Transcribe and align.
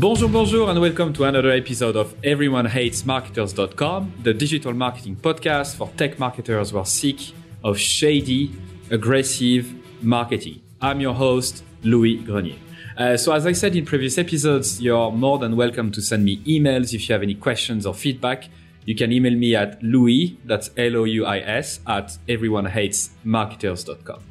Bonjour, 0.00 0.30
bonjour, 0.30 0.70
and 0.70 0.80
welcome 0.80 1.12
to 1.12 1.24
another 1.24 1.50
episode 1.50 1.94
of 1.94 2.18
EveryoneHatesMarketers.com, 2.22 4.14
the 4.22 4.32
digital 4.32 4.72
marketing 4.72 5.14
podcast 5.14 5.76
for 5.76 5.90
tech 5.98 6.18
marketers 6.18 6.70
who 6.70 6.78
are 6.78 6.86
sick 6.86 7.34
of 7.62 7.78
shady, 7.78 8.50
aggressive 8.90 9.74
marketing. 10.02 10.62
I'm 10.80 11.00
your 11.00 11.12
host, 11.12 11.62
Louis 11.82 12.16
Grenier. 12.16 12.56
Uh, 12.96 13.18
so, 13.18 13.34
as 13.34 13.44
I 13.44 13.52
said 13.52 13.76
in 13.76 13.84
previous 13.84 14.16
episodes, 14.16 14.80
you're 14.80 15.12
more 15.12 15.38
than 15.38 15.54
welcome 15.54 15.92
to 15.92 16.00
send 16.00 16.24
me 16.24 16.38
emails 16.44 16.94
if 16.94 17.06
you 17.06 17.12
have 17.12 17.22
any 17.22 17.34
questions 17.34 17.84
or 17.84 17.92
feedback. 17.92 18.48
You 18.86 18.94
can 18.94 19.12
email 19.12 19.36
me 19.36 19.54
at 19.54 19.82
Louis, 19.82 20.38
that's 20.46 20.70
L 20.78 20.96
O 20.96 21.04
U 21.04 21.26
I 21.26 21.40
S, 21.40 21.80
at 21.86 22.16
everyonehatesmarketers.com. 22.26 24.22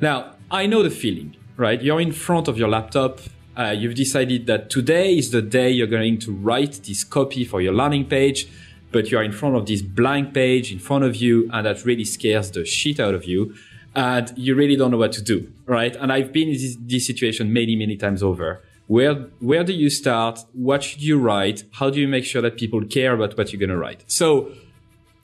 Now, 0.00 0.34
I 0.50 0.66
know 0.66 0.82
the 0.82 0.90
feeling, 0.90 1.36
right? 1.56 1.80
You're 1.80 2.00
in 2.00 2.10
front 2.10 2.48
of 2.48 2.58
your 2.58 2.68
laptop, 2.68 3.20
uh, 3.56 3.70
you've 3.70 3.94
decided 3.94 4.46
that 4.46 4.70
today 4.70 5.16
is 5.16 5.30
the 5.30 5.42
day 5.42 5.70
you're 5.70 5.86
going 5.86 6.18
to 6.20 6.32
write 6.32 6.80
this 6.84 7.04
copy 7.04 7.44
for 7.44 7.60
your 7.60 7.74
landing 7.74 8.06
page, 8.06 8.48
but 8.90 9.10
you're 9.10 9.22
in 9.22 9.32
front 9.32 9.56
of 9.56 9.66
this 9.66 9.82
blank 9.82 10.32
page 10.32 10.72
in 10.72 10.78
front 10.78 11.04
of 11.04 11.16
you, 11.16 11.48
and 11.52 11.66
that 11.66 11.84
really 11.84 12.04
scares 12.04 12.50
the 12.50 12.64
shit 12.64 12.98
out 12.98 13.14
of 13.14 13.24
you. 13.24 13.54
And 13.94 14.32
you 14.36 14.54
really 14.54 14.76
don't 14.76 14.90
know 14.90 14.96
what 14.96 15.12
to 15.12 15.22
do, 15.22 15.52
right? 15.66 15.94
And 15.96 16.10
I've 16.10 16.32
been 16.32 16.48
in 16.48 16.54
this, 16.54 16.76
this 16.80 17.06
situation 17.06 17.52
many, 17.52 17.76
many 17.76 17.96
times 17.96 18.22
over. 18.22 18.62
Where, 18.86 19.14
where 19.40 19.64
do 19.64 19.72
you 19.72 19.90
start? 19.90 20.40
What 20.54 20.82
should 20.82 21.02
you 21.02 21.18
write? 21.18 21.64
How 21.72 21.90
do 21.90 22.00
you 22.00 22.08
make 22.08 22.24
sure 22.24 22.40
that 22.40 22.56
people 22.56 22.82
care 22.84 23.12
about 23.12 23.36
what 23.36 23.52
you're 23.52 23.60
going 23.60 23.70
to 23.70 23.76
write? 23.76 24.04
So 24.06 24.52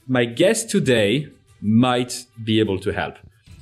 my 0.07 0.27
guest 0.27 0.69
today 0.69 1.29
might 1.63 2.27
be 2.43 2.61
able 2.61 2.79
to 2.81 2.93
help. 2.93 3.17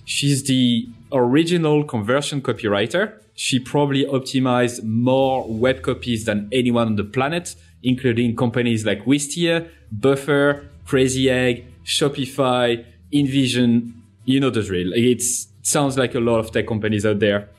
She's 0.05 0.45
the 0.45 0.89
original 1.13 1.85
conversion 1.85 2.41
copywriter 2.41 3.21
she 3.37 3.61
probably 3.61 4.05
optimized 4.07 4.83
more 4.83 5.47
web 5.47 5.83
copies 5.83 6.25
than 6.25 6.49
anyone 6.51 6.89
on 6.89 6.97
the 6.97 7.05
planet, 7.05 7.55
including 7.83 8.35
companies 8.35 8.87
like 8.87 9.05
Wistia, 9.05 9.69
Buffer, 9.93 10.67
Crazy 10.87 11.31
Egg, 11.31 11.67
Shopify, 11.85 12.85
InVision. 13.13 13.93
You 14.25 14.41
know 14.41 14.51
the 14.51 14.63
drill. 14.63 14.93
It 14.95 15.23
sounds 15.63 15.97
like 15.99 16.15
a 16.15 16.21
lot 16.21 16.39
of 16.39 16.51
tech 16.51 16.67
companies 16.67 17.05
out 17.05 17.19
there 17.21 17.51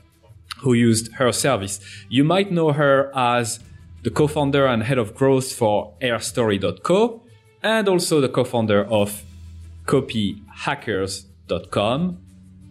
who 0.58 0.72
used 0.74 1.12
her 1.14 1.30
service. 1.32 1.78
You 2.08 2.24
might 2.24 2.50
know 2.50 2.72
her 2.72 3.16
as 3.16 3.60
the 4.02 4.10
co-founder 4.10 4.66
and 4.66 4.82
head 4.82 4.98
of 4.98 5.14
growth 5.14 5.52
for 5.52 5.94
airstory.co 6.02 7.22
and 7.62 7.88
also 7.88 8.20
the 8.20 8.28
co-founder 8.28 8.84
of 8.84 9.22
copyhackers.com. 9.86 12.18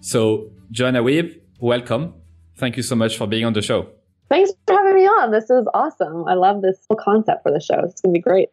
So 0.01 0.51
Joanna 0.71 1.01
Wiebe, 1.01 1.39
welcome. 1.59 2.13
Thank 2.57 2.77
you 2.77 2.83
so 2.83 2.95
much 2.95 3.17
for 3.17 3.27
being 3.27 3.45
on 3.45 3.53
the 3.53 3.61
show. 3.61 3.87
Thanks 4.29 4.51
for 4.65 4.75
having 4.75 4.95
me 4.95 5.05
on. 5.05 5.31
This 5.31 5.49
is 5.49 5.65
awesome. 5.73 6.27
I 6.27 6.33
love 6.33 6.61
this 6.61 6.77
whole 6.89 6.97
concept 6.97 7.43
for 7.43 7.51
the 7.51 7.61
show. 7.61 7.79
It's 7.83 8.01
going 8.01 8.13
to 8.13 8.17
be 8.17 8.21
great. 8.21 8.49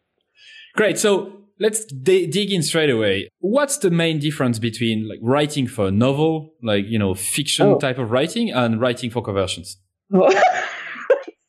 Great. 0.77 0.99
So 0.99 1.33
let's 1.59 1.85
d- 1.85 2.27
dig 2.27 2.53
in 2.53 2.63
straight 2.63 2.91
away. 2.91 3.29
What's 3.41 3.79
the 3.79 3.91
main 3.91 4.19
difference 4.19 4.59
between 4.59 5.09
like 5.09 5.19
writing 5.23 5.67
for 5.67 5.89
a 5.89 5.91
novel, 5.91 6.53
like, 6.63 6.85
you 6.87 6.99
know, 6.99 7.15
fiction 7.15 7.67
oh. 7.67 7.79
type 7.79 7.99
of 7.99 8.11
writing 8.11 8.51
and 8.53 8.81
writing 8.81 9.11
for 9.11 9.23
conversions? 9.23 9.79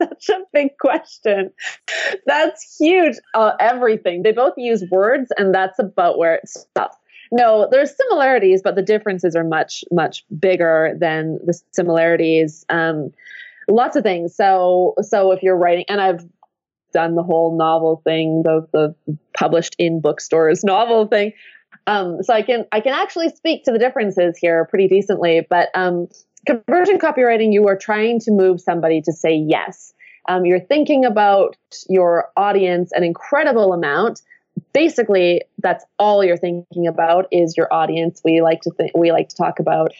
Such 0.01 0.29
a 0.29 0.39
big 0.51 0.71
question. 0.79 1.51
That's 2.25 2.77
huge. 2.79 3.15
Uh, 3.33 3.51
everything. 3.59 4.23
They 4.23 4.31
both 4.31 4.53
use 4.57 4.83
words, 4.91 5.31
and 5.37 5.53
that's 5.53 5.79
about 5.79 6.17
where 6.17 6.35
it 6.35 6.49
stops. 6.49 6.97
No, 7.35 7.67
there's 7.69 7.93
similarities, 7.97 8.61
but 8.63 8.75
the 8.75 8.81
differences 8.81 9.35
are 9.35 9.43
much, 9.43 9.83
much 9.91 10.23
bigger 10.39 10.95
than 10.97 11.37
the 11.45 11.59
similarities. 11.71 12.65
Um, 12.69 13.11
lots 13.67 13.97
of 13.97 14.03
things. 14.03 14.33
So, 14.33 14.93
so 15.01 15.33
if 15.33 15.43
you're 15.43 15.57
writing, 15.57 15.83
and 15.89 15.99
I've 15.99 16.25
done 16.93 17.15
the 17.15 17.23
whole 17.23 17.57
novel 17.57 18.01
thing, 18.05 18.43
the 18.43 18.65
the 18.71 19.17
published 19.37 19.75
in 19.77 19.99
bookstores 19.99 20.63
novel 20.63 21.07
thing. 21.07 21.33
Um, 21.87 22.23
so 22.23 22.33
I 22.33 22.41
can 22.41 22.67
I 22.71 22.79
can 22.79 22.93
actually 22.93 23.27
speak 23.27 23.65
to 23.65 23.73
the 23.73 23.79
differences 23.79 24.37
here 24.37 24.63
pretty 24.63 24.87
decently. 24.87 25.45
But 25.49 25.67
um, 25.75 26.07
conversion 26.45 26.99
copywriting, 26.99 27.51
you 27.51 27.67
are 27.67 27.75
trying 27.75 28.21
to 28.21 28.31
move 28.31 28.61
somebody 28.61 29.01
to 29.01 29.11
say 29.11 29.35
yes. 29.35 29.93
Um, 30.29 30.45
you're 30.45 30.61
thinking 30.61 31.03
about 31.03 31.57
your 31.89 32.29
audience 32.37 32.93
an 32.93 33.03
incredible 33.03 33.73
amount 33.73 34.21
basically 34.73 35.41
that's 35.59 35.85
all 35.97 36.23
you're 36.23 36.37
thinking 36.37 36.87
about 36.87 37.27
is 37.31 37.55
your 37.57 37.73
audience. 37.73 38.21
We 38.23 38.41
like 38.41 38.61
to 38.61 38.71
think 38.71 38.91
we 38.95 39.11
like 39.11 39.29
to 39.29 39.35
talk 39.35 39.59
about 39.59 39.91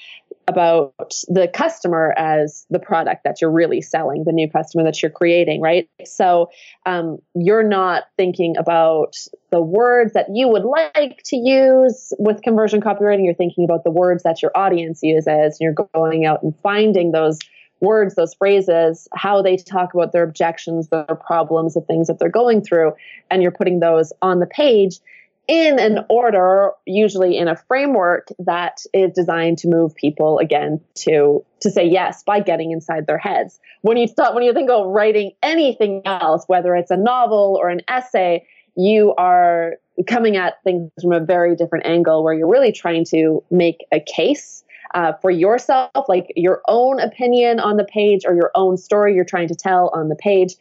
about 0.48 0.94
the 1.28 1.50
customer 1.52 2.14
as 2.18 2.68
the 2.70 2.78
product 2.78 3.24
that 3.24 3.42
you're 3.42 3.52
really 3.52 3.82
selling 3.82 4.24
the 4.26 4.32
new 4.32 4.48
customer 4.48 4.84
that 4.84 5.02
you're 5.02 5.10
creating 5.10 5.60
right? 5.60 5.90
So 6.06 6.52
um, 6.86 7.18
you're 7.34 7.68
not 7.68 8.04
thinking 8.16 8.56
about 8.58 9.16
the 9.50 9.62
words 9.62 10.14
that 10.14 10.28
you 10.32 10.48
would 10.48 10.64
like 10.64 11.22
to 11.26 11.38
use 11.38 12.14
with 12.20 12.44
conversion 12.44 12.82
copywriting. 12.82 13.26
You're 13.26 13.34
thinking 13.34 13.66
about 13.66 13.84
the 13.84 13.92
words 13.92 14.24
that 14.24 14.42
your 14.42 14.52
audience 14.56 15.00
uses. 15.02 15.26
And 15.28 15.58
you're 15.60 15.88
going 15.94 16.26
out 16.26 16.44
and 16.44 16.54
finding 16.62 17.12
those 17.12 17.40
words, 17.82 18.16
those 18.16 18.34
phrases, 18.34 19.08
how 19.14 19.42
they 19.42 19.58
talk 19.58 19.94
about 19.94 20.12
their 20.12 20.24
objections, 20.24 20.90
their 20.90 21.04
problems, 21.04 21.74
the 21.74 21.82
things 21.82 22.08
that 22.08 22.20
they're 22.20 22.30
going 22.30 22.62
through, 22.62 22.94
and 23.30 23.42
you're 23.42 23.52
putting 23.52 23.80
those 23.80 24.14
on 24.22 24.40
the 24.40 24.46
page 24.46 25.00
in 25.48 25.80
an 25.80 26.00
order, 26.10 26.72
usually 26.86 27.38
in 27.38 27.48
a 27.48 27.56
framework 27.56 28.30
that 28.40 28.80
is 28.94 29.12
designed 29.14 29.60
to 29.60 29.68
move 29.68 29.94
people 29.96 30.40
again 30.40 30.82
to 30.96 31.46
to 31.60 31.70
say 31.70 31.88
yes 31.88 32.24
by 32.24 32.40
getting 32.40 32.72
inside 32.72 33.06
their 33.06 33.18
heads. 33.18 33.60
When 33.82 33.98
you 33.98 34.08
start, 34.08 34.34
when 34.34 34.44
you 34.44 34.54
think 34.54 34.70
of 34.70 34.88
writing 34.88 35.32
anything 35.44 36.02
else, 36.06 36.46
whether 36.48 36.76
it's 36.76 36.92
a 36.92 36.98
novel 36.98 37.60
or 37.62 37.70
an 37.70 37.82
essay, 37.88 38.48
you 38.76 39.14
are 39.18 39.76
coming 40.08 40.36
at 40.36 40.62
things 40.64 40.92
from 41.02 41.14
a 41.14 41.20
very 41.20 41.56
different 41.56 41.86
angle 41.86 42.24
where 42.24 42.34
you're 42.34 42.50
really 42.50 42.72
trying 42.72 43.06
to 43.06 43.44
make 43.50 43.86
a 43.92 44.00
case 44.00 44.64
uh, 44.96 45.12
for 45.22 45.30
yourself, 45.30 45.92
like 46.08 46.32
your 46.36 46.62
own 46.68 47.00
opinion 47.00 47.60
on 47.60 47.76
the 47.78 47.84
page 47.84 48.22
or 48.26 48.34
your 48.34 48.50
own 48.56 48.78
story 48.78 49.14
you're 49.14 49.26
trying 49.26 49.50
to 49.50 49.56
tell 49.56 49.92
on 49.94 50.10
the 50.10 50.16
page. 50.16 50.56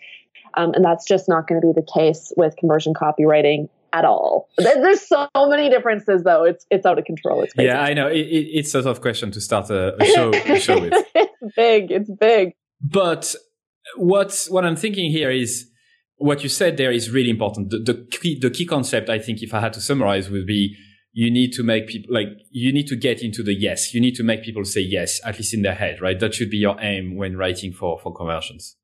Um, 0.57 0.75
and 0.75 0.85
that's 0.85 1.07
just 1.07 1.29
not 1.29 1.47
going 1.49 1.61
to 1.61 1.67
be 1.67 1.73
the 1.73 1.87
case 1.95 2.33
with 2.37 2.55
conversion 2.57 2.95
copywriting 2.95 3.69
at 3.93 4.05
all. 4.05 4.49
There's 4.59 5.07
so 5.07 5.29
many 5.35 5.71
differences, 5.71 6.25
though. 6.25 6.45
It's 6.45 6.67
it's 6.71 6.85
out 6.85 6.99
of 6.99 7.05
control. 7.05 7.43
It's 7.43 7.55
crazy. 7.55 7.69
yeah, 7.69 7.81
I 7.81 7.95
know. 7.95 8.09
It, 8.09 8.19
it, 8.19 8.47
it's 8.59 8.75
a 8.75 8.83
tough 8.83 9.01
question 9.01 9.31
to 9.33 9.41
start 9.41 9.71
a, 9.71 10.01
a 10.01 10.05
show, 10.05 10.33
a 10.33 10.61
show 10.61 10.81
with. 10.81 10.93
it's 11.15 11.55
big. 11.57 11.91
It's 11.91 12.11
big. 12.11 12.53
But 12.81 13.35
what 13.97 14.47
what 14.51 14.65
I'm 14.65 14.77
thinking 14.77 15.11
here 15.11 15.31
is 15.31 15.69
what 16.17 16.43
you 16.43 16.49
said 16.49 16.77
there 16.77 16.93
is 16.93 17.11
really 17.11 17.31
important. 17.31 17.71
The, 17.71 17.79
the 17.79 18.07
key, 18.11 18.39
the 18.39 18.51
key 18.51 18.67
concept, 18.67 19.09
I 19.11 19.19
think, 19.19 19.43
if 19.43 19.55
I 19.55 19.61
had 19.61 19.73
to 19.75 19.81
summarize, 19.81 20.29
would 20.29 20.47
be 20.47 20.77
you 21.15 21.31
need 21.31 21.53
to 21.53 21.63
make 21.63 21.87
people 21.87 22.13
like 22.13 22.27
you 22.51 22.73
need 22.73 22.89
to 22.89 22.97
get 22.97 23.23
into 23.23 23.43
the 23.43 23.55
yes. 23.55 23.95
You 23.95 24.01
need 24.01 24.17
to 24.17 24.25
make 24.25 24.43
people 24.43 24.65
say 24.65 24.81
yes 24.81 25.21
at 25.25 25.39
least 25.39 25.55
in 25.55 25.63
their 25.63 25.75
head 25.75 26.03
right? 26.03 26.19
That 26.19 26.35
should 26.35 26.51
be 26.51 26.59
your 26.59 26.77
aim 26.81 27.17
when 27.17 27.37
writing 27.37 27.73
for 27.73 27.99
for 27.99 28.13
conversions. 28.13 28.77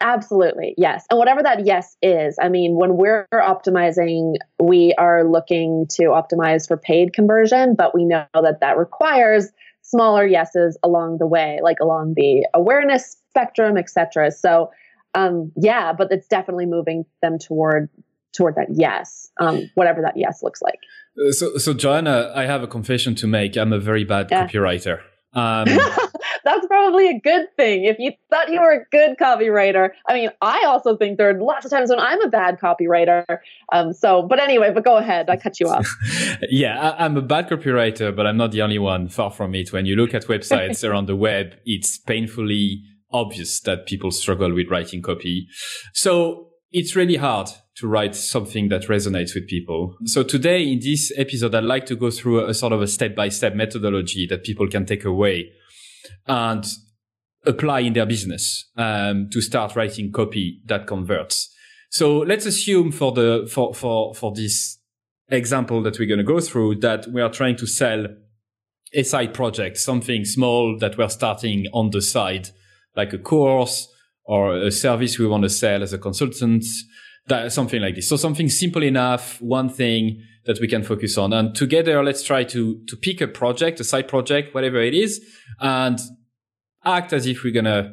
Absolutely 0.00 0.74
yes. 0.78 1.04
And 1.10 1.18
whatever 1.18 1.42
that 1.42 1.66
yes 1.66 1.96
is 2.02 2.38
i 2.40 2.48
mean 2.48 2.76
when 2.76 2.96
we're 2.96 3.26
optimizing 3.34 4.34
we 4.62 4.94
are 4.96 5.28
looking 5.28 5.86
to 5.90 6.04
optimize 6.04 6.68
for 6.68 6.76
paid 6.76 7.12
conversion 7.12 7.74
but 7.76 7.94
we 7.94 8.04
know 8.04 8.26
that 8.34 8.60
that 8.60 8.78
requires 8.78 9.48
smaller 9.82 10.26
yeses 10.26 10.78
along 10.84 11.18
the 11.18 11.26
way 11.26 11.58
like 11.62 11.78
along 11.80 12.14
the 12.14 12.46
awareness 12.54 13.16
spectrum 13.30 13.76
etc 13.76 14.30
so 14.30 14.70
um, 15.14 15.50
yeah 15.56 15.92
but 15.92 16.12
it's 16.12 16.28
definitely 16.28 16.66
moving 16.66 17.04
them 17.22 17.38
toward 17.38 17.88
toward 18.32 18.54
that 18.54 18.68
yes 18.70 19.30
um, 19.40 19.70
whatever 19.74 20.00
that 20.02 20.16
yes 20.16 20.42
looks 20.42 20.62
like 20.62 20.78
uh, 21.18 21.32
so, 21.32 21.56
so 21.56 21.74
Joanna, 21.74 22.32
I 22.34 22.44
have 22.44 22.62
a 22.62 22.66
confession 22.66 23.14
to 23.16 23.26
make. 23.26 23.56
I'm 23.56 23.72
a 23.72 23.78
very 23.78 24.04
bad 24.04 24.28
yeah. 24.30 24.46
copywriter. 24.46 25.00
Um, 25.34 25.66
That's 26.44 26.66
probably 26.66 27.10
a 27.10 27.20
good 27.20 27.54
thing. 27.54 27.84
If 27.84 27.98
you 27.98 28.12
thought 28.30 28.50
you 28.50 28.60
were 28.60 28.72
a 28.72 28.84
good 28.90 29.18
copywriter, 29.18 29.90
I 30.08 30.14
mean, 30.14 30.30
I 30.40 30.64
also 30.64 30.96
think 30.96 31.18
there 31.18 31.28
are 31.28 31.38
lots 31.38 31.66
of 31.66 31.70
times 31.70 31.90
when 31.90 32.00
I'm 32.00 32.20
a 32.22 32.28
bad 32.28 32.58
copywriter. 32.58 33.24
Um, 33.70 33.92
so, 33.92 34.22
but 34.22 34.40
anyway, 34.40 34.72
but 34.72 34.86
go 34.86 34.96
ahead. 34.96 35.28
I 35.28 35.36
cut 35.36 35.60
you 35.60 35.68
off. 35.68 35.86
yeah, 36.50 36.92
I, 36.92 37.04
am 37.04 37.18
a 37.18 37.22
bad 37.22 37.50
copywriter, 37.50 38.16
but 38.16 38.26
I'm 38.26 38.38
not 38.38 38.52
the 38.52 38.62
only 38.62 38.78
one. 38.78 39.10
Far 39.10 39.30
from 39.30 39.54
it. 39.54 39.70
When 39.70 39.84
you 39.84 39.96
look 39.96 40.14
at 40.14 40.24
websites 40.24 40.82
around 40.88 41.06
the 41.06 41.16
web, 41.16 41.56
it's 41.66 41.98
painfully 41.98 42.82
obvious 43.12 43.60
that 43.60 43.84
people 43.84 44.10
struggle 44.10 44.52
with 44.54 44.70
writing 44.70 45.02
copy. 45.02 45.46
So 45.92 46.48
it's 46.72 46.96
really 46.96 47.16
hard 47.16 47.50
to 47.78 47.86
write 47.86 48.14
something 48.14 48.68
that 48.68 48.82
resonates 48.82 49.34
with 49.34 49.46
people. 49.46 49.96
So 50.04 50.22
today 50.22 50.64
in 50.64 50.80
this 50.80 51.12
episode, 51.16 51.54
I'd 51.54 51.64
like 51.64 51.86
to 51.86 51.96
go 51.96 52.10
through 52.10 52.44
a, 52.44 52.54
sort 52.54 52.72
of 52.72 52.82
a 52.82 52.88
step 52.88 53.14
by 53.14 53.28
step 53.28 53.54
methodology 53.54 54.26
that 54.28 54.42
people 54.42 54.66
can 54.68 54.84
take 54.84 55.04
away 55.04 55.52
and 56.26 56.66
apply 57.46 57.80
in 57.80 57.92
their 57.92 58.06
business 58.06 58.68
um, 58.76 59.28
to 59.30 59.40
start 59.40 59.76
writing 59.76 60.10
copy 60.10 60.60
that 60.66 60.86
converts. 60.86 61.54
So 61.90 62.18
let's 62.18 62.46
assume 62.46 62.90
for 62.92 63.12
the 63.12 63.48
for 63.50 63.72
for 63.74 64.14
for 64.14 64.34
this 64.34 64.78
example 65.28 65.82
that 65.82 65.98
we're 65.98 66.08
going 66.08 66.18
to 66.18 66.24
go 66.24 66.40
through 66.40 66.76
that 66.76 67.06
we 67.06 67.22
are 67.22 67.30
trying 67.30 67.56
to 67.56 67.66
sell 67.66 68.06
a 68.92 69.02
side 69.02 69.34
project, 69.34 69.78
something 69.78 70.24
small 70.24 70.78
that 70.78 70.98
we're 70.98 71.08
starting 71.08 71.66
on 71.72 71.90
the 71.90 72.02
side, 72.02 72.50
like 72.96 73.12
a 73.12 73.18
course 73.18 73.88
or 74.24 74.56
a 74.56 74.70
service 74.70 75.18
we 75.18 75.26
want 75.26 75.44
to 75.44 75.48
sell 75.48 75.82
as 75.82 75.92
a 75.92 75.98
consultant, 75.98 76.64
that 77.28 77.52
something 77.52 77.80
like 77.80 77.94
this. 77.94 78.08
So 78.08 78.16
something 78.16 78.48
simple 78.48 78.82
enough, 78.82 79.40
one 79.40 79.68
thing 79.68 80.22
that 80.46 80.60
we 80.60 80.68
can 80.68 80.82
focus 80.82 81.18
on. 81.18 81.32
And 81.32 81.54
together, 81.54 82.02
let's 82.02 82.22
try 82.22 82.44
to, 82.44 82.80
to 82.86 82.96
pick 82.96 83.20
a 83.20 83.28
project, 83.28 83.80
a 83.80 83.84
side 83.84 84.08
project, 84.08 84.54
whatever 84.54 84.80
it 84.80 84.94
is, 84.94 85.24
and 85.60 85.98
act 86.84 87.12
as 87.12 87.26
if 87.26 87.44
we're 87.44 87.52
going 87.52 87.66
to 87.66 87.92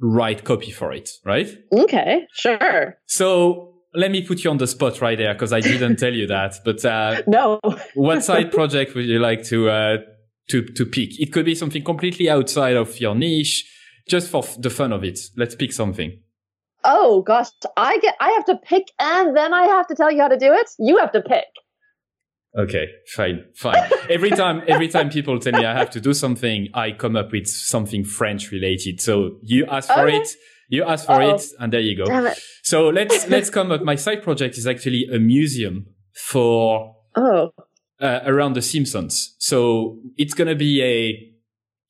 write 0.00 0.44
copy 0.44 0.70
for 0.70 0.92
it, 0.92 1.10
right? 1.24 1.48
Okay, 1.72 2.26
sure. 2.32 2.96
So 3.06 3.74
let 3.94 4.10
me 4.10 4.22
put 4.22 4.44
you 4.44 4.50
on 4.50 4.58
the 4.58 4.66
spot 4.66 5.00
right 5.00 5.18
there 5.18 5.34
because 5.34 5.52
I 5.52 5.60
didn't 5.60 5.96
tell 5.96 6.14
you 6.14 6.26
that. 6.28 6.56
But 6.64 6.84
uh, 6.84 7.22
no, 7.26 7.60
what 7.94 8.22
side 8.22 8.52
project 8.52 8.94
would 8.94 9.06
you 9.06 9.18
like 9.18 9.42
to 9.44 9.68
uh, 9.68 9.96
to 10.50 10.62
to 10.62 10.86
pick? 10.86 11.18
It 11.20 11.32
could 11.32 11.44
be 11.44 11.54
something 11.54 11.82
completely 11.82 12.30
outside 12.30 12.76
of 12.76 13.00
your 13.00 13.14
niche, 13.14 13.68
just 14.08 14.30
for 14.30 14.44
the 14.58 14.70
fun 14.70 14.92
of 14.92 15.04
it. 15.04 15.18
Let's 15.36 15.54
pick 15.54 15.72
something. 15.72 16.20
Oh 16.84 17.22
gosh, 17.22 17.48
I 17.76 17.98
get 17.98 18.14
I 18.20 18.30
have 18.30 18.44
to 18.46 18.56
pick, 18.56 18.84
and 18.98 19.36
then 19.36 19.52
I 19.52 19.64
have 19.66 19.86
to 19.88 19.94
tell 19.94 20.10
you 20.12 20.20
how 20.22 20.28
to 20.28 20.38
do 20.38 20.52
it. 20.52 20.70
You 20.78 20.98
have 20.98 21.12
to 21.12 21.20
pick. 21.22 21.44
Okay, 22.58 22.86
fine, 23.14 23.44
fine. 23.54 23.76
every 24.08 24.30
time, 24.30 24.62
every 24.66 24.88
time 24.88 25.10
people 25.10 25.38
tell 25.38 25.52
me 25.52 25.64
I 25.66 25.76
have 25.76 25.90
to 25.90 26.00
do 26.00 26.12
something, 26.14 26.68
I 26.74 26.92
come 26.92 27.14
up 27.14 27.30
with 27.30 27.46
something 27.46 28.04
French 28.04 28.50
related. 28.50 29.00
So 29.00 29.38
you 29.42 29.66
ask 29.66 29.88
for 29.88 30.06
Okay. 30.08 30.16
it, 30.16 30.28
you 30.68 30.82
ask 30.82 31.04
for 31.06 31.12
Uh-oh. 31.20 31.34
it, 31.34 31.42
and 31.60 31.72
there 31.72 31.80
you 31.80 31.96
go. 31.96 32.32
So 32.62 32.88
let's 32.88 33.28
let's 33.28 33.50
come 33.50 33.70
up. 33.70 33.82
My 33.82 33.96
side 33.96 34.22
project 34.22 34.56
is 34.56 34.66
actually 34.66 35.06
a 35.12 35.18
museum 35.18 35.86
for 36.14 36.94
Oh, 37.16 37.50
uh, 38.00 38.20
around 38.24 38.54
the 38.54 38.62
Simpsons. 38.62 39.34
So 39.38 39.98
it's 40.16 40.34
gonna 40.34 40.54
be 40.56 40.82
a. 40.82 41.34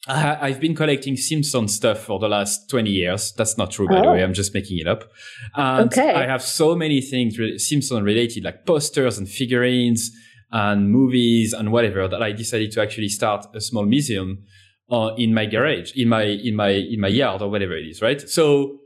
I, 0.09 0.39
I've 0.49 0.61
been 0.61 0.75
collecting 0.75 1.17
Simpson 1.17 1.69
stuff 1.69 1.99
for 2.01 2.19
the 2.19 2.29
last 2.29 2.69
20 2.71 2.91
years. 2.91 3.33
That's 3.37 3.59
not 3.59 3.71
true, 3.71 3.87
by 3.89 4.01
the 4.01 4.07
Oh. 4.09 4.13
way. 4.13 4.23
I'm 4.23 4.33
just 4.35 4.55
making 4.55 4.79
it 4.79 4.87
up. 4.89 5.11
And 5.55 5.87
Okay. 5.93 6.13
I 6.15 6.27
have 6.27 6.43
so 6.43 6.75
many 6.75 7.01
things 7.01 7.39
re- 7.39 7.59
Simpson 7.59 8.03
related, 8.03 8.45
like 8.45 8.65
posters 8.67 9.19
and 9.19 9.29
figurines 9.29 10.11
and 10.51 10.91
movies 10.91 11.53
and 11.53 11.71
whatever 11.73 12.09
that 12.09 12.23
I 12.23 12.33
decided 12.33 12.73
to 12.73 12.81
actually 12.83 13.09
start 13.11 13.47
a 13.55 13.61
small 13.61 13.85
museum 13.85 14.45
uh, 14.91 15.11
in 15.19 15.35
my 15.35 15.45
garage, 15.45 15.93
in 15.95 16.09
my, 16.09 16.23
in 16.23 16.57
my, 16.57 16.71
in 16.71 17.01
my 17.01 17.09
yard 17.09 17.43
or 17.43 17.51
whatever 17.51 17.77
it 17.77 17.87
is, 17.87 18.01
right? 18.01 18.21
So 18.29 18.81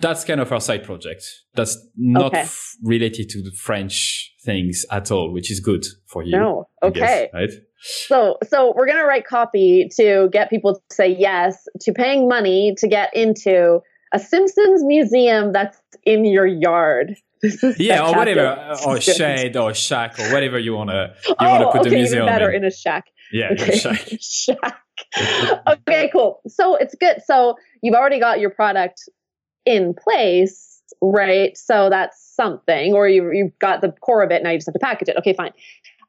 that's 0.00 0.24
kind 0.24 0.40
of 0.40 0.50
our 0.52 0.60
side 0.60 0.84
project. 0.84 1.22
That's 1.54 1.76
not 1.96 2.26
Okay. 2.32 2.40
f- 2.40 2.74
related 2.82 3.28
to 3.30 3.42
the 3.42 3.50
French 3.52 4.32
things 4.44 4.84
at 4.90 5.10
all, 5.10 5.32
which 5.32 5.50
is 5.50 5.60
good 5.60 5.84
for 6.06 6.22
you. 6.22 6.32
no. 6.36 6.68
I 6.82 6.90
guess, 6.90 7.02
Okay. 7.10 7.30
right? 7.34 7.50
So, 7.82 8.38
so 8.48 8.72
we're 8.76 8.86
gonna 8.86 9.04
write 9.06 9.26
copy 9.26 9.88
to 9.96 10.28
get 10.32 10.50
people 10.50 10.74
to 10.74 10.80
say 10.94 11.08
yes 11.08 11.66
to 11.82 11.92
paying 11.92 12.28
money 12.28 12.74
to 12.78 12.88
get 12.88 13.14
into 13.14 13.80
a 14.12 14.18
Simpsons 14.18 14.82
museum 14.84 15.52
that's 15.52 15.78
in 16.04 16.24
your 16.24 16.46
yard. 16.46 17.14
Yeah, 17.78 18.06
or 18.06 18.14
whatever, 18.14 18.76
or 18.86 19.00
shed, 19.00 19.56
or 19.56 19.72
shack, 19.72 20.18
or 20.18 20.30
whatever 20.32 20.58
you 20.58 20.74
wanna 20.74 21.14
you 21.26 21.34
oh, 21.38 21.48
wanna 21.50 21.66
put 21.72 21.80
okay, 21.82 21.90
the 21.90 21.96
museum 21.96 22.22
even 22.24 22.26
better 22.34 22.50
in. 22.50 22.62
in 22.62 22.68
a 22.68 22.70
shack. 22.70 23.04
Yeah, 23.32 23.50
Okay, 23.52 23.76
shack. 23.84 24.08
shack. 24.20 24.76
okay, 25.68 26.10
cool. 26.12 26.40
So 26.48 26.74
it's 26.76 26.94
good. 26.94 27.22
So 27.24 27.54
you've 27.82 27.94
already 27.94 28.20
got 28.20 28.40
your 28.40 28.50
product 28.50 29.00
in 29.64 29.94
place, 29.94 30.82
right? 31.00 31.56
So 31.56 31.88
that's 31.90 32.20
something, 32.34 32.92
or 32.92 33.08
you 33.08 33.30
you've 33.32 33.58
got 33.58 33.80
the 33.80 33.92
core 33.92 34.22
of 34.22 34.30
it. 34.30 34.42
Now 34.42 34.50
you 34.50 34.58
just 34.58 34.68
have 34.68 34.74
to 34.74 34.80
package 34.80 35.08
it. 35.08 35.16
Okay, 35.18 35.34
fine. 35.34 35.52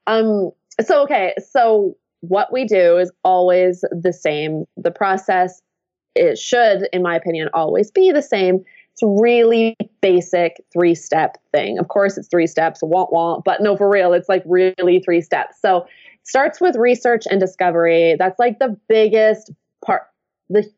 Um. 0.07 0.51
So 0.85 1.03
okay. 1.03 1.33
So 1.51 1.97
what 2.21 2.53
we 2.53 2.65
do 2.65 2.97
is 2.97 3.11
always 3.23 3.83
the 3.91 4.13
same. 4.13 4.65
The 4.77 4.91
process 4.91 5.61
it 6.15 6.37
should, 6.37 6.87
in 6.93 7.01
my 7.01 7.15
opinion, 7.15 7.49
always 7.53 7.91
be 7.91 8.11
the 8.11 8.21
same. 8.21 8.63
It's 8.93 9.01
really 9.03 9.75
basic 10.01 10.63
three 10.73 10.95
step 10.95 11.37
thing. 11.51 11.79
Of 11.79 11.87
course, 11.87 12.17
it's 12.17 12.27
three 12.27 12.47
steps, 12.47 12.81
won't 12.83 13.13
want, 13.13 13.43
but 13.45 13.61
no, 13.61 13.77
for 13.77 13.89
real, 13.89 14.13
it's 14.13 14.27
like 14.27 14.43
really 14.45 15.01
three 15.03 15.21
steps. 15.21 15.57
So 15.61 15.77
it 15.77 16.27
starts 16.27 16.59
with 16.59 16.75
research 16.75 17.23
and 17.29 17.39
discovery. 17.39 18.15
That's 18.19 18.37
like 18.37 18.59
the 18.59 18.77
biggest 18.89 19.51
part, 19.85 20.03
the 20.49 20.69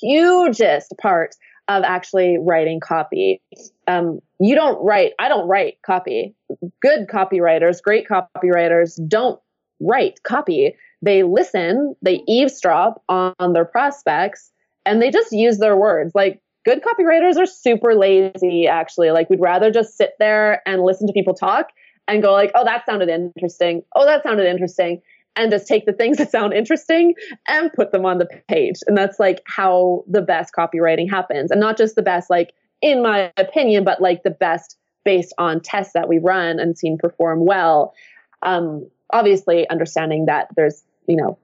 hugest 0.00 0.94
part 1.00 1.34
of 1.68 1.84
actually 1.84 2.38
writing 2.38 2.80
copy. 2.80 3.40
Um, 3.86 4.20
you 4.40 4.54
don't 4.54 4.82
write, 4.84 5.12
I 5.18 5.28
don't 5.28 5.48
write 5.48 5.78
copy. 5.84 6.34
Good 6.80 7.08
copywriters, 7.08 7.82
great 7.82 8.06
copywriters 8.08 8.98
don't 9.08 9.40
write 9.80 10.22
copy. 10.24 10.76
They 11.02 11.22
listen, 11.22 11.94
they 12.02 12.22
eavesdrop 12.28 13.02
on, 13.08 13.34
on 13.38 13.52
their 13.52 13.64
prospects, 13.64 14.50
and 14.84 15.00
they 15.00 15.10
just 15.10 15.32
use 15.32 15.58
their 15.58 15.76
words. 15.76 16.12
Like 16.14 16.40
good 16.64 16.82
copywriters 16.82 17.36
are 17.36 17.46
super 17.46 17.94
lazy, 17.94 18.66
actually. 18.66 19.10
Like 19.10 19.30
we'd 19.30 19.40
rather 19.40 19.70
just 19.70 19.96
sit 19.96 20.12
there 20.18 20.62
and 20.66 20.82
listen 20.82 21.06
to 21.06 21.12
people 21.12 21.34
talk 21.34 21.68
and 22.08 22.22
go 22.22 22.32
like, 22.32 22.50
oh, 22.54 22.64
that 22.64 22.84
sounded 22.86 23.08
interesting. 23.08 23.82
Oh, 23.94 24.04
that 24.04 24.22
sounded 24.22 24.46
interesting. 24.46 25.00
And 25.34 25.50
just 25.50 25.66
take 25.66 25.86
the 25.86 25.92
things 25.92 26.16
that 26.18 26.30
sound 26.30 26.52
interesting 26.52 27.14
and 27.48 27.72
put 27.72 27.92
them 27.92 28.04
on 28.04 28.18
the 28.18 28.28
page. 28.48 28.76
And 28.86 28.96
that's 28.96 29.18
like 29.18 29.42
how 29.46 30.04
the 30.06 30.22
best 30.22 30.52
copywriting 30.56 31.10
happens. 31.10 31.50
And 31.50 31.60
not 31.60 31.76
just 31.76 31.94
the 31.94 32.02
best, 32.02 32.30
like 32.30 32.52
in 32.80 33.02
my 33.02 33.32
opinion, 33.36 33.84
but 33.84 34.00
like 34.02 34.22
the 34.22 34.30
best 34.30 34.76
based 35.04 35.32
on 35.38 35.60
tests 35.60 35.94
that 35.94 36.08
we 36.08 36.18
run 36.18 36.58
and 36.58 36.76
seen 36.76 36.98
perform 36.98 37.44
well. 37.44 37.94
Um, 38.42 38.88
obviously, 39.12 39.68
understanding 39.68 40.26
that 40.26 40.48
there's, 40.56 40.82
you 41.06 41.16
know, 41.16 41.38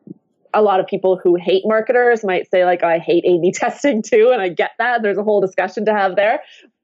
a 0.55 0.63
lot 0.63 0.81
of 0.81 0.87
people 0.87 1.21
who 1.23 1.37
hate 1.37 1.63
marketers 1.65 2.25
might 2.25 2.51
say, 2.51 2.65
like, 2.65 2.83
I 2.83 2.99
hate 2.99 3.25
A 3.25 3.39
B 3.41 3.53
testing 3.55 4.03
too. 4.03 4.31
And 4.33 4.41
I 4.41 4.49
get 4.49 4.73
that. 4.79 5.03
There's 5.03 5.19
a 5.19 5.23
whole 5.23 5.41
discussion 5.41 5.85
to 5.87 5.93
have 5.93 6.17
there. 6.17 6.41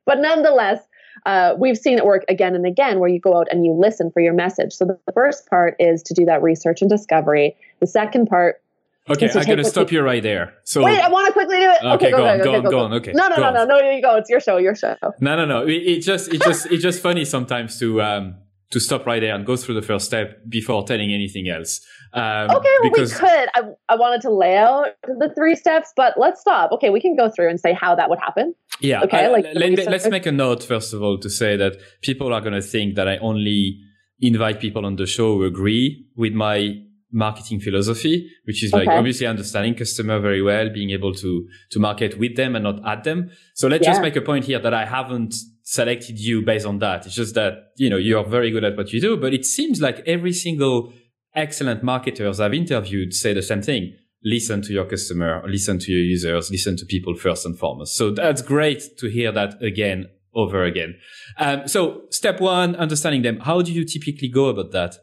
But 0.06 0.18
nonetheless, 0.20 0.80
uh, 1.26 1.55
we've 1.58 1.78
seen 1.78 1.99
it 1.99 2.05
work 2.05 2.25
again 2.28 2.55
and 2.55 2.66
again 2.66 3.00
where 3.00 3.08
you 3.08 3.20
go 3.20 3.37
out 3.37 3.46
and 3.50 3.64
you 3.64 3.72
listen 3.72 4.11
for 4.11 4.20
your 4.20 4.34
message. 4.34 4.72
So 4.72 4.84
the 4.84 4.99
first 5.12 5.49
part 5.49 5.76
is 5.78 6.02
to 6.05 6.14
do 6.14 6.25
that 6.25 6.43
research 6.43 6.81
and 6.81 6.90
discovery. 6.90 7.56
The 7.81 7.87
second 7.87 8.26
part 8.26 8.61
Okay, 9.06 9.28
I'm 9.28 9.44
gonna 9.44 9.64
stop 9.64 9.93
you 9.93 10.00
right 10.00 10.22
there. 10.22 10.55
So 10.64 10.82
Wait, 10.82 10.99
I 10.99 11.11
want 11.11 11.26
to 11.26 11.32
quickly 11.34 11.58
do 11.58 11.70
it. 11.70 11.84
Okay, 11.84 12.11
go 12.11 12.26
on, 12.26 12.40
go 12.40 12.55
on, 12.55 12.62
go, 12.62 12.78
on, 12.78 12.93
okay, 12.94 13.12
No, 13.12 13.28
no, 13.28 13.37
no, 13.37 13.52
no, 13.52 13.64
no. 13.66 13.90
You 13.90 14.00
go. 14.00 14.16
It's 14.16 14.31
your 14.31 14.40
show. 14.40 14.56
Your 14.56 14.75
show. 14.75 14.96
no, 15.20 15.37
no, 15.37 15.44
no. 15.44 15.66
It, 15.66 15.72
it 15.72 16.00
just, 16.00 16.32
it 16.32 16.40
just, 16.40 16.66
it's 16.72 16.82
just 16.82 17.02
funny 17.02 17.26
sometimes 17.26 17.78
to 17.81 18.00
um 18.00 18.37
to 18.70 18.81
stop 18.81 19.06
right 19.06 19.20
there 19.20 19.34
and 19.34 19.44
go 19.44 19.56
through 19.56 19.75
the 19.75 19.82
first 19.82 20.06
step 20.06 20.40
before 20.49 20.84
telling 20.84 21.12
anything 21.12 21.49
else. 21.49 21.81
Um, 22.12 22.50
Okay, 22.50 22.69
well, 22.82 22.90
because 22.90 23.12
we 23.12 23.19
could. 23.19 23.49
I, 23.55 23.62
I 23.90 23.96
wanted 23.96 24.20
to 24.22 24.31
lay 24.31 24.56
out 24.56 24.87
the 25.02 25.31
three 25.34 25.55
steps, 25.55 25.93
but 25.94 26.14
let's 26.17 26.41
stop. 26.41 26.72
Okay, 26.72 26.91
we 26.91 27.00
can 27.00 27.15
go 27.15 27.31
through 27.31 27.50
and 27.50 27.60
say 27.60 27.72
how 27.72 27.94
that 27.94 28.08
would 28.08 28.19
happen. 28.20 28.55
Yeah. 28.81 29.02
Okay, 29.04 29.24
uh, 29.26 29.31
like 29.32 29.44
let, 29.44 29.54
the 29.54 29.60
let, 29.60 29.70
research- 29.78 29.94
us 29.94 30.08
make 30.10 30.26
a 30.26 30.32
note 30.32 30.62
first 30.64 30.93
of 30.93 31.02
all 31.02 31.19
to 31.19 31.31
say 31.31 31.56
that 31.56 31.76
people 32.02 32.32
are 32.34 32.40
going 32.40 32.54
to 32.54 32.62
think 32.62 32.96
that 32.96 33.08
I 33.08 33.16
only 33.19 33.78
invite 34.20 34.60
people 34.60 34.84
on 34.84 34.96
the 34.96 35.06
show 35.06 35.34
who 35.36 35.44
agree 35.44 36.06
with 36.16 36.32
my 36.32 36.74
marketing 37.12 37.60
philosophy, 37.60 38.28
which 38.44 38.64
is 38.64 38.72
like 38.72 38.88
Okay. 38.88 38.96
obviously 38.96 39.26
understanding 39.26 39.74
customer 39.76 40.19
very 40.19 40.43
well, 40.43 40.69
being 40.70 40.90
able 40.90 41.14
to 41.14 41.46
to 41.70 41.78
market 41.78 42.19
with 42.19 42.34
them 42.36 42.56
and 42.56 42.64
not 42.64 42.84
at 42.86 43.04
them. 43.04 43.31
So 43.54 43.69
let's 43.69 43.86
just 43.86 44.02
make 44.02 44.16
a 44.16 44.20
point 44.22 44.44
here 44.46 44.58
that 44.58 44.74
I 44.74 44.84
haven't 44.84 45.34
selected 45.62 46.19
you 46.19 46.43
based 46.43 46.66
on 46.66 46.78
that. 46.81 47.06
It's 47.06 47.14
just 47.14 47.34
that 47.36 47.52
you 47.76 47.88
know 47.88 47.96
you 47.96 48.19
are 48.19 48.24
very 48.24 48.50
good 48.50 48.64
at 48.64 48.76
what 48.76 48.93
you 48.93 49.00
do, 49.00 49.16
but 49.16 49.32
it 49.32 49.44
seems 49.46 49.81
like 49.81 50.02
every 50.06 50.32
single 50.32 50.93
excellent 51.34 51.82
marketers 51.82 52.40
I've 52.40 52.54
interviewed 52.54 53.12
say 53.14 53.32
the 53.32 53.43
same 53.43 53.62
thing. 53.62 53.94
Listen 54.24 54.62
to 54.62 54.72
your 54.72 54.86
customer, 54.86 55.43
listen 55.46 55.78
to 55.81 55.93
your 55.93 56.00
users, 56.00 56.50
listen 56.50 56.76
to 56.78 56.86
people 56.86 57.14
first 57.14 57.44
and 57.44 57.58
foremost. 57.58 57.96
So 57.96 58.10
that's 58.10 58.40
great 58.40 58.96
to 58.98 59.08
hear 59.08 59.31
that 59.32 59.62
again, 59.62 60.06
over 60.34 60.64
again. 60.64 60.96
Um, 61.38 61.69
so 61.69 62.04
step 62.10 62.40
one, 62.40 62.74
understanding 62.76 63.22
them. 63.22 63.40
How 63.40 63.60
do 63.60 63.70
you 63.70 63.84
typically 63.84 64.28
go 64.28 64.46
about 64.46 64.72
that? 64.72 64.96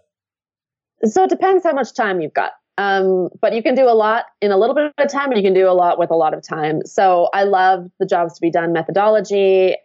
So 1.03 1.23
it 1.23 1.29
depends 1.29 1.63
how 1.63 1.73
much 1.73 1.93
time 1.93 2.19
you've 2.19 2.33
got. 2.33 2.51
Um, 2.77 3.29
but 3.41 3.53
you 3.53 3.61
can 3.61 3.75
do 3.75 3.87
a 3.87 3.93
lot 3.93 4.25
in 4.41 4.51
a 4.51 4.57
little 4.57 4.73
bit 4.73 4.91
of 4.97 5.11
time, 5.11 5.29
and 5.29 5.37
you 5.37 5.43
can 5.43 5.53
do 5.53 5.69
a 5.69 5.73
lot 5.73 5.99
with 5.99 6.09
a 6.09 6.15
lot 6.15 6.33
of 6.33 6.41
time. 6.41 6.83
So 6.85 7.29
I 7.33 7.43
love 7.43 7.85
the 7.99 8.07
jobs 8.07 8.33
to 8.35 8.41
be 8.41 8.49
done 8.49 8.73
methodology, 8.73 9.75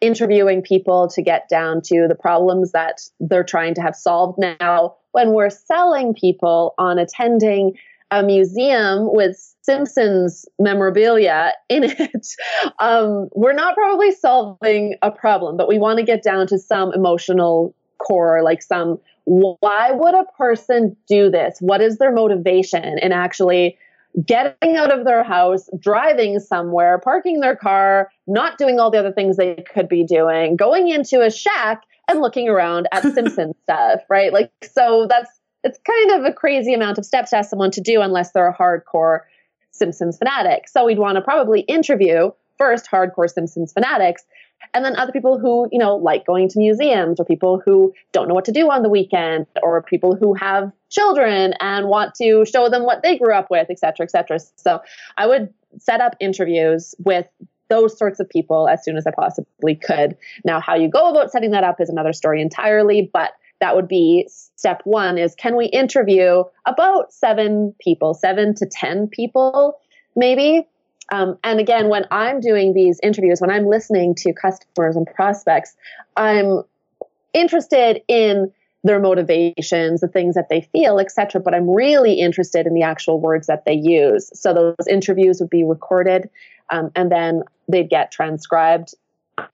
interviewing 0.00 0.62
people 0.62 1.08
to 1.08 1.20
get 1.22 1.48
down 1.50 1.82
to 1.82 2.06
the 2.08 2.14
problems 2.14 2.72
that 2.72 3.00
they're 3.20 3.44
trying 3.44 3.74
to 3.74 3.82
have 3.82 3.96
solved 3.96 4.38
now. 4.38 4.96
When 5.12 5.34
we're 5.34 5.50
selling 5.50 6.14
people 6.14 6.74
on 6.78 6.98
attending 6.98 7.72
a 8.10 8.22
museum 8.22 9.12
with 9.12 9.36
Simpsons 9.62 10.46
memorabilia 10.58 11.52
in 11.68 11.84
it, 11.84 12.26
um, 12.78 13.28
we're 13.34 13.52
not 13.52 13.74
probably 13.74 14.12
solving 14.12 14.96
a 15.02 15.10
problem, 15.10 15.56
but 15.56 15.68
we 15.68 15.78
want 15.78 15.98
to 15.98 16.04
get 16.04 16.22
down 16.22 16.46
to 16.48 16.58
some 16.58 16.92
emotional 16.94 17.74
core, 17.98 18.42
like 18.42 18.62
some 18.62 18.98
why 19.28 19.90
would 19.90 20.14
a 20.14 20.24
person 20.38 20.96
do 21.06 21.30
this? 21.30 21.58
What 21.60 21.82
is 21.82 21.98
their 21.98 22.12
motivation 22.12 22.98
in 22.98 23.12
actually 23.12 23.76
getting 24.24 24.76
out 24.76 24.90
of 24.90 25.04
their 25.04 25.22
house, 25.22 25.68
driving 25.78 26.40
somewhere, 26.40 26.98
parking 26.98 27.40
their 27.40 27.56
car, 27.56 28.08
not 28.26 28.58
doing 28.58 28.80
all 28.80 28.90
the 28.90 28.98
other 28.98 29.12
things 29.12 29.36
they 29.36 29.54
could 29.72 29.88
be 29.88 30.04
doing, 30.04 30.56
going 30.56 30.88
into 30.88 31.20
a 31.20 31.30
shack 31.30 31.82
and 32.08 32.20
looking 32.20 32.48
around 32.48 32.88
at 32.92 33.02
Simpson 33.14 33.52
stuff, 33.64 34.00
right? 34.08 34.32
Like, 34.32 34.50
so 34.62 35.06
that's, 35.08 35.30
it's 35.64 35.78
kind 35.86 36.20
of 36.20 36.24
a 36.24 36.32
crazy 36.32 36.74
amount 36.74 36.98
of 36.98 37.04
steps 37.04 37.30
to 37.30 37.38
ask 37.38 37.50
someone 37.50 37.70
to 37.72 37.80
do 37.80 38.00
unless 38.00 38.32
they're 38.32 38.48
a 38.48 38.56
hardcore 38.56 39.20
Simpsons 39.70 40.18
fanatic. 40.18 40.68
So 40.68 40.84
we'd 40.84 40.98
want 40.98 41.16
to 41.16 41.22
probably 41.22 41.60
interview 41.60 42.30
first 42.58 42.88
hardcore 42.90 43.30
Simpsons 43.30 43.72
fanatics, 43.72 44.24
and 44.74 44.84
then 44.84 44.96
other 44.96 45.12
people 45.12 45.38
who, 45.38 45.68
you 45.70 45.78
know, 45.78 45.94
like 45.96 46.26
going 46.26 46.48
to 46.48 46.58
museums 46.58 47.20
or 47.20 47.24
people 47.24 47.62
who 47.64 47.94
don't 48.12 48.26
know 48.26 48.34
what 48.34 48.46
to 48.46 48.52
do 48.52 48.68
on 48.70 48.82
the 48.82 48.88
weekend 48.88 49.46
or 49.62 49.82
people 49.82 50.16
who 50.16 50.34
have 50.34 50.72
children 50.90 51.54
and 51.60 51.86
want 51.86 52.16
to 52.16 52.44
show 52.44 52.68
them 52.68 52.82
what 52.82 53.02
they 53.04 53.16
grew 53.16 53.32
up 53.32 53.46
with, 53.50 53.68
et 53.70 53.78
cetera, 53.78 54.04
et 54.04 54.10
cetera. 54.10 54.40
So 54.56 54.80
I 55.16 55.28
would 55.28 55.54
set 55.78 56.00
up 56.00 56.16
interviews 56.18 56.96
with 56.98 57.26
those 57.68 57.96
sorts 57.96 58.18
of 58.18 58.28
people 58.28 58.66
as 58.68 58.82
soon 58.82 58.96
as 58.96 59.06
I 59.06 59.12
possibly 59.12 59.76
could. 59.76 60.16
Now, 60.44 60.60
how 60.60 60.74
you 60.74 60.88
go 60.88 61.10
about 61.10 61.30
setting 61.30 61.52
that 61.52 61.62
up 61.62 61.80
is 61.80 61.88
another 61.88 62.12
story 62.12 62.42
entirely, 62.42 63.08
but 63.12 63.30
that 63.60 63.74
would 63.74 63.88
be 63.88 64.28
step 64.56 64.80
one 64.84 65.18
is 65.18 65.34
can 65.34 65.56
we 65.56 65.66
interview 65.66 66.44
about 66.66 67.12
seven 67.12 67.74
people, 67.80 68.14
seven 68.14 68.54
to 68.56 68.66
10 68.66 69.08
people, 69.08 69.78
maybe? 70.16 70.66
Um, 71.10 71.38
and 71.42 71.58
again, 71.58 71.88
when 71.88 72.04
I'm 72.10 72.40
doing 72.40 72.74
these 72.74 73.00
interviews, 73.02 73.40
when 73.40 73.50
I'm 73.50 73.66
listening 73.66 74.14
to 74.16 74.32
customers 74.32 74.94
and 74.96 75.06
prospects, 75.06 75.74
I'm 76.16 76.62
interested 77.32 78.02
in 78.08 78.52
their 78.84 79.00
motivations, 79.00 80.00
the 80.00 80.08
things 80.08 80.34
that 80.34 80.48
they 80.48 80.60
feel, 80.72 80.98
etc. 80.98 81.40
But 81.40 81.54
I'm 81.54 81.68
really 81.68 82.14
interested 82.14 82.66
in 82.66 82.74
the 82.74 82.82
actual 82.82 83.20
words 83.20 83.46
that 83.46 83.64
they 83.64 83.74
use. 83.74 84.30
So 84.38 84.54
those 84.54 84.86
interviews 84.86 85.40
would 85.40 85.50
be 85.50 85.64
recorded, 85.64 86.30
um, 86.70 86.90
and 86.94 87.10
then 87.10 87.42
they'd 87.68 87.90
get 87.90 88.12
transcribed. 88.12 88.94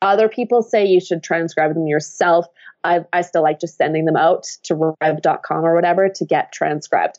Other 0.03 0.29
people 0.29 0.63
say 0.63 0.87
you 0.87 1.01
should 1.01 1.23
transcribe 1.23 1.75
them 1.75 1.87
yourself. 1.87 2.47
I, 2.85 3.05
I 3.13 3.23
still 3.23 3.43
like 3.43 3.61
just 3.61 3.77
sending 3.77 4.05
them 4.05 4.17
out 4.17 4.45
to 4.65 4.95
rev.com 5.01 5.65
or 5.65 5.75
whatever 5.75 6.09
to 6.09 6.25
get 6.25 6.53
transcribed. 6.53 7.19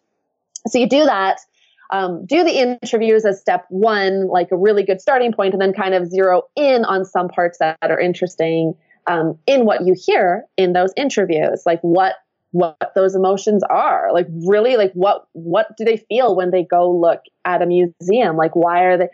So 0.67 0.79
you 0.79 0.88
do 0.88 1.05
that. 1.05 1.39
Um, 1.91 2.25
do 2.25 2.43
the 2.43 2.77
interviews 2.81 3.25
as 3.25 3.39
step 3.39 3.65
one, 3.69 4.27
like 4.27 4.51
a 4.51 4.57
really 4.57 4.84
good 4.84 5.00
starting 5.00 5.31
point, 5.34 5.53
and 5.53 5.62
then 5.62 5.74
kind 5.74 5.93
of 5.93 6.07
zero 6.07 6.43
in 6.55 6.84
on 6.84 7.05
some 7.05 7.29
parts 7.29 7.60
that 7.60 7.77
are 7.84 8.00
interesting 8.00 8.74
um, 9.07 9.38
in 9.45 9.65
what 9.65 9.86
you 9.86 9.95
hear 9.95 10.45
in 10.57 10.74
those 10.74 10.91
interviews, 10.98 11.63
like 11.65 11.79
what 11.81 12.15
what 12.55 12.93
those 12.95 13.15
emotions 13.15 13.63
are. 13.69 14.12
Like 14.13 14.27
really 14.29 14.77
like 14.77 14.93
what 14.93 15.27
what 15.33 15.75
do 15.77 15.83
they 15.83 15.97
feel 15.97 16.38
when 16.38 16.51
they 16.51 16.63
go 16.63 16.89
look 16.89 17.19
at 17.43 17.62
a 17.62 17.65
museum? 17.65 18.38
Like 18.38 18.55
why 18.55 18.83
are 18.83 18.97
they 18.97 19.09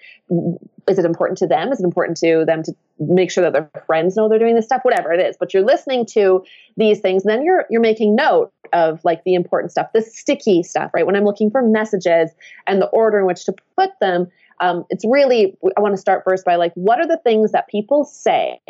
is 0.88 1.00
it 1.00 1.05
important 1.05 1.39
to 1.39 1.48
them? 1.48 1.71
Is 1.71 1.79
it 1.79 1.83
important 1.83 2.17
to 2.17 2.45
them 2.45 2.62
to 2.63 2.74
make 3.00 3.31
sure 3.31 3.43
that 3.43 3.53
their 3.53 3.83
friends 3.88 4.15
know 4.15 4.29
they're 4.29 4.38
doing 4.38 4.53
this 4.53 4.65
stuff? 4.65 4.81
Whatever 4.83 5.12
it 5.12 5.19
is. 5.19 5.38
But 5.39 5.55
you're 5.55 5.65
listening 5.65 6.05
to 6.12 6.43
these 6.77 7.00
things 7.00 7.25
and 7.25 7.31
then 7.31 7.43
you're 7.43 7.65
you're 7.71 7.81
making 7.81 8.15
note 8.15 8.51
of 8.74 9.03
like 9.03 9.24
the 9.24 9.33
important 9.33 9.71
stuff 9.71 9.88
the 9.93 10.03
sticky 10.03 10.62
stuff 10.62 10.91
right? 10.93 11.05
When 11.05 11.15
i'm 11.15 11.25
looking 11.25 11.51
for 11.51 11.62
messages 11.62 12.29
and 12.67 12.81
the 12.81 12.88
order 12.88 13.19
in 13.19 13.25
which 13.25 13.43
to 13.45 13.55
put 13.75 13.89
them 14.00 14.27
um, 14.62 14.86
it's 14.89 15.03
really 15.05 15.57
i 15.75 15.81
want 15.81 15.93
to 15.93 16.00
start 16.00 16.24
first 16.24 16.45
by 16.45 16.55
like 16.55 16.71
what 16.75 17.00
are 17.00 17.07
the 17.07 17.17
things 17.17 17.51
that 17.51 17.67
people 17.67 18.05
say 18.05 18.62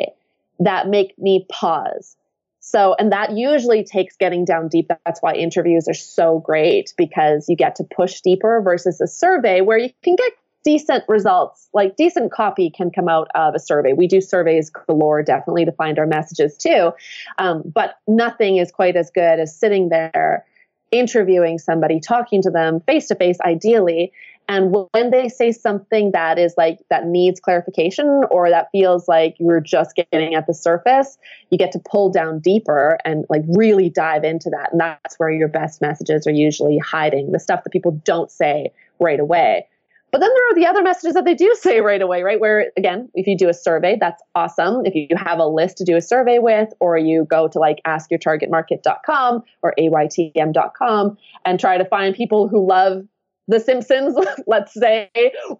that 0.58 0.88
make 0.88 1.16
me 1.18 1.46
pause 1.52 2.16
so, 2.64 2.94
and 2.96 3.10
that 3.10 3.36
usually 3.36 3.82
takes 3.82 4.16
getting 4.16 4.44
down 4.44 4.68
deep. 4.68 4.88
That's 5.04 5.20
why 5.20 5.34
interviews 5.34 5.88
are 5.88 5.94
so 5.94 6.38
great 6.38 6.94
because 6.96 7.48
you 7.48 7.56
get 7.56 7.74
to 7.76 7.84
push 7.84 8.20
deeper 8.20 8.62
versus 8.62 9.00
a 9.00 9.08
survey 9.08 9.60
where 9.60 9.78
you 9.78 9.90
can 10.04 10.14
get 10.14 10.32
decent 10.64 11.02
results, 11.08 11.68
like 11.74 11.96
decent 11.96 12.30
copy 12.30 12.70
can 12.70 12.92
come 12.92 13.08
out 13.08 13.26
of 13.34 13.56
a 13.56 13.58
survey. 13.58 13.94
We 13.94 14.06
do 14.06 14.20
surveys 14.20 14.70
galore, 14.70 15.24
definitely 15.24 15.64
to 15.64 15.72
find 15.72 15.98
our 15.98 16.06
messages 16.06 16.56
too. 16.56 16.92
Um, 17.36 17.62
but 17.64 17.96
nothing 18.06 18.58
is 18.58 18.70
quite 18.70 18.94
as 18.94 19.10
good 19.10 19.40
as 19.40 19.58
sitting 19.58 19.88
there 19.88 20.46
interviewing 20.92 21.58
somebody, 21.58 21.98
talking 21.98 22.42
to 22.42 22.50
them 22.50 22.78
face 22.80 23.08
to 23.08 23.16
face, 23.16 23.38
ideally, 23.40 24.12
and 24.48 24.74
when 24.92 25.10
they 25.10 25.28
say 25.28 25.52
something 25.52 26.10
that 26.12 26.38
is 26.38 26.54
like 26.56 26.78
that 26.90 27.06
needs 27.06 27.40
clarification 27.40 28.22
or 28.30 28.50
that 28.50 28.68
feels 28.72 29.08
like 29.08 29.36
you're 29.38 29.60
just 29.60 29.94
getting 29.94 30.34
at 30.34 30.46
the 30.46 30.54
surface, 30.54 31.16
you 31.50 31.58
get 31.58 31.72
to 31.72 31.78
pull 31.78 32.10
down 32.10 32.40
deeper 32.40 32.98
and 33.04 33.24
like 33.28 33.42
really 33.48 33.88
dive 33.88 34.24
into 34.24 34.50
that. 34.50 34.72
And 34.72 34.80
that's 34.80 35.16
where 35.16 35.30
your 35.30 35.48
best 35.48 35.80
messages 35.80 36.26
are 36.26 36.32
usually 36.32 36.78
hiding 36.78 37.32
the 37.32 37.38
stuff 37.38 37.64
that 37.64 37.70
people 37.70 37.92
don't 38.04 38.30
say 38.30 38.72
right 38.98 39.20
away. 39.20 39.66
But 40.10 40.20
then 40.20 40.28
there 40.34 40.50
are 40.50 40.54
the 40.54 40.66
other 40.66 40.82
messages 40.82 41.14
that 41.14 41.24
they 41.24 41.34
do 41.34 41.54
say 41.58 41.80
right 41.80 42.02
away, 42.02 42.22
right? 42.22 42.38
Where 42.38 42.70
again, 42.76 43.08
if 43.14 43.26
you 43.26 43.36
do 43.36 43.48
a 43.48 43.54
survey, 43.54 43.96
that's 43.98 44.22
awesome. 44.34 44.84
If 44.84 44.94
you 44.94 45.08
have 45.16 45.38
a 45.38 45.46
list 45.46 45.78
to 45.78 45.84
do 45.84 45.96
a 45.96 46.02
survey 46.02 46.38
with, 46.38 46.68
or 46.80 46.98
you 46.98 47.24
go 47.24 47.48
to 47.48 47.58
like 47.58 47.80
askyourtargetmarket.com 47.86 49.42
or 49.62 49.74
aytm.com 49.78 51.16
and 51.46 51.58
try 51.58 51.78
to 51.78 51.84
find 51.86 52.14
people 52.14 52.46
who 52.46 52.68
love 52.68 53.06
the 53.48 53.60
Simpsons, 53.60 54.16
let's 54.46 54.74
say, 54.74 55.10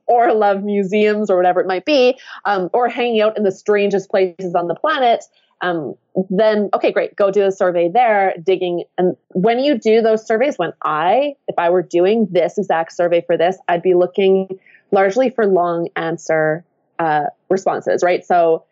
or 0.06 0.32
love 0.32 0.62
museums 0.62 1.30
or 1.30 1.36
whatever 1.36 1.60
it 1.60 1.66
might 1.66 1.84
be, 1.84 2.18
um, 2.44 2.70
or 2.72 2.88
hanging 2.88 3.20
out 3.20 3.36
in 3.36 3.42
the 3.42 3.52
strangest 3.52 4.10
places 4.10 4.54
on 4.54 4.68
the 4.68 4.74
planet, 4.74 5.24
um, 5.62 5.94
then 6.28 6.68
okay, 6.74 6.90
great, 6.90 7.14
go 7.16 7.30
do 7.30 7.44
a 7.44 7.52
survey 7.52 7.88
there, 7.88 8.34
digging. 8.42 8.84
And 8.98 9.16
when 9.28 9.60
you 9.60 9.78
do 9.78 10.02
those 10.02 10.26
surveys, 10.26 10.58
when 10.58 10.72
I, 10.82 11.34
if 11.48 11.56
I 11.56 11.70
were 11.70 11.82
doing 11.82 12.26
this 12.30 12.58
exact 12.58 12.92
survey 12.92 13.22
for 13.24 13.36
this, 13.36 13.56
I'd 13.68 13.82
be 13.82 13.94
looking 13.94 14.58
largely 14.90 15.30
for 15.30 15.46
long 15.46 15.88
answer 15.94 16.64
uh, 16.98 17.24
responses, 17.48 18.02
right? 18.02 18.24
So 18.26 18.64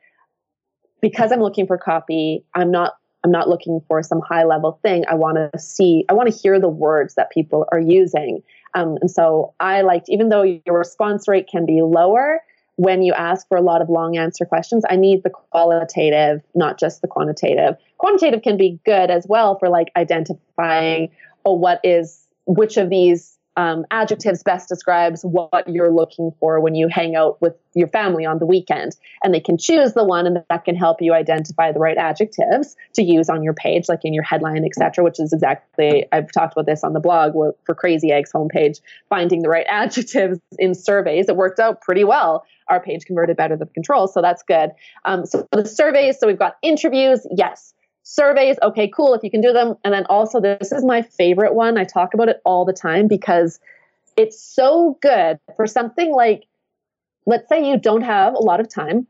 because 1.00 1.32
I'm 1.32 1.40
looking 1.40 1.66
for 1.66 1.78
copy, 1.78 2.44
I'm 2.54 2.70
not 2.70 2.94
I'm 3.22 3.30
not 3.30 3.48
looking 3.48 3.82
for 3.86 4.02
some 4.02 4.20
high 4.20 4.44
level 4.44 4.78
thing. 4.82 5.04
I 5.08 5.14
want 5.14 5.36
to 5.36 5.58
see, 5.58 6.04
I 6.08 6.14
want 6.14 6.32
to 6.32 6.36
hear 6.36 6.58
the 6.58 6.70
words 6.70 7.14
that 7.14 7.30
people 7.30 7.66
are 7.70 7.78
using. 7.78 8.42
Um, 8.74 8.98
and 9.00 9.10
so 9.10 9.54
I 9.60 9.82
liked, 9.82 10.08
even 10.08 10.28
though 10.28 10.42
your 10.42 10.78
response 10.78 11.26
rate 11.28 11.48
can 11.50 11.66
be 11.66 11.82
lower 11.82 12.40
when 12.76 13.02
you 13.02 13.12
ask 13.12 13.46
for 13.48 13.58
a 13.58 13.60
lot 13.60 13.82
of 13.82 13.90
long 13.90 14.16
answer 14.16 14.46
questions, 14.46 14.84
I 14.88 14.96
need 14.96 15.22
the 15.22 15.28
qualitative, 15.28 16.40
not 16.54 16.78
just 16.78 17.02
the 17.02 17.08
quantitative. 17.08 17.76
Quantitative 17.98 18.40
can 18.40 18.56
be 18.56 18.80
good 18.86 19.10
as 19.10 19.26
well 19.28 19.58
for 19.58 19.68
like 19.68 19.88
identifying, 19.96 21.10
oh, 21.44 21.52
what 21.52 21.80
is, 21.84 22.26
which 22.46 22.78
of 22.78 22.88
these 22.88 23.36
um, 23.56 23.84
adjectives 23.90 24.42
best 24.42 24.68
describes 24.68 25.22
what 25.22 25.68
you're 25.68 25.92
looking 25.92 26.32
for 26.38 26.60
when 26.60 26.74
you 26.74 26.88
hang 26.88 27.16
out 27.16 27.40
with 27.42 27.54
your 27.74 27.88
family 27.88 28.24
on 28.24 28.38
the 28.38 28.46
weekend. 28.46 28.96
And 29.22 29.34
they 29.34 29.40
can 29.40 29.58
choose 29.58 29.92
the 29.92 30.04
one, 30.04 30.26
and 30.26 30.42
that 30.48 30.64
can 30.64 30.76
help 30.76 31.02
you 31.02 31.12
identify 31.12 31.72
the 31.72 31.80
right 31.80 31.96
adjectives 31.96 32.76
to 32.94 33.02
use 33.02 33.28
on 33.28 33.42
your 33.42 33.54
page, 33.54 33.88
like 33.88 34.00
in 34.04 34.14
your 34.14 34.22
headline, 34.22 34.64
etc. 34.64 35.04
Which 35.04 35.18
is 35.18 35.32
exactly 35.32 36.06
I've 36.12 36.30
talked 36.32 36.54
about 36.54 36.66
this 36.66 36.84
on 36.84 36.92
the 36.92 37.00
blog 37.00 37.32
for 37.64 37.74
Crazy 37.74 38.12
Eggs 38.12 38.30
homepage, 38.32 38.80
finding 39.08 39.42
the 39.42 39.48
right 39.48 39.66
adjectives 39.68 40.38
in 40.58 40.74
surveys. 40.74 41.28
It 41.28 41.36
worked 41.36 41.60
out 41.60 41.80
pretty 41.80 42.04
well. 42.04 42.44
Our 42.68 42.80
page 42.80 43.04
converted 43.04 43.36
better 43.36 43.56
than 43.56 43.68
control, 43.68 44.06
so 44.06 44.22
that's 44.22 44.44
good. 44.44 44.70
Um, 45.04 45.26
so 45.26 45.46
the 45.50 45.66
surveys, 45.66 46.18
so 46.20 46.28
we've 46.28 46.38
got 46.38 46.56
interviews, 46.62 47.26
yes 47.36 47.74
surveys 48.10 48.56
okay 48.60 48.88
cool 48.88 49.14
if 49.14 49.22
you 49.22 49.30
can 49.30 49.40
do 49.40 49.52
them. 49.52 49.76
And 49.84 49.94
then 49.94 50.04
also 50.06 50.40
this 50.40 50.72
is 50.72 50.84
my 50.84 51.02
favorite 51.02 51.54
one. 51.54 51.78
I 51.78 51.84
talk 51.84 52.12
about 52.12 52.28
it 52.28 52.40
all 52.44 52.64
the 52.64 52.72
time 52.72 53.06
because 53.06 53.60
it's 54.16 54.42
so 54.42 54.98
good 55.00 55.38
for 55.56 55.66
something 55.66 56.12
like 56.12 56.44
let's 57.26 57.48
say 57.48 57.70
you 57.70 57.78
don't 57.78 58.02
have 58.02 58.34
a 58.34 58.42
lot 58.42 58.58
of 58.58 58.68
time 58.68 59.06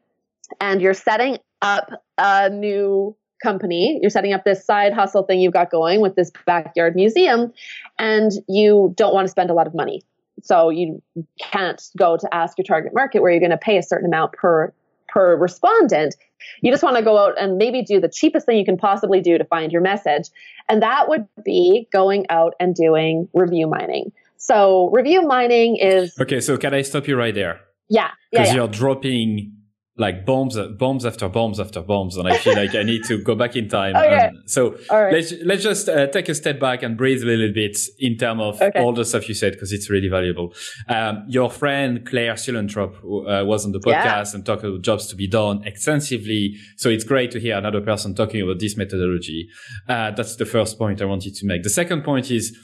and 0.60 0.82
you're 0.82 0.94
setting 0.94 1.38
up 1.62 1.90
a 2.18 2.50
new 2.50 3.16
company. 3.42 3.98
You're 4.02 4.10
setting 4.10 4.34
up 4.34 4.44
this 4.44 4.66
side 4.66 4.92
hustle 4.92 5.22
thing 5.22 5.40
you've 5.40 5.54
got 5.54 5.70
going 5.70 6.02
with 6.02 6.14
this 6.16 6.30
backyard 6.44 6.94
museum 6.94 7.54
and 7.98 8.32
you 8.48 8.92
don't 8.96 9.14
want 9.14 9.24
to 9.26 9.30
spend 9.30 9.48
a 9.48 9.54
lot 9.54 9.66
of 9.66 9.74
money. 9.74 10.02
So 10.42 10.68
you 10.68 11.02
can't 11.40 11.82
go 11.96 12.18
to 12.18 12.34
ask 12.34 12.58
your 12.58 12.66
target 12.66 12.92
market 12.94 13.22
where 13.22 13.30
you're 13.30 13.40
going 13.40 13.50
to 13.50 13.56
pay 13.56 13.78
a 13.78 13.82
certain 13.82 14.06
amount 14.06 14.32
per 14.32 14.74
per 15.08 15.36
respondent. 15.36 16.16
You 16.60 16.70
just 16.70 16.82
want 16.82 16.96
to 16.96 17.02
go 17.02 17.18
out 17.18 17.40
and 17.40 17.56
maybe 17.56 17.82
do 17.82 18.00
the 18.00 18.08
cheapest 18.08 18.46
thing 18.46 18.58
you 18.58 18.64
can 18.64 18.76
possibly 18.76 19.20
do 19.20 19.38
to 19.38 19.44
find 19.44 19.72
your 19.72 19.82
message. 19.82 20.28
And 20.68 20.82
that 20.82 21.08
would 21.08 21.26
be 21.44 21.88
going 21.92 22.26
out 22.30 22.54
and 22.60 22.74
doing 22.74 23.28
review 23.34 23.66
mining. 23.66 24.12
So 24.36 24.88
review 24.90 25.22
mining 25.22 25.76
is 25.76 26.18
Okay, 26.18 26.40
so 26.40 26.56
can 26.56 26.72
I 26.74 26.82
stop 26.82 27.06
you 27.06 27.16
right 27.16 27.34
there? 27.34 27.60
Yeah. 27.88 28.10
Because 28.30 28.46
yeah, 28.48 28.52
yeah. 28.52 28.58
you're 28.60 28.68
dropping 28.68 29.52
like 29.96 30.24
bombs, 30.24 30.56
bombs 30.78 31.04
after 31.04 31.28
bombs 31.28 31.60
after 31.60 31.82
bombs, 31.82 32.16
and 32.16 32.26
I 32.26 32.38
feel 32.38 32.54
like 32.54 32.74
I 32.74 32.82
need 32.82 33.04
to 33.04 33.22
go 33.22 33.34
back 33.34 33.54
in 33.56 33.68
time. 33.68 33.94
Okay. 34.00 34.30
so 34.46 34.76
right. 34.90 35.12
let's 35.12 35.32
let's 35.44 35.62
just 35.62 35.88
uh, 35.88 36.06
take 36.06 36.28
a 36.28 36.34
step 36.34 36.58
back 36.58 36.82
and 36.82 36.96
breathe 36.96 37.22
a 37.22 37.26
little 37.26 37.52
bit 37.52 37.76
in 37.98 38.16
terms 38.16 38.40
of 38.40 38.62
okay. 38.62 38.80
all 38.80 38.92
the 38.92 39.04
stuff 39.04 39.28
you 39.28 39.34
said 39.34 39.52
because 39.52 39.72
it's 39.72 39.90
really 39.90 40.08
valuable. 40.08 40.54
Um, 40.88 41.24
your 41.28 41.50
friend 41.50 42.04
Claire 42.06 42.34
Suellentrop 42.34 42.96
uh, 42.96 43.44
was 43.44 43.66
on 43.66 43.72
the 43.72 43.78
podcast 43.78 44.32
yeah. 44.32 44.34
and 44.34 44.46
talked 44.46 44.64
about 44.64 44.82
jobs 44.82 45.06
to 45.08 45.16
be 45.16 45.28
done 45.28 45.62
extensively. 45.64 46.54
So 46.78 46.88
it's 46.88 47.04
great 47.04 47.30
to 47.32 47.40
hear 47.40 47.58
another 47.58 47.82
person 47.82 48.14
talking 48.14 48.40
about 48.40 48.58
this 48.58 48.76
methodology. 48.76 49.48
Uh, 49.86 50.12
that's 50.12 50.36
the 50.36 50.46
first 50.46 50.78
point 50.78 51.02
I 51.02 51.04
wanted 51.04 51.34
to 51.34 51.46
make. 51.46 51.62
The 51.62 51.70
second 51.70 52.02
point 52.02 52.30
is 52.30 52.56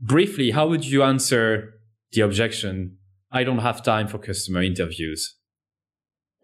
briefly, 0.00 0.50
how 0.50 0.68
would 0.68 0.84
you 0.84 1.02
answer 1.02 1.74
the 2.12 2.22
objection? 2.22 2.98
I 3.30 3.44
don't 3.44 3.60
have 3.60 3.82
time 3.82 4.08
for 4.08 4.18
customer 4.18 4.62
interviews 4.62 5.39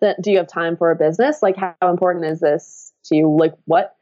that 0.00 0.20
do 0.22 0.30
you 0.30 0.38
have 0.38 0.48
time 0.48 0.76
for 0.76 0.90
a 0.90 0.96
business 0.96 1.42
like 1.42 1.56
how 1.56 1.74
important 1.82 2.24
is 2.24 2.40
this 2.40 2.92
to 3.04 3.16
you 3.16 3.36
like 3.38 3.54
what 3.64 3.96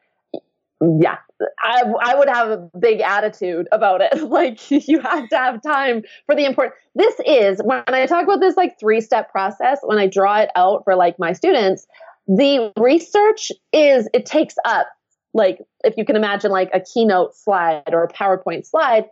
yeah 1.01 1.17
I, 1.63 1.83
I 2.01 2.15
would 2.15 2.29
have 2.29 2.49
a 2.51 2.71
big 2.79 3.01
attitude 3.01 3.69
about 3.73 4.01
it. 4.01 4.13
Like 4.35 4.71
you 4.71 5.01
have 5.01 5.29
to 5.29 5.37
have 5.37 5.63
time 5.63 6.03
for 6.27 6.35
the 6.35 6.45
important. 6.45 6.75
This 6.95 7.15
is 7.25 7.61
when 7.63 7.83
I 7.87 8.07
talk 8.07 8.25
about 8.25 8.41
this 8.41 8.57
like 8.57 8.81
three 8.81 9.01
step 9.01 9.31
process. 9.31 9.79
When 9.83 9.99
I 9.99 10.07
draw 10.09 10.39
it 10.39 10.51
out 10.57 10.83
for 10.85 10.97
like 10.97 11.19
my 11.19 11.35
students, 11.35 11.87
the 12.27 12.73
research 12.77 13.53
is 13.73 14.09
it 14.13 14.27
takes 14.27 14.55
up 14.65 14.89
like 15.35 15.59
if 15.85 15.95
you 15.97 16.05
can 16.05 16.17
imagine 16.17 16.51
like 16.51 16.71
a 16.73 16.81
keynote 16.81 17.37
slide 17.37 17.93
or 17.93 18.05
a 18.05 18.09
PowerPoint 18.09 18.67
slide, 18.67 19.05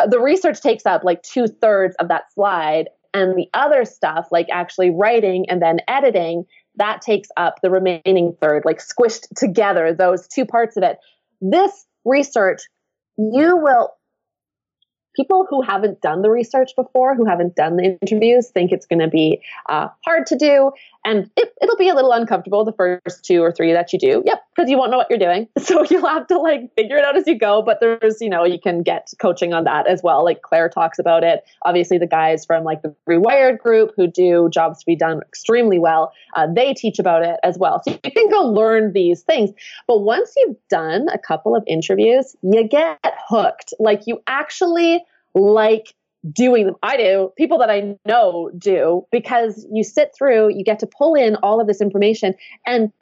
uh, 0.00 0.06
the 0.06 0.20
research 0.20 0.60
takes 0.60 0.86
up 0.86 1.04
like 1.04 1.22
two 1.22 1.46
thirds 1.46 1.96
of 1.98 2.08
that 2.08 2.32
slide, 2.32 2.88
and 3.14 3.36
the 3.36 3.48
other 3.54 3.84
stuff 3.84 4.28
like 4.30 4.48
actually 4.50 4.90
writing 4.90 5.46
and 5.48 5.62
then 5.62 5.78
editing 5.88 6.44
that 6.76 7.00
takes 7.00 7.28
up 7.36 7.60
the 7.62 7.70
remaining 7.70 8.36
third, 8.40 8.64
like 8.64 8.80
squished 8.80 9.26
together 9.36 9.94
those 9.94 10.26
two 10.26 10.44
parts 10.44 10.76
of 10.76 10.82
it 10.82 10.98
this 11.40 11.86
research, 12.04 12.62
you 13.16 13.56
will 13.56 13.90
people 15.14 15.46
who 15.48 15.62
haven't 15.62 16.00
done 16.00 16.22
the 16.22 16.30
research 16.30 16.72
before, 16.76 17.14
who 17.14 17.24
haven't 17.24 17.54
done 17.54 17.76
the 17.76 17.96
interviews, 18.02 18.50
think 18.50 18.72
it's 18.72 18.86
going 18.86 18.98
to 18.98 19.08
be 19.08 19.40
uh, 19.68 19.88
hard 20.04 20.26
to 20.26 20.36
do. 20.36 20.72
And 21.04 21.30
it, 21.36 21.52
will 21.60 21.76
be 21.76 21.88
a 21.88 21.94
little 21.94 22.12
uncomfortable 22.12 22.64
the 22.64 22.72
first 22.72 23.24
two 23.24 23.42
or 23.42 23.52
three 23.52 23.72
that 23.72 23.92
you 23.92 23.98
do. 23.98 24.22
Yep, 24.24 24.42
because 24.54 24.70
you 24.70 24.78
won't 24.78 24.90
know 24.90 24.96
what 24.96 25.08
you're 25.10 25.18
doing. 25.18 25.48
So 25.64 25.82
you'll 25.90 26.06
have 26.06 26.26
to 26.26 26.38
like 26.38 26.74
figure 26.76 26.98
it 26.98 27.04
out 27.04 27.16
as 27.16 27.26
you 27.26 27.38
go. 27.38 27.62
But 27.62 27.80
there's, 27.80 28.20
you 28.20 28.28
know, 28.28 28.44
you 28.44 28.60
can 28.60 28.82
get 28.82 29.10
coaching 29.18 29.54
on 29.54 29.64
that 29.64 29.86
as 29.86 30.02
well. 30.02 30.22
Like 30.22 30.42
Claire 30.42 30.68
talks 30.68 30.98
about 30.98 31.24
it. 31.24 31.42
Obviously, 31.62 31.96
the 31.96 32.06
guys 32.06 32.44
from 32.44 32.64
like 32.64 32.82
the 32.82 32.94
Rewired 33.08 33.58
group 33.58 33.92
who 33.96 34.06
do 34.06 34.50
jobs 34.52 34.80
to 34.80 34.86
be 34.86 34.94
done 34.94 35.20
extremely 35.22 35.78
well, 35.78 36.12
uh, 36.36 36.46
they 36.54 36.74
teach 36.74 36.98
about 36.98 37.22
it 37.22 37.40
as 37.42 37.56
well. 37.58 37.82
So 37.82 37.92
you 38.04 38.10
can 38.10 38.28
go 38.28 38.42
learn 38.42 38.92
these 38.92 39.22
things. 39.22 39.50
But 39.88 40.00
once 40.00 40.34
you've 40.36 40.56
done 40.68 41.06
a 41.12 41.18
couple 41.18 41.56
of 41.56 41.64
interviews, 41.66 42.36
you 42.42 42.68
get 42.68 42.98
hooked. 43.26 43.72
Like 43.78 44.02
you 44.06 44.22
actually 44.26 45.02
like 45.34 45.94
doing 46.32 46.66
them. 46.66 46.76
I 46.82 46.96
do. 46.96 47.32
People 47.36 47.58
that 47.58 47.70
I 47.70 47.96
know 48.06 48.50
do 48.56 49.06
because 49.10 49.66
you 49.72 49.84
sit 49.84 50.12
through, 50.16 50.50
you 50.54 50.64
get 50.64 50.80
to 50.80 50.86
pull 50.86 51.14
in 51.14 51.36
all 51.36 51.60
of 51.60 51.66
this 51.66 51.80
information 51.80 52.34
and 52.66 52.92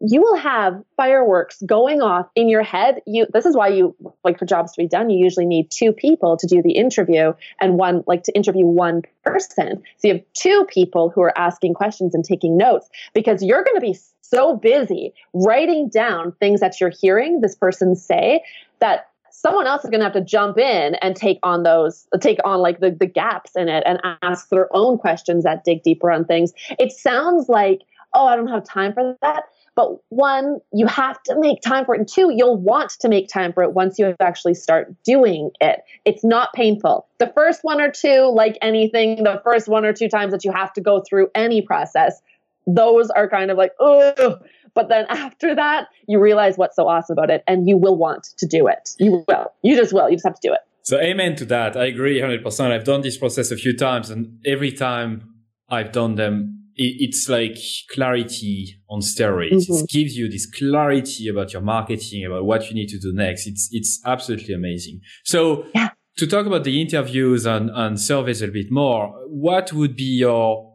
you 0.00 0.20
will 0.20 0.36
have 0.36 0.82
fireworks 0.96 1.62
going 1.64 2.02
off 2.02 2.26
in 2.34 2.48
your 2.48 2.62
head. 2.62 3.00
You 3.06 3.26
this 3.32 3.46
is 3.46 3.56
why 3.56 3.68
you 3.68 3.96
like 4.24 4.38
for 4.38 4.44
jobs 4.44 4.72
to 4.72 4.82
be 4.82 4.88
done, 4.88 5.08
you 5.08 5.22
usually 5.22 5.46
need 5.46 5.70
two 5.70 5.92
people 5.92 6.36
to 6.36 6.46
do 6.46 6.62
the 6.62 6.72
interview 6.72 7.32
and 7.60 7.78
one 7.78 8.04
like 8.06 8.22
to 8.24 8.32
interview 8.32 8.66
one 8.66 9.02
person. 9.24 9.82
So 9.98 10.08
you 10.08 10.14
have 10.14 10.22
two 10.34 10.66
people 10.68 11.10
who 11.10 11.22
are 11.22 11.36
asking 11.36 11.74
questions 11.74 12.14
and 12.14 12.24
taking 12.24 12.56
notes 12.56 12.88
because 13.14 13.42
you're 13.42 13.64
going 13.64 13.76
to 13.76 13.80
be 13.80 13.98
so 14.20 14.56
busy 14.56 15.14
writing 15.32 15.88
down 15.88 16.32
things 16.32 16.60
that 16.60 16.80
you're 16.80 16.92
hearing 17.00 17.40
this 17.40 17.54
person 17.54 17.96
say 17.96 18.42
that 18.80 19.08
someone 19.36 19.66
else 19.66 19.84
is 19.84 19.90
going 19.90 20.00
to 20.00 20.04
have 20.04 20.14
to 20.14 20.20
jump 20.22 20.56
in 20.56 20.94
and 20.96 21.14
take 21.14 21.38
on 21.42 21.62
those 21.62 22.08
take 22.20 22.38
on 22.44 22.60
like 22.60 22.80
the, 22.80 22.90
the 22.90 23.06
gaps 23.06 23.52
in 23.54 23.68
it 23.68 23.82
and 23.86 24.00
ask 24.22 24.48
their 24.48 24.74
own 24.74 24.96
questions 24.96 25.44
that 25.44 25.62
dig 25.62 25.82
deeper 25.82 26.10
on 26.10 26.24
things. 26.24 26.52
It 26.78 26.90
sounds 26.92 27.48
like 27.48 27.82
oh 28.14 28.26
i 28.26 28.36
don't 28.36 28.48
have 28.48 28.64
time 28.64 28.94
for 28.94 29.16
that. 29.20 29.44
But 29.74 29.98
one 30.08 30.60
you 30.72 30.86
have 30.86 31.22
to 31.24 31.38
make 31.38 31.60
time 31.60 31.84
for 31.84 31.94
it. 31.94 31.98
And 31.98 32.08
two 32.08 32.32
you'll 32.34 32.56
want 32.56 32.92
to 33.00 33.08
make 33.10 33.28
time 33.28 33.52
for 33.52 33.62
it 33.62 33.74
once 33.74 33.98
you 33.98 34.16
actually 34.20 34.54
start 34.54 34.94
doing 35.04 35.50
it. 35.60 35.80
It's 36.06 36.24
not 36.24 36.54
painful. 36.54 37.06
The 37.18 37.30
first 37.34 37.62
one 37.62 37.80
or 37.80 37.90
two 37.90 38.32
like 38.34 38.56
anything 38.62 39.22
the 39.22 39.40
first 39.44 39.68
one 39.68 39.84
or 39.84 39.92
two 39.92 40.08
times 40.08 40.32
that 40.32 40.44
you 40.44 40.52
have 40.52 40.72
to 40.72 40.80
go 40.80 41.02
through 41.06 41.28
any 41.34 41.60
process 41.60 42.22
those 42.66 43.10
are 43.10 43.28
kind 43.28 43.50
of 43.50 43.56
like 43.56 43.72
oh 43.78 44.38
but 44.76 44.88
then 44.88 45.06
after 45.08 45.54
that, 45.56 45.88
you 46.06 46.20
realize 46.20 46.56
what's 46.56 46.76
so 46.76 46.86
awesome 46.86 47.14
about 47.14 47.30
it 47.30 47.42
and 47.48 47.66
you 47.66 47.76
will 47.76 47.96
want 47.96 48.28
to 48.38 48.46
do 48.46 48.68
it. 48.68 48.90
You 48.98 49.24
will. 49.26 49.46
You 49.62 49.74
just 49.74 49.92
will. 49.92 50.08
You 50.08 50.16
just 50.16 50.26
have 50.26 50.38
to 50.38 50.48
do 50.48 50.52
it. 50.52 50.60
So 50.82 51.00
amen 51.00 51.34
to 51.36 51.44
that. 51.46 51.76
I 51.76 51.86
agree 51.86 52.20
100%. 52.20 52.70
I've 52.70 52.84
done 52.84 53.00
this 53.00 53.16
process 53.16 53.50
a 53.50 53.56
few 53.56 53.76
times 53.76 54.10
and 54.10 54.38
every 54.46 54.70
time 54.70 55.34
I've 55.68 55.90
done 55.90 56.14
them, 56.14 56.52
it's 56.78 57.26
like 57.30 57.56
clarity 57.94 58.78
on 58.90 59.00
steroids. 59.00 59.66
Mm-hmm. 59.66 59.84
It 59.84 59.88
gives 59.88 60.14
you 60.14 60.28
this 60.28 60.44
clarity 60.44 61.26
about 61.28 61.54
your 61.54 61.62
marketing, 61.62 62.26
about 62.26 62.44
what 62.44 62.68
you 62.68 62.74
need 62.74 62.88
to 62.88 62.98
do 62.98 63.14
next. 63.14 63.46
It's, 63.46 63.70
it's 63.72 64.00
absolutely 64.04 64.54
amazing. 64.54 65.00
So 65.24 65.64
yeah. 65.74 65.88
to 66.18 66.26
talk 66.26 66.44
about 66.44 66.64
the 66.64 66.82
interviews 66.82 67.46
and, 67.46 67.70
and 67.70 67.98
surveys 67.98 68.42
a 68.42 68.48
bit 68.48 68.70
more, 68.70 69.08
what 69.26 69.72
would 69.72 69.96
be 69.96 70.18
your 70.18 70.74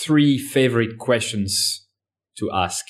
three 0.00 0.38
favorite 0.38 0.96
questions 0.96 1.86
to 2.38 2.50
ask 2.52 2.86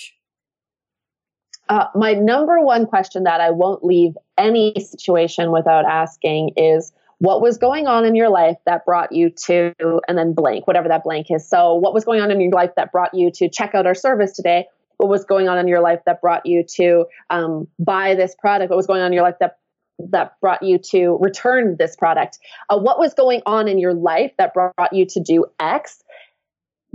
uh, 1.68 1.87
my 1.94 2.14
number 2.14 2.61
one 2.61 2.87
question 2.87 3.24
that 3.24 3.40
I 3.40 3.50
won't 3.50 3.85
leave 3.85 4.16
any 4.37 4.74
situation 4.78 5.52
without 5.52 5.85
asking 5.85 6.52
is 6.57 6.92
what 7.18 7.42
was 7.42 7.59
going 7.59 7.87
on 7.87 8.04
in 8.04 8.14
your 8.14 8.31
life 8.31 8.57
that 8.64 8.85
brought 8.87 9.12
you 9.12 9.31
to, 9.46 9.74
and 10.09 10.16
then 10.16 10.33
blank, 10.33 10.66
whatever 10.66 10.88
that 10.88 11.04
blank 11.04 11.26
is. 11.31 11.48
So, 11.48 11.74
what 11.74 11.92
was 11.92 12.04
going 12.04 12.20
on 12.20 12.31
in 12.31 12.40
your 12.40 12.52
life 12.52 12.70
that 12.76 12.92
brought 12.92 13.12
you 13.12 13.31
to 13.33 13.48
check 13.48 13.74
out 13.74 13.87
our 13.87 13.94
service 13.94 14.33
today? 14.33 14.66
What 14.98 15.09
was 15.09 15.24
going 15.24 15.48
on 15.48 15.59
in 15.59 15.68
your 15.68 15.81
life 15.81 16.00
that 16.07 16.20
brought 16.20 16.46
you 16.46 16.64
to 16.76 17.07
um, 17.31 17.68
buy 17.78 18.14
this 18.14 18.35
product? 18.35 18.70
What 18.70 18.76
was 18.76 18.87
going 18.87 19.00
on 19.00 19.09
in 19.09 19.12
your 19.12 19.22
life 19.22 19.37
that 19.40 19.59
that 20.11 20.35
brought 20.40 20.62
you 20.62 20.78
to 20.78 21.18
return 21.20 21.76
this 21.78 21.96
product? 21.96 22.38
Uh, 22.70 22.78
what 22.78 22.98
was 22.98 23.14
going 23.14 23.42
on 23.46 23.66
in 23.66 23.78
your 23.78 23.94
life 23.94 24.33
that 24.38 24.54
brought 24.54 24.92
you 24.92 25.04
to 25.07 25.20
do 25.20 25.44
X? 25.59 26.02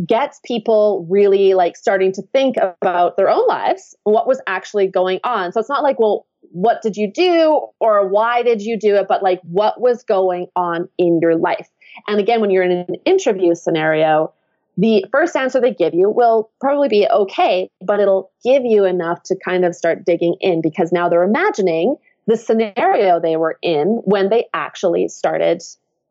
Gets 0.05 0.39
people 0.43 1.05
really 1.09 1.53
like 1.53 1.77
starting 1.77 2.11
to 2.13 2.21
think 2.33 2.55
about 2.57 3.15
their 3.17 3.29
own 3.29 3.45
lives, 3.47 3.95
what 4.03 4.27
was 4.27 4.41
actually 4.47 4.87
going 4.87 5.19
on. 5.23 5.51
So 5.51 5.59
it's 5.59 5.69
not 5.69 5.83
like, 5.83 5.99
well, 5.99 6.25
what 6.51 6.81
did 6.81 6.97
you 6.97 7.11
do 7.11 7.67
or 7.79 8.07
why 8.07 8.43
did 8.43 8.61
you 8.61 8.77
do 8.77 8.95
it, 8.95 9.07
but 9.07 9.23
like 9.23 9.39
what 9.43 9.79
was 9.79 10.03
going 10.03 10.47
on 10.55 10.89
in 10.97 11.19
your 11.21 11.35
life. 11.35 11.69
And 12.07 12.19
again, 12.19 12.41
when 12.41 12.49
you're 12.49 12.63
in 12.63 12.71
an 12.71 12.95
interview 13.05 13.55
scenario, 13.55 14.33
the 14.77 15.05
first 15.11 15.35
answer 15.35 15.61
they 15.61 15.73
give 15.73 15.93
you 15.93 16.09
will 16.09 16.49
probably 16.59 16.89
be 16.89 17.07
okay, 17.07 17.69
but 17.85 17.99
it'll 17.99 18.31
give 18.43 18.63
you 18.65 18.85
enough 18.85 19.21
to 19.23 19.35
kind 19.45 19.65
of 19.65 19.75
start 19.75 20.05
digging 20.05 20.35
in 20.41 20.61
because 20.61 20.91
now 20.91 21.09
they're 21.09 21.23
imagining 21.23 21.95
the 22.25 22.37
scenario 22.37 23.19
they 23.19 23.35
were 23.35 23.57
in 23.61 24.01
when 24.05 24.29
they 24.29 24.45
actually 24.53 25.07
started 25.07 25.61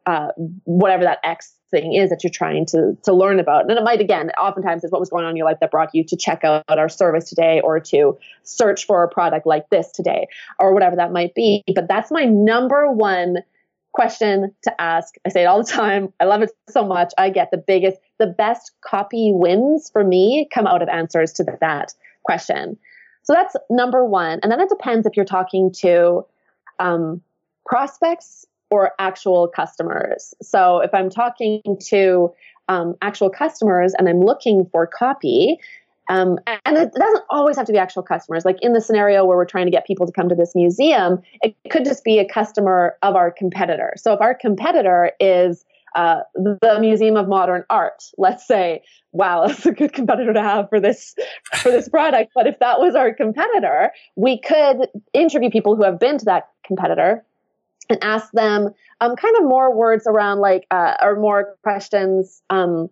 uh, 0.07 0.29
whatever 0.65 1.05
that 1.05 1.19
X 1.25 1.55
thing 1.71 1.95
is 1.95 2.11
that 2.11 2.23
you're 2.23 2.31
trying 2.31 2.67
to 2.67 2.97
to 3.03 3.13
learn 3.13 3.41
about. 3.41 3.63
And 3.69 3.73
it 3.73 3.83
might 3.83 4.01
again, 4.01 4.31
oftentimes 4.31 4.85
is 4.85 4.93
what 4.93 5.01
was 5.01 5.11
going 5.11 5.25
on 5.25 5.31
in 5.31 5.37
your 5.37 5.47
life 5.47 5.59
that 5.61 5.71
brought 5.71 5.95
you 5.95 6.05
to 6.05 6.17
check 6.17 6.45
out 6.45 6.65
our 6.69 6.89
service 6.89 7.29
today 7.29 7.61
or 7.63 7.81
to 7.81 8.19
search 8.43 8.87
for 8.87 9.03
a 9.03 9.09
product 9.09 9.47
like 9.47 9.69
this 9.71 9.91
today 9.91 10.27
or 10.59 10.75
whatever 10.75 10.97
that 10.97 11.13
might 11.13 11.35
be. 11.35 11.65
But 11.75 11.89
that's 11.89 12.11
my 12.11 12.25
number 12.25 12.91
one 12.93 13.39
question 13.93 14.55
to 14.63 14.81
ask. 14.81 15.15
I 15.27 15.31
say 15.31 15.43
it 15.43 15.47
all 15.47 15.63
the 15.63 15.71
time. 15.71 16.13
I 16.21 16.25
love 16.25 16.43
it 16.43 16.51
so 16.69 16.85
much. 16.85 17.13
I 17.19 17.31
get 17.31 17.51
the 17.51 17.59
biggest, 17.59 17.99
the 18.19 18.27
best 18.27 18.73
copy 18.81 19.33
wins 19.35 19.91
for 19.91 20.03
me 20.05 20.49
come 20.53 20.67
out 20.67 20.83
of 20.83 20.89
answers 20.89 21.33
to 21.35 21.45
that 21.61 21.95
question. 22.25 22.79
So 23.23 23.35
that's 23.35 23.55
number 23.71 24.05
one. 24.05 24.41
And 24.43 24.51
then 24.51 24.61
it 24.61 24.69
depends 24.69 25.07
if 25.07 25.17
you're 25.17 25.25
talking 25.25 25.73
to 25.79 26.25
um, 26.79 27.23
prospects 27.67 28.47
or 28.73 28.93
actual 28.99 29.49
customers. 29.49 30.33
So 30.41 30.81
if 30.81 30.95
I'm 30.95 31.11
talking 31.11 31.61
to 31.89 32.33
um, 32.69 32.95
actual 33.03 33.29
customers 33.29 33.93
and 33.99 34.09
I'm 34.09 34.21
looking 34.21 34.67
for 34.73 34.87
copy, 34.87 35.59
um, 36.09 36.39
and 36.65 36.79
it 36.79 36.91
doesn't 36.95 37.25
always 37.29 37.59
have 37.59 37.67
to 37.67 37.73
be 37.73 37.79
actual 37.79 38.03
customers. 38.03 38.47
Like 38.47 38.57
in 38.63 38.73
the 38.73 38.81
scenario 38.81 39.27
where 39.27 39.37
we're 39.37 39.45
trying 39.45 39.67
to 39.67 39.71
get 39.71 39.87
people 39.87 40.07
to 40.07 40.13
come 40.13 40.31
to 40.31 40.35
this 40.35 40.55
museum, 40.55 41.21
it 41.43 41.55
could 41.71 41.85
just 41.85 42.03
be 42.03 42.19
a 42.19 42.27
customer 42.27 42.97
of 43.03 43.15
our 43.15 43.31
competitor. 43.31 43.93
So 43.99 44.15
if 44.15 44.23
our 44.23 44.35
competitor 44.35 45.13
is 45.21 45.67
uh, 45.95 46.21
the 46.35 46.79
Museum 46.81 47.19
of 47.19 47.29
Modern 47.29 47.65
Art, 47.69 48.03
let's 48.17 48.47
say, 48.47 48.81
wow, 49.13 49.47
that's 49.47 49.67
a 49.67 49.73
good 49.73 49.93
competitor 49.93 50.33
to 50.33 50.43
have 50.43 50.71
for 50.71 50.81
this 50.81 51.15
for 51.57 51.71
this 51.71 51.91
product. 51.91 52.33
But 52.35 52.47
if 52.47 52.59
that 52.61 52.81
was 52.81 52.95
our 52.95 53.13
competitor, 53.13 53.93
we 54.17 54.41
could 54.41 54.89
interview 55.13 55.51
people 55.51 55.77
who 55.77 55.85
have 55.85 56.01
been 56.01 56.17
to 56.17 56.25
that 56.25 56.49
competitor 56.67 57.23
and 57.93 58.03
ask 58.03 58.33
them 58.33 58.75
um, 59.01 59.17
kind 59.17 59.37
of 59.37 59.45
more 59.45 59.75
words 59.75 60.07
around 60.07 60.41
like 60.41 60.67
uh, 60.71 60.95
or 61.03 61.17
more 61.17 61.57
questions 61.63 62.43
um, 62.51 62.89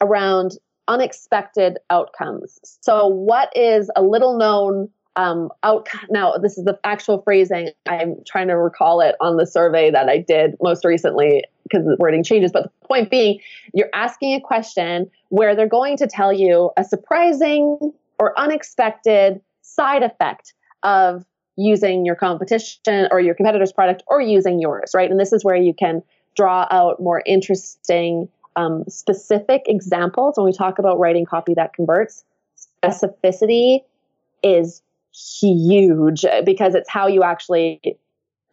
around 0.00 0.52
unexpected 0.88 1.78
outcomes. 1.90 2.58
So, 2.80 3.06
what 3.06 3.52
is 3.54 3.90
a 3.96 4.02
little 4.02 4.38
known 4.38 4.88
um, 5.16 5.50
outcome? 5.62 6.06
Now, 6.10 6.36
this 6.36 6.56
is 6.56 6.64
the 6.64 6.78
actual 6.84 7.20
phrasing. 7.22 7.70
I'm 7.86 8.16
trying 8.26 8.48
to 8.48 8.56
recall 8.56 9.00
it 9.00 9.16
on 9.20 9.36
the 9.36 9.46
survey 9.46 9.90
that 9.90 10.08
I 10.08 10.18
did 10.18 10.56
most 10.62 10.84
recently 10.84 11.44
because 11.64 11.84
the 11.84 11.96
wording 11.98 12.22
changes. 12.22 12.52
But 12.52 12.64
the 12.64 12.86
point 12.86 13.10
being, 13.10 13.40
you're 13.74 13.90
asking 13.94 14.34
a 14.34 14.40
question 14.40 15.10
where 15.28 15.54
they're 15.54 15.68
going 15.68 15.96
to 15.98 16.06
tell 16.06 16.32
you 16.32 16.70
a 16.76 16.84
surprising 16.84 17.92
or 18.18 18.38
unexpected 18.38 19.40
side 19.62 20.02
effect 20.02 20.54
of 20.82 21.26
using 21.56 22.04
your 22.04 22.14
competition 22.14 23.08
or 23.10 23.20
your 23.20 23.34
competitor's 23.34 23.72
product 23.72 24.02
or 24.06 24.20
using 24.20 24.60
yours, 24.60 24.92
right? 24.94 25.10
And 25.10 25.18
this 25.18 25.32
is 25.32 25.44
where 25.44 25.56
you 25.56 25.74
can 25.74 26.02
draw 26.36 26.66
out 26.70 27.00
more 27.00 27.22
interesting, 27.24 28.28
um, 28.56 28.84
specific 28.88 29.62
examples 29.66 30.36
when 30.36 30.44
we 30.46 30.52
talk 30.52 30.78
about 30.78 30.98
writing 30.98 31.24
copy 31.24 31.54
that 31.54 31.72
converts. 31.72 32.24
Specificity 32.84 33.80
is 34.42 34.82
huge 35.40 36.24
because 36.44 36.74
it's 36.74 36.90
how 36.90 37.06
you 37.06 37.22
actually 37.22 37.80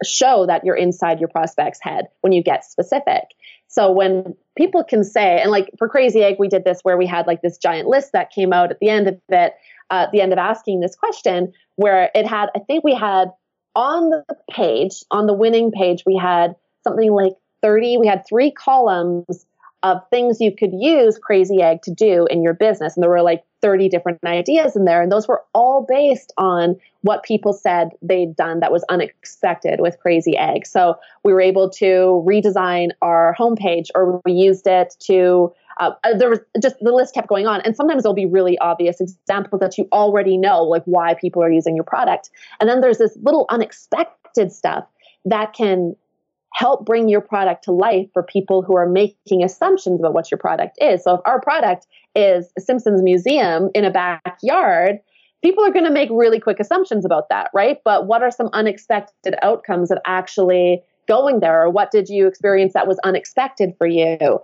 show 0.04 0.46
that 0.46 0.64
you're 0.66 0.76
inside 0.76 1.20
your 1.20 1.30
prospect's 1.30 1.80
head 1.82 2.06
when 2.22 2.34
you 2.34 2.42
get 2.42 2.66
specific. 2.66 3.24
So 3.68 3.92
when 3.92 4.36
people 4.56 4.84
can 4.84 5.04
say, 5.04 5.42
and 5.42 5.50
like 5.50 5.70
for 5.78 5.90
Crazy 5.90 6.24
Egg, 6.24 6.36
we 6.40 6.48
did 6.48 6.64
this 6.64 6.80
where 6.84 6.98
we 6.98 7.06
had 7.06 7.26
like 7.26 7.42
this 7.42 7.58
giant 7.58 7.88
list 7.88 8.12
that 8.14 8.32
came 8.32 8.54
out 8.54 8.72
at 8.72 8.80
the 8.80 8.90
end 8.90 9.08
of 9.08 9.20
it, 9.30 9.54
uh, 9.92 10.06
at 10.06 10.12
the 10.12 10.22
end 10.22 10.34
of 10.34 10.40
asking 10.40 10.80
this 10.80 10.96
question, 10.96 11.54
where 11.76 12.10
it 12.16 12.28
had, 12.28 12.50
I 12.56 12.60
think 12.60 12.84
we 12.84 12.94
had 12.94 13.32
on 13.76 14.10
the 14.10 14.24
page, 14.50 15.04
on 15.12 15.28
the 15.28 15.34
winning 15.34 15.72
page, 15.72 16.04
we 16.06 16.16
had 16.16 16.56
something 16.84 17.12
like 17.12 17.34
30, 17.62 17.98
we 17.98 18.08
had 18.08 18.24
three 18.28 18.52
columns 18.52 19.46
of 19.84 19.98
things 20.10 20.40
you 20.40 20.56
could 20.56 20.72
use 20.74 21.18
Crazy 21.18 21.62
Egg 21.62 21.82
to 21.84 21.94
do 21.94 22.26
in 22.30 22.42
your 22.42 22.54
business. 22.54 22.96
And 22.96 23.04
there 23.04 23.10
were 23.10 23.22
like 23.22 23.44
30 23.62 23.90
different 23.90 24.20
ideas 24.24 24.76
in 24.78 24.86
there. 24.86 25.02
And 25.02 25.12
those 25.12 25.28
were 25.28 25.44
all 25.54 25.86
based 25.88 26.32
on 26.38 26.78
what 27.02 27.24
people 27.24 27.52
said 27.52 27.90
they'd 28.02 28.36
done 28.36 28.62
that 28.62 28.72
was 28.72 28.86
unexpected 28.90 29.82
with 29.82 30.00
Crazy 30.00 30.38
Egg. 30.38 30.66
So 30.66 30.96
we 31.24 31.34
were 31.34 31.42
able 31.42 31.70
to 31.72 32.24
redesign 32.26 32.92
our 33.02 33.36
homepage 33.38 33.88
or 33.94 34.22
we 34.26 34.32
used 34.32 34.68
it 34.68 34.96
to. 35.02 35.54
Uh, 35.80 35.92
uh 36.04 36.18
there 36.18 36.30
was 36.30 36.40
just 36.62 36.76
the 36.82 36.92
list 36.92 37.14
kept 37.14 37.28
going 37.28 37.48
on, 37.48 37.62
and 37.62 37.76
sometimes 37.76 38.04
there'll 38.04 38.16
be 38.16 38.26
really 38.26 38.58
obvious 38.60 39.00
examples 39.02 39.60
that 39.60 39.78
you 39.78 39.88
already 39.92 40.38
know, 40.38 40.64
like 40.64 40.84
why 40.86 41.14
people 41.14 41.44
are 41.44 41.52
using 41.52 41.76
your 41.76 41.86
product. 41.86 42.30
And 42.60 42.70
then 42.70 42.82
there's 42.82 42.98
this 42.98 43.18
little 43.22 43.46
unexpected 43.50 44.52
stuff 44.52 44.86
that 45.26 45.54
can 45.54 45.96
help 46.54 46.86
bring 46.86 47.10
your 47.10 47.22
product 47.22 47.64
to 47.64 47.72
life 47.72 48.08
for 48.14 48.24
people 48.24 48.62
who 48.62 48.78
are 48.78 48.88
making 48.88 49.44
assumptions 49.44 50.00
about 50.00 50.14
what 50.14 50.30
your 50.30 50.38
product 50.38 50.78
is. 50.80 51.04
So 51.04 51.16
if 51.16 51.22
our 51.26 51.42
product 51.42 51.88
is 52.16 52.52
Simpsons 52.60 53.02
museum 53.02 53.70
in 53.74 53.86
a 53.86 53.92
backyard, 53.92 55.00
people 55.42 55.66
are 55.66 55.72
going 55.72 55.86
to 55.86 55.92
make 55.92 56.10
really 56.12 56.40
quick 56.40 56.60
assumptions 56.60 57.06
about 57.06 57.30
that, 57.30 57.50
right? 57.54 57.80
But 57.84 58.06
what 58.06 58.22
are 58.22 58.32
some 58.32 58.50
unexpected 58.54 59.36
outcomes 59.42 59.90
of 59.90 59.98
actually 60.06 60.84
going 61.08 61.40
there 61.40 61.64
or 61.64 61.70
what 61.70 61.92
did 61.92 62.08
you 62.08 62.28
experience 62.28 62.74
that 62.74 62.88
was 62.88 63.00
unexpected 63.04 63.74
for 63.78 63.88
you? 63.88 64.40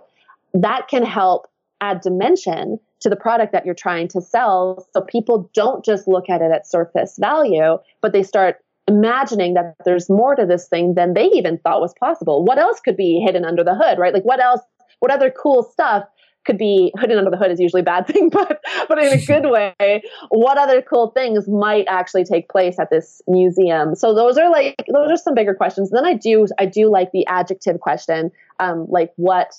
That 0.54 0.88
can 0.88 1.04
help 1.04 1.46
add 1.80 2.00
dimension 2.00 2.78
to 3.00 3.08
the 3.08 3.16
product 3.16 3.52
that 3.52 3.64
you're 3.64 3.74
trying 3.74 4.08
to 4.08 4.20
sell 4.20 4.86
so 4.92 5.00
people 5.00 5.50
don't 5.54 5.84
just 5.84 6.06
look 6.06 6.28
at 6.28 6.42
it 6.42 6.50
at 6.52 6.66
surface 6.66 7.16
value, 7.18 7.78
but 8.02 8.12
they 8.12 8.22
start 8.22 8.56
imagining 8.86 9.54
that 9.54 9.74
there's 9.84 10.10
more 10.10 10.34
to 10.34 10.44
this 10.44 10.68
thing 10.68 10.94
than 10.94 11.14
they 11.14 11.26
even 11.26 11.58
thought 11.58 11.80
was 11.80 11.94
possible. 11.98 12.44
What 12.44 12.58
else 12.58 12.80
could 12.80 12.96
be 12.96 13.22
hidden 13.24 13.44
under 13.44 13.64
the 13.64 13.74
hood, 13.74 13.98
right? 13.98 14.12
Like 14.12 14.24
what 14.24 14.40
else, 14.40 14.60
what 14.98 15.10
other 15.10 15.30
cool 15.30 15.62
stuff 15.62 16.04
could 16.46 16.58
be 16.58 16.92
hidden 16.98 17.18
under 17.18 17.30
the 17.30 17.36
hood 17.36 17.50
is 17.50 17.60
usually 17.60 17.80
a 17.80 17.84
bad 17.84 18.06
thing, 18.08 18.30
but 18.30 18.60
but 18.88 18.98
in 18.98 19.12
a 19.12 19.24
good 19.26 19.48
way, 19.48 20.02
what 20.30 20.58
other 20.58 20.82
cool 20.82 21.10
things 21.10 21.48
might 21.48 21.86
actually 21.88 22.24
take 22.24 22.48
place 22.48 22.78
at 22.78 22.90
this 22.90 23.22
museum? 23.26 23.94
So 23.94 24.14
those 24.14 24.36
are 24.36 24.50
like 24.50 24.84
those 24.92 25.10
are 25.10 25.16
some 25.16 25.34
bigger 25.34 25.54
questions. 25.54 25.90
Then 25.90 26.04
I 26.04 26.14
do 26.14 26.46
I 26.58 26.66
do 26.66 26.90
like 26.90 27.12
the 27.12 27.26
adjective 27.26 27.80
question, 27.80 28.30
um, 28.58 28.86
like 28.88 29.12
what 29.16 29.54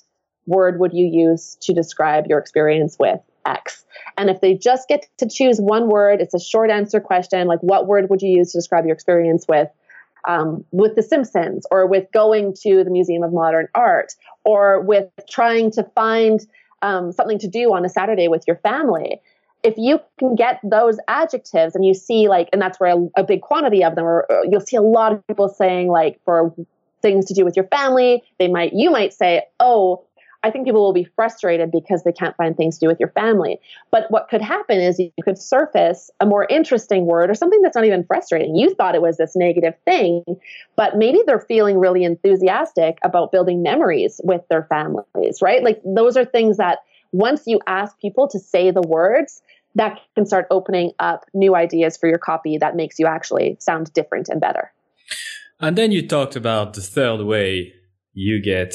word 0.46 0.80
would 0.80 0.94
you 0.94 1.06
use 1.06 1.58
to 1.62 1.74
describe 1.74 2.26
your 2.28 2.40
experience 2.40 2.98
with 3.00 3.20
X. 3.46 3.86
And 4.18 4.30
if 4.30 4.42
they 4.42 4.54
just 4.54 4.88
get 4.88 5.08
to 5.18 5.28
choose 5.28 5.60
one 5.60 5.88
word, 5.90 6.22
it's 6.22 6.34
a 6.34 6.40
short 6.40 6.70
answer 6.70 7.00
question 7.00 7.48
like, 7.48 7.60
what 7.62 7.88
word 7.88 8.10
would 8.10 8.22
you 8.22 8.30
use 8.30 8.52
to 8.52 8.58
describe 8.58 8.86
your 8.86 8.94
experience 8.94 9.46
with? 9.48 9.70
Um, 10.28 10.66
with 10.72 10.96
The 10.96 11.02
Simpsons, 11.02 11.66
or 11.72 11.88
with 11.88 12.06
going 12.14 12.54
to 12.62 12.84
the 12.84 12.92
Museum 12.92 13.24
of 13.24 13.34
Modern 13.34 13.68
Art, 13.74 14.14
or 14.44 14.80
with 14.82 15.10
trying 15.28 15.72
to 15.72 15.84
find 15.96 16.40
um, 16.84 17.12
something 17.12 17.40
to 17.40 17.48
do 17.48 17.74
on 17.74 17.84
a 17.86 17.90
Saturday 17.90 18.28
with 18.28 18.44
your 18.46 18.58
family. 18.58 19.20
If 19.64 19.76
you 19.78 20.00
can 20.20 20.36
get 20.36 20.60
those 20.64 21.00
adjectives 21.08 21.76
and 21.76 21.84
you 21.84 21.96
see, 21.96 22.28
like, 22.28 22.50
and 22.54 22.62
that's 22.62 22.80
where 22.80 22.96
a, 22.96 23.22
a 23.22 23.24
big 23.24 23.42
quantity 23.42 23.84
of 23.84 23.96
them, 23.96 24.06
or 24.06 24.28
you'll 24.48 24.62
see 24.62 24.76
a 24.76 24.82
lot 24.84 25.12
of 25.12 25.26
people 25.26 25.50
saying, 25.50 25.88
like, 25.88 26.20
for 26.24 26.54
things 27.02 27.26
to 27.26 27.34
do 27.34 27.44
with 27.44 27.56
your 27.56 27.66
family, 27.66 28.22
they 28.38 28.48
might, 28.48 28.74
you 28.74 28.92
might 28.92 29.14
say, 29.14 29.42
oh, 29.60 30.06
I 30.44 30.50
think 30.50 30.66
people 30.66 30.82
will 30.82 30.94
be 30.94 31.04
frustrated 31.04 31.72
because 31.72 32.04
they 32.04 32.12
can't 32.12 32.36
find 32.36 32.58
things 32.58 32.80
to 32.80 32.86
do 32.86 32.90
with 32.90 33.00
your 33.00 33.10
family. 33.10 33.60
But 33.92 34.10
what 34.10 34.28
could 34.30 34.42
happen 34.42 34.80
is 34.80 35.00
you 35.00 35.12
could 35.24 35.38
surface 35.38 36.10
a 36.20 36.26
more 36.26 36.46
interesting 36.50 37.06
word 37.06 37.30
or 37.30 37.36
something 37.36 37.62
that's 37.62 37.76
not 37.76 37.86
even 37.86 38.04
frustrating. 38.04 38.56
You 38.56 38.74
thought 38.74 38.96
it 38.96 39.02
was 39.02 39.18
this 39.18 39.36
negative 39.36 39.76
thing, 39.86 40.24
but 40.76 40.98
maybe 40.98 41.22
they're 41.26 41.40
feeling 41.40 41.78
really 41.78 42.04
enthusiastic 42.04 42.98
about 43.04 43.32
building 43.32 43.62
memories 43.62 44.20
with 44.24 44.42
their 44.50 44.64
families, 44.64 45.42
right? 45.42 45.64
Like 45.64 45.80
those 45.86 46.18
are 46.18 46.26
things 46.26 46.58
that 46.58 46.80
once 47.12 47.44
you 47.46 47.60
ask 47.68 48.00
people 48.00 48.28
to 48.30 48.40
say 48.40 48.72
the 48.72 48.82
words, 48.82 49.42
that 49.76 50.00
can 50.16 50.26
start 50.26 50.48
opening 50.52 50.92
up 51.00 51.26
new 51.34 51.56
ideas 51.56 51.98
for 51.98 52.10
your 52.10 52.18
copy 52.18 52.58
that 52.58 52.76
makes 52.76 53.00
you 53.00 53.08
actually 53.08 53.58
sound 53.60 53.94
different 53.94 54.28
and 54.30 54.42
better. 54.42 54.74
And 55.60 55.78
then 55.78 55.92
you 55.92 56.06
talked 56.08 56.36
about 56.36 56.74
the 56.74 56.82
third 56.82 57.22
way 57.22 57.74
you 58.14 58.42
get 58.42 58.74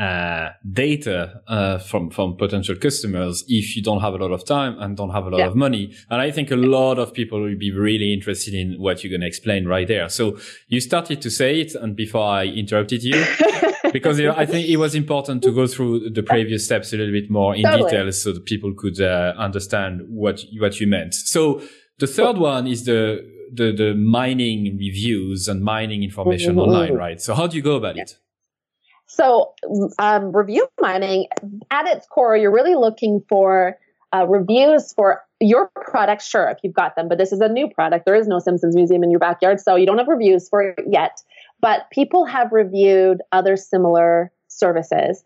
uh, 0.00 0.52
data 0.72 1.42
uh, 1.46 1.76
from 1.76 2.08
from 2.08 2.34
potential 2.34 2.74
customers 2.74 3.44
if 3.48 3.76
you 3.76 3.82
don't 3.82 4.00
have 4.00 4.14
a 4.14 4.16
lot 4.16 4.32
of 4.32 4.46
time 4.46 4.74
and 4.80 4.96
don't 4.96 5.10
have 5.10 5.26
a 5.26 5.28
lot 5.28 5.40
yeah. 5.40 5.46
of 5.46 5.54
money. 5.54 5.94
And 6.08 6.22
I 6.22 6.30
think 6.30 6.50
a 6.50 6.56
lot 6.56 6.98
of 6.98 7.12
people 7.12 7.42
will 7.42 7.58
be 7.58 7.70
really 7.70 8.14
interested 8.14 8.54
in 8.54 8.76
what 8.78 9.04
you're 9.04 9.10
going 9.10 9.20
to 9.20 9.26
explain 9.26 9.66
right 9.66 9.86
there. 9.86 10.08
So 10.08 10.38
you 10.68 10.80
started 10.80 11.20
to 11.20 11.30
say 11.30 11.60
it, 11.60 11.74
and 11.74 11.94
before 11.94 12.26
I 12.26 12.46
interrupted 12.46 13.02
you, 13.02 13.22
because 13.92 14.18
you 14.18 14.24
know, 14.24 14.34
I 14.34 14.46
think 14.46 14.70
it 14.70 14.78
was 14.78 14.94
important 14.94 15.42
to 15.42 15.52
go 15.52 15.66
through 15.66 16.08
the 16.08 16.22
previous 16.22 16.64
steps 16.64 16.94
a 16.94 16.96
little 16.96 17.12
bit 17.12 17.30
more 17.30 17.54
in 17.54 17.64
totally. 17.64 17.90
detail 17.90 18.10
so 18.12 18.32
that 18.32 18.46
people 18.46 18.72
could 18.72 18.98
uh, 19.02 19.34
understand 19.36 20.06
what 20.08 20.42
what 20.58 20.80
you 20.80 20.86
meant. 20.86 21.12
So 21.12 21.60
the 21.98 22.06
third 22.06 22.38
one 22.38 22.66
is 22.66 22.86
the 22.86 23.20
the, 23.52 23.70
the 23.72 23.94
mining 23.94 24.78
reviews 24.78 25.46
and 25.46 25.62
mining 25.62 26.02
information 26.04 26.52
mm-hmm. 26.52 26.60
online, 26.60 26.94
right? 26.94 27.20
So 27.20 27.34
how 27.34 27.46
do 27.46 27.56
you 27.56 27.62
go 27.62 27.74
about 27.74 27.96
yeah. 27.96 28.04
it? 28.04 28.16
So, 29.12 29.54
um, 29.98 30.30
review 30.30 30.68
mining 30.80 31.26
at 31.72 31.86
its 31.88 32.06
core, 32.06 32.36
you're 32.36 32.52
really 32.52 32.76
looking 32.76 33.24
for 33.28 33.76
uh, 34.14 34.24
reviews 34.28 34.92
for 34.92 35.24
your 35.40 35.68
product. 35.74 36.22
Sure, 36.22 36.48
if 36.48 36.58
you've 36.62 36.74
got 36.74 36.94
them, 36.94 37.08
but 37.08 37.18
this 37.18 37.32
is 37.32 37.40
a 37.40 37.48
new 37.48 37.68
product. 37.68 38.06
There 38.06 38.14
is 38.14 38.28
no 38.28 38.38
Simpsons 38.38 38.76
Museum 38.76 39.02
in 39.02 39.10
your 39.10 39.18
backyard, 39.18 39.58
so 39.58 39.74
you 39.74 39.84
don't 39.84 39.98
have 39.98 40.06
reviews 40.06 40.48
for 40.48 40.62
it 40.62 40.84
yet. 40.88 41.22
But 41.60 41.90
people 41.90 42.24
have 42.24 42.52
reviewed 42.52 43.20
other 43.32 43.56
similar 43.56 44.30
services. 44.46 45.24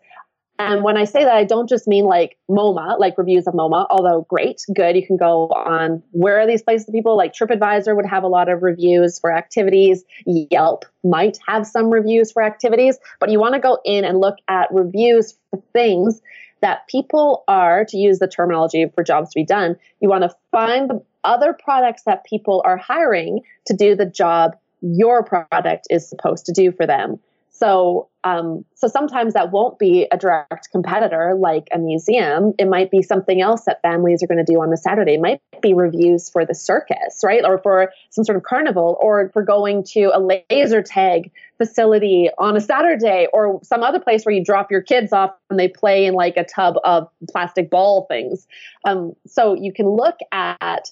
And 0.57 0.83
when 0.83 0.95
I 0.95 1.03
say 1.03 1.23
that, 1.25 1.35
I 1.35 1.43
don't 1.43 1.67
just 1.67 1.85
mean 1.85 2.05
like 2.05 2.37
MoMA, 2.49 2.97
like 2.97 3.17
reviews 3.17 3.45
of 3.45 3.53
MoMA, 3.53 3.87
although 3.89 4.25
great, 4.29 4.61
good. 4.73 4.95
You 4.95 5.05
can 5.05 5.17
go 5.17 5.47
on 5.49 6.01
where 6.11 6.39
are 6.39 6.47
these 6.47 6.63
places 6.63 6.89
people 6.89 7.17
like 7.17 7.33
TripAdvisor 7.33 7.93
would 7.95 8.05
have 8.05 8.23
a 8.23 8.27
lot 8.27 8.47
of 8.47 8.63
reviews 8.63 9.19
for 9.19 9.33
activities. 9.33 10.05
Yelp 10.25 10.85
might 11.03 11.37
have 11.45 11.67
some 11.67 11.89
reviews 11.89 12.31
for 12.31 12.41
activities, 12.41 12.97
but 13.19 13.29
you 13.29 13.39
want 13.39 13.55
to 13.55 13.59
go 13.59 13.79
in 13.83 14.05
and 14.05 14.19
look 14.19 14.37
at 14.47 14.69
reviews 14.71 15.37
for 15.49 15.61
things 15.73 16.21
that 16.61 16.87
people 16.87 17.43
are, 17.47 17.83
to 17.85 17.97
use 17.97 18.19
the 18.19 18.27
terminology 18.27 18.85
for 18.95 19.03
jobs 19.03 19.29
to 19.31 19.39
be 19.39 19.45
done, 19.45 19.75
you 19.99 20.09
want 20.09 20.23
to 20.23 20.33
find 20.51 20.89
the 20.89 21.03
other 21.23 21.53
products 21.53 22.03
that 22.03 22.23
people 22.23 22.61
are 22.65 22.77
hiring 22.77 23.41
to 23.65 23.75
do 23.75 23.95
the 23.95 24.05
job 24.05 24.55
your 24.81 25.23
product 25.23 25.87
is 25.89 26.07
supposed 26.07 26.45
to 26.45 26.51
do 26.53 26.71
for 26.71 26.85
them. 26.85 27.19
So, 27.57 28.09
um, 28.25 28.65
so 28.75 28.89
sometimes 28.89 29.33
that 29.33 29.51
won't 29.51 29.79
be 29.79 30.07
a 30.11 30.17
direct 30.17 30.71
competitor 30.71 31.35
like 31.39 31.69
a 31.71 31.77
museum. 31.77 32.51
It 32.59 32.67
might 32.67 32.91
be 32.91 33.01
something 33.01 33.39
else 33.39 33.63
that 33.63 33.81
families 33.81 34.21
are 34.21 34.27
going 34.27 34.43
to 34.45 34.51
do 34.51 34.61
on 34.61 34.73
a 34.73 34.77
Saturday. 34.77 35.13
It 35.13 35.21
might 35.21 35.41
be 35.61 35.73
reviews 35.73 36.29
for 36.29 36.45
the 36.45 36.53
circus, 36.53 37.21
right, 37.23 37.45
or 37.45 37.57
for 37.59 37.93
some 38.09 38.25
sort 38.25 38.35
of 38.35 38.43
carnival, 38.43 38.97
or 38.99 39.29
for 39.29 39.41
going 39.41 39.85
to 39.91 40.11
a 40.13 40.19
laser 40.19 40.81
tag 40.81 41.31
facility 41.57 42.29
on 42.37 42.57
a 42.57 42.61
Saturday, 42.61 43.27
or 43.31 43.61
some 43.63 43.83
other 43.83 44.01
place 44.01 44.25
where 44.25 44.35
you 44.35 44.43
drop 44.43 44.69
your 44.69 44.81
kids 44.81 45.13
off 45.13 45.31
and 45.49 45.57
they 45.57 45.69
play 45.69 46.05
in 46.05 46.13
like 46.13 46.35
a 46.35 46.43
tub 46.43 46.75
of 46.83 47.07
plastic 47.31 47.69
ball 47.69 48.05
things. 48.09 48.47
Um, 48.83 49.13
so 49.27 49.53
you 49.53 49.71
can 49.71 49.87
look 49.87 50.17
at 50.33 50.91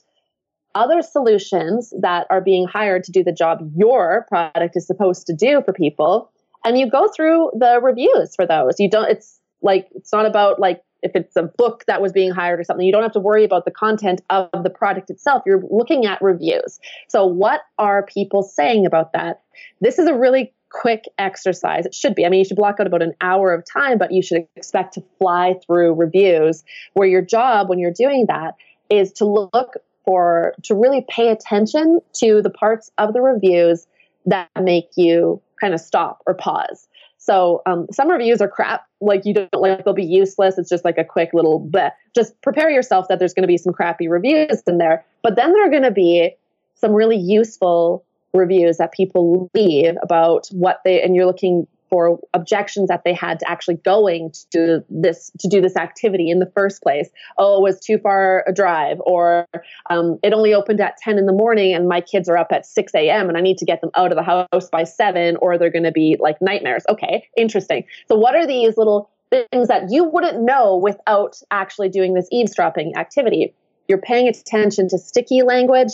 other 0.76 1.02
solutions 1.02 1.94
that 2.00 2.26
are 2.30 2.42
being 2.42 2.66
hired 2.66 3.04
to 3.04 3.12
do 3.12 3.22
the 3.22 3.34
job 3.34 3.70
your 3.76 4.26
product 4.30 4.78
is 4.78 4.88
supposed 4.88 5.28
to 5.28 5.34
do 5.34 5.62
for 5.66 5.74
people 5.74 6.32
and 6.64 6.78
you 6.78 6.90
go 6.90 7.08
through 7.08 7.52
the 7.58 7.80
reviews 7.82 8.36
for 8.36 8.46
those. 8.46 8.80
You 8.80 8.90
don't, 8.90 9.10
it's 9.10 9.40
like, 9.62 9.88
it's 9.96 10.12
not 10.12 10.26
about 10.26 10.60
like, 10.60 10.82
if 11.04 11.16
it's 11.16 11.36
a 11.36 11.44
book 11.44 11.84
that 11.88 12.02
was 12.02 12.14
being 12.14 12.32
hired 12.32 12.60
or 12.60 12.64
something, 12.64 12.86
you 12.86 12.92
don't 12.92 13.04
have 13.04 13.12
to 13.12 13.20
worry 13.20 13.44
about 13.44 13.66
the 13.66 13.72
content 13.72 14.22
of 14.30 14.50
the 14.64 14.70
product 14.70 15.10
itself. 15.10 15.44
You're 15.46 15.62
looking 15.70 16.06
at 16.06 16.22
reviews. 16.22 16.80
So, 17.10 17.26
what 17.26 17.62
are 17.78 18.04
people 18.04 18.42
saying 18.42 18.86
about 18.86 19.12
that? 19.12 19.42
This 19.82 20.00
is 20.00 20.08
a 20.08 20.14
really 20.14 20.54
quick 20.70 21.04
exercise. 21.18 21.86
It 21.86 21.94
should 21.94 22.16
be. 22.16 22.26
I 22.26 22.30
mean, 22.30 22.40
you 22.40 22.46
should 22.46 22.58
block 22.58 22.80
out 22.80 22.88
about 22.88 23.02
an 23.02 23.14
hour 23.22 23.54
of 23.54 23.64
time, 23.72 23.98
but 23.98 24.12
you 24.12 24.22
should 24.22 24.48
expect 24.56 24.94
to 24.96 25.04
fly 25.20 25.56
through 25.66 25.94
reviews 25.94 26.64
where 26.94 27.08
your 27.08 27.22
job 27.22 27.70
when 27.70 27.80
you're 27.80 27.92
doing 27.92 28.26
that 28.28 28.56
is 28.90 29.12
to 29.14 29.26
look 29.26 29.76
for, 30.06 30.54
to 30.64 30.76
really 30.76 31.06
pay 31.08 31.30
attention 31.30 32.00
to 32.14 32.42
the 32.42 32.50
parts 32.50 32.92
of 32.98 33.14
the 33.14 33.22
reviews 33.22 33.88
that 34.26 34.50
make 34.62 34.90
you 34.96 35.42
kind 35.64 35.74
of 35.74 35.80
stop 35.80 36.22
or 36.28 36.34
pause. 36.34 36.88
So 37.18 37.62
um, 37.66 37.88
some 37.90 38.10
reviews 38.10 38.42
are 38.42 38.50
crap, 38.50 38.86
like 39.00 39.26
you 39.26 39.34
don't 39.34 39.54
like 39.54 39.86
they'll 39.86 39.94
be 39.94 40.04
useless. 40.04 40.58
It's 40.58 40.70
just 40.70 40.84
like 40.84 40.98
a 40.98 41.06
quick 41.06 41.30
little 41.34 41.62
bleh. 41.62 41.92
Just 42.14 42.40
prepare 42.42 42.70
yourself 42.70 43.08
that 43.08 43.20
there's 43.20 43.34
going 43.34 43.44
to 43.44 43.48
be 43.48 43.58
some 43.58 43.72
crappy 43.72 44.10
reviews 44.10 44.62
in 44.68 44.78
there. 44.78 45.06
But 45.22 45.38
then 45.38 45.54
there 45.54 45.66
are 45.66 45.70
going 45.70 45.84
to 45.84 45.92
be 45.92 46.36
some 46.76 46.92
really 46.92 47.16
useful 47.16 48.04
reviews 48.34 48.78
that 48.78 48.92
people 48.92 49.50
leave 49.54 49.96
about 50.02 50.48
what 50.52 50.82
they 50.84 51.02
and 51.02 51.16
you're 51.16 51.26
looking 51.26 51.66
for 51.94 52.18
objections 52.34 52.88
that 52.88 53.04
they 53.06 53.14
had 53.14 53.40
to 53.40 53.48
actually 53.48 53.76
going 53.76 54.32
to 54.52 54.84
this 54.90 55.32
to 55.38 55.48
do 55.48 55.62
this 55.62 55.76
activity 55.76 56.32
in 56.32 56.40
the 56.40 56.52
first 56.56 56.82
place. 56.82 57.08
Oh, 57.38 57.58
it 57.58 57.62
was 57.62 57.80
too 57.80 58.00
far 58.00 58.44
a 58.48 58.52
drive, 58.52 58.98
or 59.06 59.48
um, 59.92 60.18
it 60.24 60.34
only 60.34 60.56
opened 60.56 60.82
at 60.82 60.98
10 60.98 61.20
in 61.20 61.28
the 61.28 61.34
morning, 61.34 61.76
and 61.76 61.88
my 61.88 62.02
kids 62.02 62.28
are 62.28 62.36
up 62.36 62.48
at 62.50 62.66
6 62.66 62.96
a.m. 62.96 63.30
and 63.30 63.38
I 63.38 63.42
need 63.42 63.60
to 63.60 63.66
get 63.66 63.82
them 63.82 63.92
out 63.96 64.12
of 64.12 64.16
the 64.16 64.24
house 64.24 64.70
by 64.72 64.86
seven, 64.86 65.36
or 65.40 65.60
they're 65.60 65.70
going 65.70 65.84
to 65.84 65.92
be 65.92 66.18
like 66.20 66.42
nightmares. 66.42 66.84
Okay, 66.90 67.30
interesting. 67.38 67.84
So, 68.08 68.16
what 68.16 68.34
are 68.34 68.48
these 68.48 68.76
little 68.76 69.12
things 69.30 69.68
that 69.68 69.92
you 69.92 70.04
wouldn't 70.04 70.42
know 70.42 70.78
without 70.78 71.36
actually 71.52 71.90
doing 71.90 72.16
this 72.16 72.28
eavesdropping 72.32 72.94
activity? 72.98 73.54
You're 73.88 74.02
paying 74.02 74.28
attention 74.28 74.88
to 74.90 74.98
sticky 74.98 75.44
language 75.44 75.92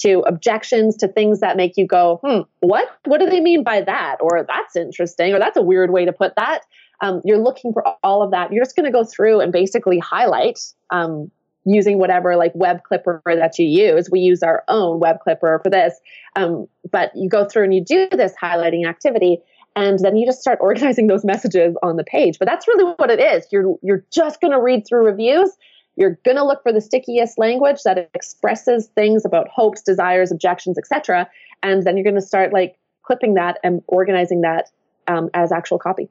to 0.00 0.20
objections 0.26 0.96
to 0.98 1.08
things 1.08 1.40
that 1.40 1.56
make 1.56 1.76
you 1.76 1.86
go, 1.86 2.20
hmm, 2.22 2.40
what? 2.60 2.88
What 3.04 3.20
do 3.20 3.26
they 3.26 3.40
mean 3.40 3.62
by 3.62 3.80
that? 3.82 4.16
Or 4.20 4.44
that's 4.46 4.76
interesting, 4.76 5.34
or 5.34 5.38
that's 5.38 5.56
a 5.56 5.62
weird 5.62 5.90
way 5.90 6.04
to 6.04 6.12
put 6.12 6.34
that. 6.36 6.62
Um, 7.00 7.20
you're 7.24 7.38
looking 7.38 7.72
for 7.72 7.84
all 8.02 8.22
of 8.22 8.30
that. 8.32 8.52
You're 8.52 8.64
just 8.64 8.76
going 8.76 8.86
to 8.86 8.92
go 8.92 9.04
through 9.04 9.40
and 9.40 9.52
basically 9.52 9.98
highlight 9.98 10.60
um, 10.90 11.30
using 11.64 11.98
whatever 11.98 12.36
like 12.36 12.52
web 12.54 12.82
clipper 12.82 13.22
that 13.26 13.58
you 13.58 13.66
use. 13.66 14.10
We 14.10 14.20
use 14.20 14.42
our 14.42 14.64
own 14.68 14.98
web 14.98 15.20
clipper 15.20 15.60
for 15.62 15.70
this. 15.70 15.94
Um, 16.34 16.66
but 16.90 17.12
you 17.14 17.28
go 17.28 17.44
through 17.44 17.64
and 17.64 17.74
you 17.74 17.84
do 17.84 18.08
this 18.10 18.32
highlighting 18.40 18.88
activity 18.88 19.38
and 19.76 19.98
then 20.00 20.16
you 20.16 20.26
just 20.26 20.40
start 20.40 20.58
organizing 20.62 21.06
those 21.06 21.24
messages 21.24 21.76
on 21.82 21.96
the 21.96 22.04
page. 22.04 22.38
But 22.38 22.48
that's 22.48 22.66
really 22.66 22.94
what 22.96 23.10
it 23.10 23.20
is. 23.20 23.46
You're 23.52 23.76
you're 23.82 24.04
just 24.12 24.40
going 24.40 24.52
to 24.52 24.60
read 24.60 24.86
through 24.86 25.04
reviews 25.04 25.50
you're 25.98 26.18
going 26.24 26.36
to 26.36 26.44
look 26.44 26.62
for 26.62 26.72
the 26.72 26.80
stickiest 26.80 27.38
language 27.38 27.82
that 27.84 28.10
expresses 28.14 28.86
things 28.94 29.24
about 29.24 29.48
hopes, 29.48 29.82
desires, 29.82 30.30
objections, 30.30 30.78
etc. 30.78 31.28
And 31.62 31.82
then 31.82 31.96
you're 31.96 32.04
going 32.04 32.14
to 32.14 32.22
start 32.22 32.52
like 32.52 32.76
clipping 33.02 33.34
that 33.34 33.58
and 33.64 33.82
organizing 33.88 34.42
that 34.42 34.70
um, 35.08 35.28
as 35.34 35.50
actual 35.50 35.78
copy. 35.78 36.08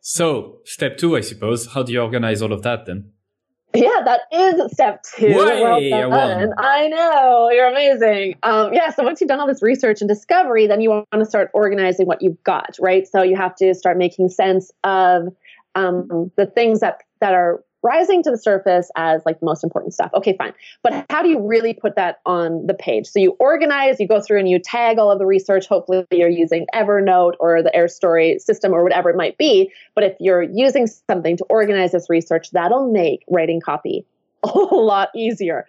So, 0.00 0.58
step 0.64 0.98
two, 0.98 1.16
I 1.16 1.22
suppose. 1.22 1.68
How 1.72 1.82
do 1.82 1.92
you 1.92 2.00
organize 2.00 2.42
all 2.42 2.52
of 2.52 2.62
that 2.62 2.86
then? 2.86 3.12
Yeah, 3.74 4.00
that 4.04 4.20
is 4.32 4.72
step 4.72 5.02
two. 5.02 5.34
Well 5.34 5.80
done. 5.80 6.52
I 6.58 6.88
know 6.88 7.50
you're 7.50 7.68
amazing. 7.68 8.36
Um, 8.42 8.72
yeah, 8.72 8.90
so 8.90 9.04
once 9.04 9.20
you've 9.20 9.28
done 9.28 9.40
all 9.40 9.46
this 9.46 9.62
research 9.62 10.00
and 10.00 10.08
discovery, 10.08 10.66
then 10.66 10.80
you 10.80 10.90
want 10.90 11.06
to 11.12 11.26
start 11.26 11.50
organizing 11.52 12.06
what 12.06 12.22
you've 12.22 12.42
got, 12.44 12.76
right? 12.80 13.06
So 13.06 13.22
you 13.22 13.36
have 13.36 13.54
to 13.56 13.74
start 13.74 13.98
making 13.98 14.30
sense 14.30 14.70
of 14.84 15.28
um, 15.74 16.30
the 16.36 16.46
things 16.46 16.80
that 16.80 17.02
that 17.20 17.34
are 17.34 17.62
rising 17.88 18.22
to 18.22 18.30
the 18.30 18.36
surface 18.36 18.90
as 18.96 19.22
like 19.24 19.40
the 19.40 19.46
most 19.46 19.64
important 19.64 19.94
stuff. 19.94 20.10
Okay, 20.14 20.36
fine. 20.36 20.52
But 20.82 21.06
how 21.08 21.22
do 21.22 21.28
you 21.28 21.40
really 21.40 21.72
put 21.72 21.96
that 21.96 22.20
on 22.26 22.66
the 22.66 22.74
page? 22.74 23.06
So 23.06 23.18
you 23.18 23.36
organize, 23.40 23.98
you 23.98 24.06
go 24.06 24.20
through 24.20 24.40
and 24.40 24.48
you 24.48 24.58
tag 24.58 24.98
all 24.98 25.10
of 25.10 25.18
the 25.18 25.26
research. 25.26 25.66
Hopefully 25.66 26.06
you're 26.10 26.28
using 26.28 26.66
Evernote 26.74 27.32
or 27.40 27.62
the 27.62 27.72
AirStory 27.74 28.38
system 28.40 28.72
or 28.72 28.82
whatever 28.82 29.08
it 29.08 29.16
might 29.16 29.38
be. 29.38 29.72
But 29.94 30.04
if 30.04 30.16
you're 30.20 30.42
using 30.42 30.86
something 30.86 31.38
to 31.38 31.44
organize 31.44 31.92
this 31.92 32.10
research, 32.10 32.50
that'll 32.50 32.92
make 32.92 33.24
writing 33.28 33.60
copy 33.60 34.04
a 34.42 34.58
lot 34.58 35.08
easier. 35.14 35.66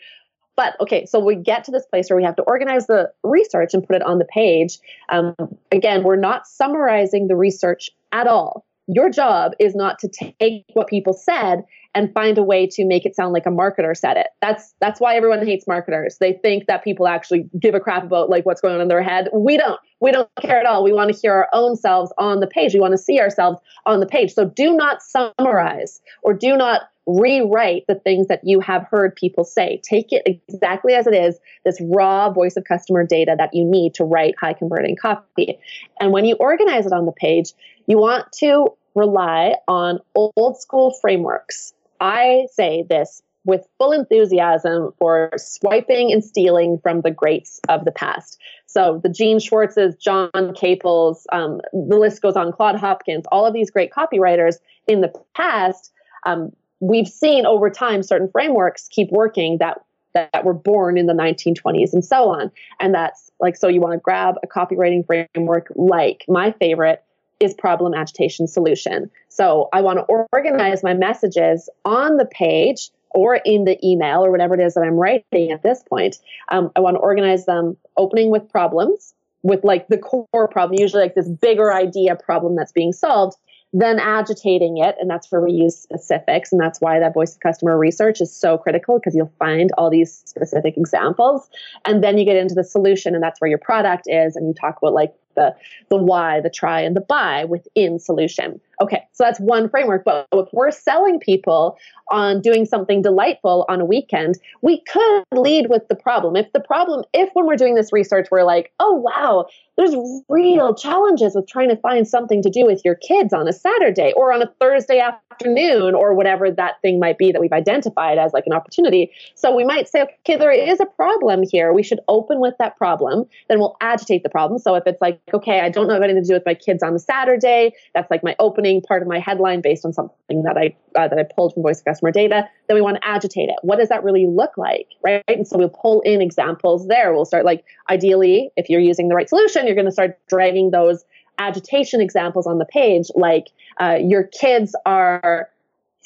But 0.60 0.76
okay, 0.82 1.06
so 1.06 1.20
we 1.20 1.36
get 1.36 1.64
to 1.64 1.72
this 1.72 1.86
place 1.86 2.10
where 2.10 2.18
we 2.18 2.24
have 2.26 2.36
to 2.36 2.44
organize 2.44 2.88
the 2.88 3.10
research 3.24 3.74
and 3.74 3.88
put 3.88 3.96
it 3.96 4.02
on 4.02 4.18
the 4.18 4.26
page. 4.26 4.78
Um, 5.08 5.34
again, 5.72 6.04
we're 6.04 6.18
not 6.18 6.48
summarizing 6.48 7.30
the 7.30 7.38
research 7.38 7.90
at 8.12 8.28
all. 8.28 8.66
Your 8.88 9.10
job 9.10 9.54
is 9.60 9.74
not 9.74 10.00
to 10.00 10.10
take 10.10 10.66
what 10.74 10.88
people 10.88 11.14
said 11.14 11.64
and 11.96 12.14
find 12.14 12.38
a 12.38 12.44
way 12.44 12.68
to 12.68 12.86
make 12.86 13.06
it 13.06 13.16
sound 13.16 13.34
like 13.34 13.46
a 13.46 13.50
marketer 13.50 13.96
said 13.96 14.18
it. 14.18 14.28
That's 14.42 14.74
that's 14.80 15.00
why 15.00 15.16
everyone 15.16 15.46
hates 15.46 15.68
marketers. 15.68 16.18
They 16.20 16.34
think 16.34 16.68
that 16.68 16.84
people 16.84 17.08
actually 17.08 17.50
give 17.60 17.76
a 17.76 17.80
crap 17.80 18.04
about 18.04 18.30
like 18.30 18.46
what's 18.46 18.62
going 18.62 18.76
on 18.76 18.82
in 18.82 18.88
their 18.88 19.02
head. 19.02 19.30
We 19.34 19.58
don't. 19.58 19.80
We 20.02 20.14
don't 20.14 20.30
care 20.40 20.60
at 20.60 20.66
all. 20.66 20.84
We 20.84 20.94
want 20.94 21.14
to 21.14 21.20
hear 21.20 21.34
our 21.34 21.50
own 21.52 21.76
selves 21.76 22.14
on 22.18 22.40
the 22.40 22.48
page. 22.48 22.74
We 22.74 22.80
want 22.80 22.94
to 22.94 22.98
see 22.98 23.20
ourselves 23.20 23.60
on 23.86 24.00
the 24.00 24.06
page. 24.06 24.34
So 24.34 24.46
do 24.46 24.74
not 24.74 25.02
summarize 25.02 26.00
or 26.24 26.34
do 26.34 26.56
not 26.56 26.84
rewrite 27.06 27.86
the 27.88 27.96
things 27.96 28.28
that 28.28 28.42
you 28.44 28.62
have 28.62 28.84
heard 28.90 29.16
people 29.16 29.44
say. 29.44 29.82
Take 29.84 30.14
it 30.14 30.22
exactly 30.48 30.94
as 30.94 31.06
it 31.06 31.14
is, 31.14 31.38
this 31.66 31.82
raw 31.82 32.30
voice 32.32 32.56
of 32.56 32.64
customer 32.64 33.06
data 33.06 33.36
that 33.38 33.50
you 33.54 33.66
need 33.66 33.96
to 33.96 34.06
write 34.06 34.36
high 34.40 34.54
converting 34.54 34.96
copy. 34.96 35.60
And 36.00 36.14
when 36.14 36.24
you 36.24 36.36
organize 36.36 36.86
it 36.86 36.94
on 36.94 37.06
the 37.06 37.12
page, 37.12 37.52
you 37.88 37.98
want 37.98 38.32
to 38.40 38.68
rely 38.96 39.56
on 39.68 40.00
old 40.16 40.60
school 40.60 40.96
frameworks 41.02 41.74
I 42.00 42.48
say 42.54 42.86
this 42.88 43.22
with 43.46 43.68
full 43.78 43.92
enthusiasm 43.92 44.94
for 45.00 45.32
swiping 45.38 46.12
and 46.12 46.24
stealing 46.24 46.78
from 46.84 47.02
the 47.02 47.12
greats 47.12 47.60
of 47.70 47.86
the 47.86 47.92
past. 47.92 48.38
So 48.68 49.00
the 49.02 49.10
Gene 49.10 49.40
Schwartzes, 49.40 50.00
John 50.00 50.54
Caples, 50.56 51.26
um, 51.32 51.62
the 51.72 51.98
list 51.98 52.22
goes 52.22 52.36
on, 52.36 52.52
Claude 52.52 52.76
Hopkins, 52.76 53.26
all 53.32 53.46
of 53.46 53.54
these 53.54 53.72
great 53.72 53.92
copywriters 53.92 54.56
in 54.88 55.02
the 55.02 55.12
past, 55.36 55.92
um, 56.26 56.52
we've 56.80 57.08
seen 57.08 57.46
over 57.46 57.70
time 57.70 58.04
certain 58.04 58.30
frameworks 58.30 58.88
keep 58.90 59.10
working 59.12 59.58
that 59.60 59.82
that 60.14 60.44
were 60.44 60.54
born 60.54 60.98
in 60.98 61.06
the 61.06 61.14
1920s 61.14 61.94
and 61.94 62.04
so 62.04 62.30
on. 62.30 62.52
And 62.80 62.96
that's 62.96 63.32
like, 63.40 63.56
so 63.56 63.68
you 63.68 63.80
want 63.80 63.94
to 63.94 64.00
grab 64.00 64.36
a 64.42 64.48
copywriting 64.48 65.06
framework 65.06 65.72
like 65.76 66.26
my 66.28 66.52
favorite 66.54 67.04
is 67.40 67.54
problem 67.54 67.94
agitation 67.94 68.48
solution. 68.48 69.10
So 69.30 69.70
I 69.74 69.82
want 69.82 70.00
to 70.00 70.26
organize 70.32 70.84
my 70.84 70.94
messages 70.94 71.70
on 71.86 72.18
the 72.18 72.26
page 72.26 72.90
or 73.12 73.36
in 73.36 73.66
the 73.66 73.78
email 73.86 74.24
or 74.24 74.32
whatever 74.32 74.54
it 74.54 74.60
is 74.60 74.74
that 74.76 74.82
I'm 74.82 74.96
writing 74.96 75.52
at 75.52 75.64
this 75.64 75.84
point. 75.90 76.18
Um, 76.50 76.72
I 76.76 76.80
want 76.80 76.96
to 76.96 77.00
organize 77.00 77.46
them 77.46 77.78
opening 77.98 78.30
with 78.30 78.50
problems, 78.50 79.14
with 79.42 79.64
like 79.64 79.88
the 79.88 79.98
core 79.98 80.48
problem, 80.50 80.80
usually 80.80 81.04
like 81.04 81.16
this 81.16 81.30
bigger 81.30 81.74
idea 81.74 82.16
problem 82.16 82.56
that's 82.56 82.72
being 82.72 82.92
solved, 82.94 83.38
then 83.72 84.00
agitating 84.00 84.78
it. 84.78 84.96
And 85.00 85.10
that's 85.10 85.32
where 85.32 85.42
we 85.42 85.52
use 85.52 85.78
specifics. 85.78 86.52
And 86.52 86.60
that's 86.60 86.82
why 86.82 87.00
that 87.00 87.14
voice 87.14 87.36
of 87.36 87.40
customer 87.40 87.78
research 87.78 88.22
is 88.22 88.36
so 88.36 88.58
critical 88.58 89.00
because 89.00 89.16
you'll 89.16 89.34
find 89.40 89.72
all 89.78 89.90
these 89.90 90.22
specific 90.26 90.76
examples. 90.78 91.50
And 91.86 92.04
then 92.04 92.18
you 92.18 92.26
get 92.26 92.36
into 92.36 92.56
the 92.56 92.64
solution, 92.64 93.14
and 93.16 93.24
that's 93.24 93.40
where 93.40 93.50
your 93.50 93.60
product 93.60 94.04
is. 94.08 94.36
And 94.36 94.48
you 94.48 94.54
talk 94.54 94.78
about 94.82 94.94
like 94.94 95.14
the 95.40 95.56
the 95.90 95.98
why, 95.98 96.42
the 96.42 96.50
try, 96.50 96.82
and 96.82 96.96
the 96.96 97.02
buy 97.02 97.46
within 97.46 98.00
solution. 98.00 98.60
Okay, 98.82 99.04
so 99.12 99.24
that's 99.24 99.40
one 99.40 99.70
framework. 99.70 100.06
But 100.06 100.28
if 100.32 100.48
we're 100.54 100.72
selling 100.72 101.20
people 101.20 101.78
on 102.12 102.42
doing 102.42 102.66
something 102.66 103.02
delightful 103.02 103.66
on 103.68 103.82
a 103.82 103.86
weekend, 103.86 104.36
we 104.62 104.82
could 104.82 105.24
lead 105.34 105.70
with 105.70 105.88
the 105.90 105.96
problem. 105.96 106.36
If 106.36 106.52
the 106.54 106.60
problem, 106.60 107.04
if 107.14 107.30
when 107.34 107.46
we're 107.46 107.58
doing 107.58 107.76
this 107.76 107.92
research, 107.92 108.28
we're 108.32 108.44
like, 108.44 108.72
oh 108.80 108.94
wow, 108.94 109.48
there's 109.76 109.96
real 110.28 110.74
challenges 110.74 111.36
with 111.36 111.48
trying 111.48 111.70
to 111.70 111.78
find 111.78 112.08
something 112.08 112.42
to 112.42 112.50
do 112.50 112.66
with 112.66 112.82
your 112.84 112.96
kids 112.96 113.34
on 113.34 113.48
a 113.48 113.54
Saturday 113.54 114.14
or 114.16 114.34
on 114.34 114.42
a 114.42 114.48
Thursday 114.60 115.00
afternoon 115.00 115.96
or 115.96 116.14
whatever 116.14 116.52
that 116.52 116.82
thing 116.82 117.00
might 117.00 117.18
be 117.18 117.32
that 117.32 117.40
we've 117.40 117.54
identified 117.54 118.18
as 118.18 118.34
like 118.34 118.44
an 118.46 118.54
opportunity. 118.54 119.12
So 119.36 119.56
we 119.56 119.64
might 119.64 119.88
say, 119.88 120.02
okay, 120.02 120.36
there 120.36 120.52
is 120.52 120.80
a 120.80 120.86
problem 120.86 121.44
here. 121.50 121.72
We 121.74 121.84
should 121.84 122.00
open 122.08 122.40
with 122.40 122.56
that 122.60 122.78
problem. 122.78 123.26
Then 123.48 123.60
we'll 123.60 123.78
agitate 123.82 124.24
the 124.24 124.30
problem. 124.30 124.60
So 124.60 124.76
if 124.76 124.84
it's 124.86 125.02
like, 125.02 125.22
okay, 125.34 125.62
I 125.62 125.70
don't 125.70 125.88
know 125.88 125.96
anything 125.96 126.24
to 126.24 126.28
do 126.28 126.34
with 126.34 126.46
my 126.46 126.54
kids 126.54 126.84
on 126.84 126.94
the 126.94 127.00
Saturday, 127.00 127.74
that's 127.94 128.10
like 128.10 128.24
my 128.24 128.36
opening 128.40 128.82
part 128.82 129.02
of 129.02 129.08
my 129.08 129.20
headline 129.20 129.62
based 129.62 129.86
on 129.86 129.94
something 129.94 130.44
that 130.44 130.58
I 130.58 130.76
uh, 131.00 131.08
that 131.08 131.18
I 131.18 131.24
pulled 131.24 131.54
from 131.54 131.64
Voice 131.64 131.80
of 131.80 131.86
Customer 131.86 132.12
data. 132.12 132.50
Then 132.68 132.76
we 132.76 132.82
want 132.82 132.98
to 132.98 133.08
agitate 133.08 133.50
it. 133.50 133.56
What 133.62 133.78
does 133.78 133.90
that 133.90 134.04
really 134.04 134.28
look 134.28 134.58
like, 134.58 134.88
right? 135.04 135.24
And 135.28 135.48
so 135.48 135.58
we'll 135.58 135.70
pull 135.70 136.02
in 136.02 136.22
examples 136.22 136.88
there. 136.88 137.14
We'll 137.14 137.26
start 137.26 137.46
like 137.46 137.64
ideally, 137.90 138.52
if 138.56 138.70
you're 138.70 138.82
using 138.82 139.08
the 139.10 139.16
right 139.16 139.30
solution 139.30 139.66
you're 139.66 139.76
going 139.76 139.86
to 139.86 139.92
start 139.92 140.18
dragging 140.28 140.72
those 140.72 141.04
agitation 141.38 142.02
examples 142.02 142.46
on 142.46 142.58
the 142.58 142.66
page, 142.66 143.08
like 143.16 143.48
uh, 143.80 143.98
your 144.02 144.24
kids 144.24 144.76
are 144.86 145.50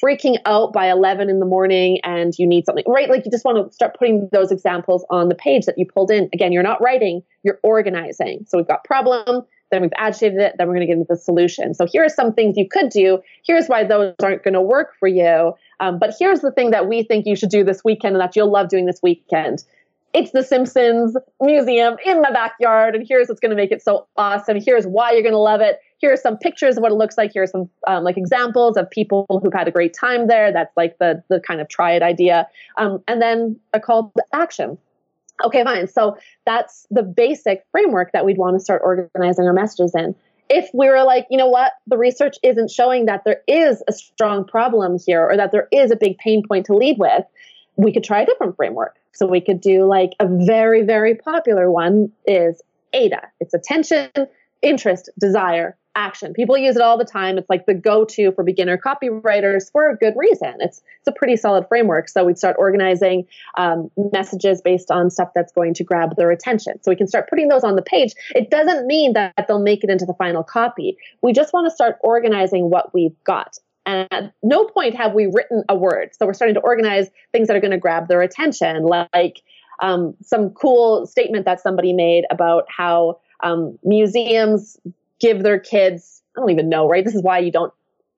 freaking 0.04 0.36
out 0.44 0.72
by 0.72 0.90
11 0.90 1.30
in 1.30 1.40
the 1.40 1.46
morning 1.46 1.98
and 2.04 2.34
you 2.38 2.46
need 2.46 2.66
something, 2.66 2.84
right? 2.86 3.08
Like 3.08 3.24
you 3.24 3.30
just 3.30 3.44
want 3.44 3.66
to 3.66 3.74
start 3.74 3.96
putting 3.98 4.28
those 4.32 4.52
examples 4.52 5.04
on 5.08 5.28
the 5.28 5.34
page 5.34 5.64
that 5.64 5.78
you 5.78 5.86
pulled 5.86 6.10
in. 6.10 6.28
Again, 6.34 6.52
you're 6.52 6.62
not 6.62 6.82
writing, 6.82 7.22
you're 7.42 7.58
organizing. 7.62 8.44
So 8.46 8.58
we've 8.58 8.68
got 8.68 8.84
problem, 8.84 9.42
then 9.70 9.80
we've 9.80 9.92
agitated 9.96 10.38
it, 10.40 10.56
then 10.58 10.68
we're 10.68 10.74
going 10.74 10.86
to 10.86 10.92
get 10.92 10.98
into 10.98 11.06
the 11.08 11.16
solution. 11.16 11.72
So 11.74 11.86
here 11.90 12.04
are 12.04 12.10
some 12.10 12.34
things 12.34 12.56
you 12.56 12.68
could 12.68 12.90
do. 12.90 13.20
Here's 13.46 13.66
why 13.66 13.84
those 13.84 14.14
aren't 14.22 14.44
going 14.44 14.54
to 14.54 14.60
work 14.60 14.94
for 14.98 15.08
you. 15.08 15.54
Um, 15.80 15.98
but 15.98 16.14
here's 16.18 16.40
the 16.40 16.52
thing 16.52 16.70
that 16.72 16.86
we 16.86 17.02
think 17.02 17.24
you 17.26 17.34
should 17.34 17.48
do 17.48 17.64
this 17.64 17.82
weekend 17.82 18.14
and 18.14 18.20
that 18.20 18.36
you'll 18.36 18.52
love 18.52 18.68
doing 18.68 18.86
this 18.86 19.00
weekend 19.02 19.64
it's 20.14 20.30
the 20.30 20.44
Simpsons 20.44 21.16
museum 21.40 21.96
in 22.06 22.22
my 22.22 22.30
backyard, 22.30 22.94
and 22.94 23.04
here's 23.06 23.28
what's 23.28 23.40
going 23.40 23.50
to 23.50 23.56
make 23.56 23.72
it 23.72 23.82
so 23.82 24.06
awesome. 24.16 24.58
Here's 24.64 24.86
why 24.86 25.10
you're 25.10 25.22
going 25.22 25.32
to 25.32 25.38
love 25.38 25.60
it. 25.60 25.80
Here 25.98 26.12
are 26.12 26.16
some 26.16 26.38
pictures 26.38 26.76
of 26.76 26.82
what 26.82 26.92
it 26.92 26.94
looks 26.94 27.18
like. 27.18 27.32
Here 27.32 27.42
are 27.42 27.48
some 27.48 27.68
um, 27.88 28.04
like 28.04 28.16
examples 28.16 28.76
of 28.76 28.88
people 28.88 29.26
who've 29.42 29.52
had 29.52 29.66
a 29.66 29.72
great 29.72 29.92
time 29.92 30.28
there. 30.28 30.52
That's 30.52 30.74
like 30.76 30.98
the 30.98 31.22
the 31.28 31.40
kind 31.40 31.60
of 31.60 31.68
try 31.68 31.92
it 31.92 32.02
idea, 32.02 32.46
um, 32.78 33.02
and 33.08 33.20
then 33.20 33.58
a 33.72 33.80
call 33.80 34.12
to 34.16 34.24
action. 34.32 34.78
Okay, 35.44 35.64
fine. 35.64 35.88
So 35.88 36.16
that's 36.46 36.86
the 36.92 37.02
basic 37.02 37.64
framework 37.72 38.12
that 38.12 38.24
we'd 38.24 38.38
want 38.38 38.56
to 38.56 38.60
start 38.60 38.82
organizing 38.84 39.46
our 39.46 39.52
messages 39.52 39.92
in. 39.96 40.14
If 40.48 40.70
we 40.72 40.88
were 40.88 41.02
like, 41.02 41.26
you 41.28 41.38
know 41.38 41.48
what, 41.48 41.72
the 41.88 41.98
research 41.98 42.36
isn't 42.44 42.70
showing 42.70 43.06
that 43.06 43.24
there 43.24 43.40
is 43.48 43.82
a 43.88 43.92
strong 43.92 44.44
problem 44.44 44.98
here 45.04 45.28
or 45.28 45.36
that 45.36 45.50
there 45.50 45.66
is 45.72 45.90
a 45.90 45.96
big 45.96 46.18
pain 46.18 46.46
point 46.46 46.66
to 46.66 46.76
lead 46.76 46.98
with, 46.98 47.24
we 47.76 47.92
could 47.92 48.04
try 48.04 48.20
a 48.20 48.26
different 48.26 48.54
framework. 48.54 48.94
So 49.14 49.26
we 49.26 49.40
could 49.40 49.60
do 49.60 49.84
like 49.84 50.12
a 50.20 50.28
very, 50.28 50.82
very 50.82 51.14
popular 51.14 51.70
one 51.70 52.10
is 52.26 52.62
AIDA. 52.92 53.22
It's 53.40 53.54
attention, 53.54 54.10
interest, 54.62 55.10
desire, 55.18 55.76
action. 55.96 56.32
People 56.32 56.56
use 56.58 56.76
it 56.76 56.82
all 56.82 56.98
the 56.98 57.04
time. 57.04 57.38
It's 57.38 57.48
like 57.48 57.66
the 57.66 57.74
go-to 57.74 58.32
for 58.32 58.42
beginner 58.42 58.76
copywriters 58.76 59.70
for 59.70 59.88
a 59.90 59.96
good 59.96 60.14
reason. 60.16 60.54
It's 60.58 60.82
it's 60.98 61.08
a 61.08 61.12
pretty 61.12 61.36
solid 61.36 61.66
framework. 61.68 62.08
So 62.08 62.24
we'd 62.24 62.38
start 62.38 62.56
organizing 62.58 63.26
um, 63.56 63.90
messages 64.12 64.60
based 64.60 64.90
on 64.90 65.10
stuff 65.10 65.30
that's 65.34 65.52
going 65.52 65.74
to 65.74 65.84
grab 65.84 66.16
their 66.16 66.30
attention. 66.30 66.82
So 66.82 66.90
we 66.90 66.96
can 66.96 67.06
start 67.06 67.28
putting 67.28 67.48
those 67.48 67.64
on 67.64 67.76
the 67.76 67.82
page. 67.82 68.14
It 68.34 68.50
doesn't 68.50 68.86
mean 68.86 69.12
that 69.12 69.34
they'll 69.46 69.60
make 69.60 69.84
it 69.84 69.90
into 69.90 70.06
the 70.06 70.14
final 70.14 70.42
copy. 70.42 70.96
We 71.22 71.32
just 71.32 71.52
want 71.52 71.66
to 71.66 71.74
start 71.74 71.98
organizing 72.00 72.70
what 72.70 72.92
we've 72.94 73.16
got. 73.24 73.58
And 73.86 74.08
at 74.10 74.32
no 74.42 74.64
point 74.64 74.96
have 74.96 75.12
we 75.12 75.26
written 75.26 75.62
a 75.68 75.76
word. 75.76 76.10
So 76.18 76.26
we're 76.26 76.34
starting 76.34 76.54
to 76.54 76.60
organize 76.60 77.08
things 77.32 77.48
that 77.48 77.56
are 77.56 77.60
going 77.60 77.70
to 77.70 77.78
grab 77.78 78.08
their 78.08 78.22
attention, 78.22 78.84
like 78.84 79.42
um, 79.80 80.14
some 80.22 80.50
cool 80.50 81.06
statement 81.06 81.44
that 81.44 81.60
somebody 81.60 81.92
made 81.92 82.24
about 82.30 82.64
how 82.68 83.18
um, 83.42 83.78
museums 83.84 84.78
give 85.20 85.42
their 85.42 85.58
kids 85.58 86.22
I 86.36 86.40
don't 86.40 86.50
even 86.50 86.68
know, 86.68 86.88
right? 86.88 87.04
This 87.04 87.14
is 87.14 87.22
why 87.22 87.38
you 87.38 87.52
don't 87.52 87.72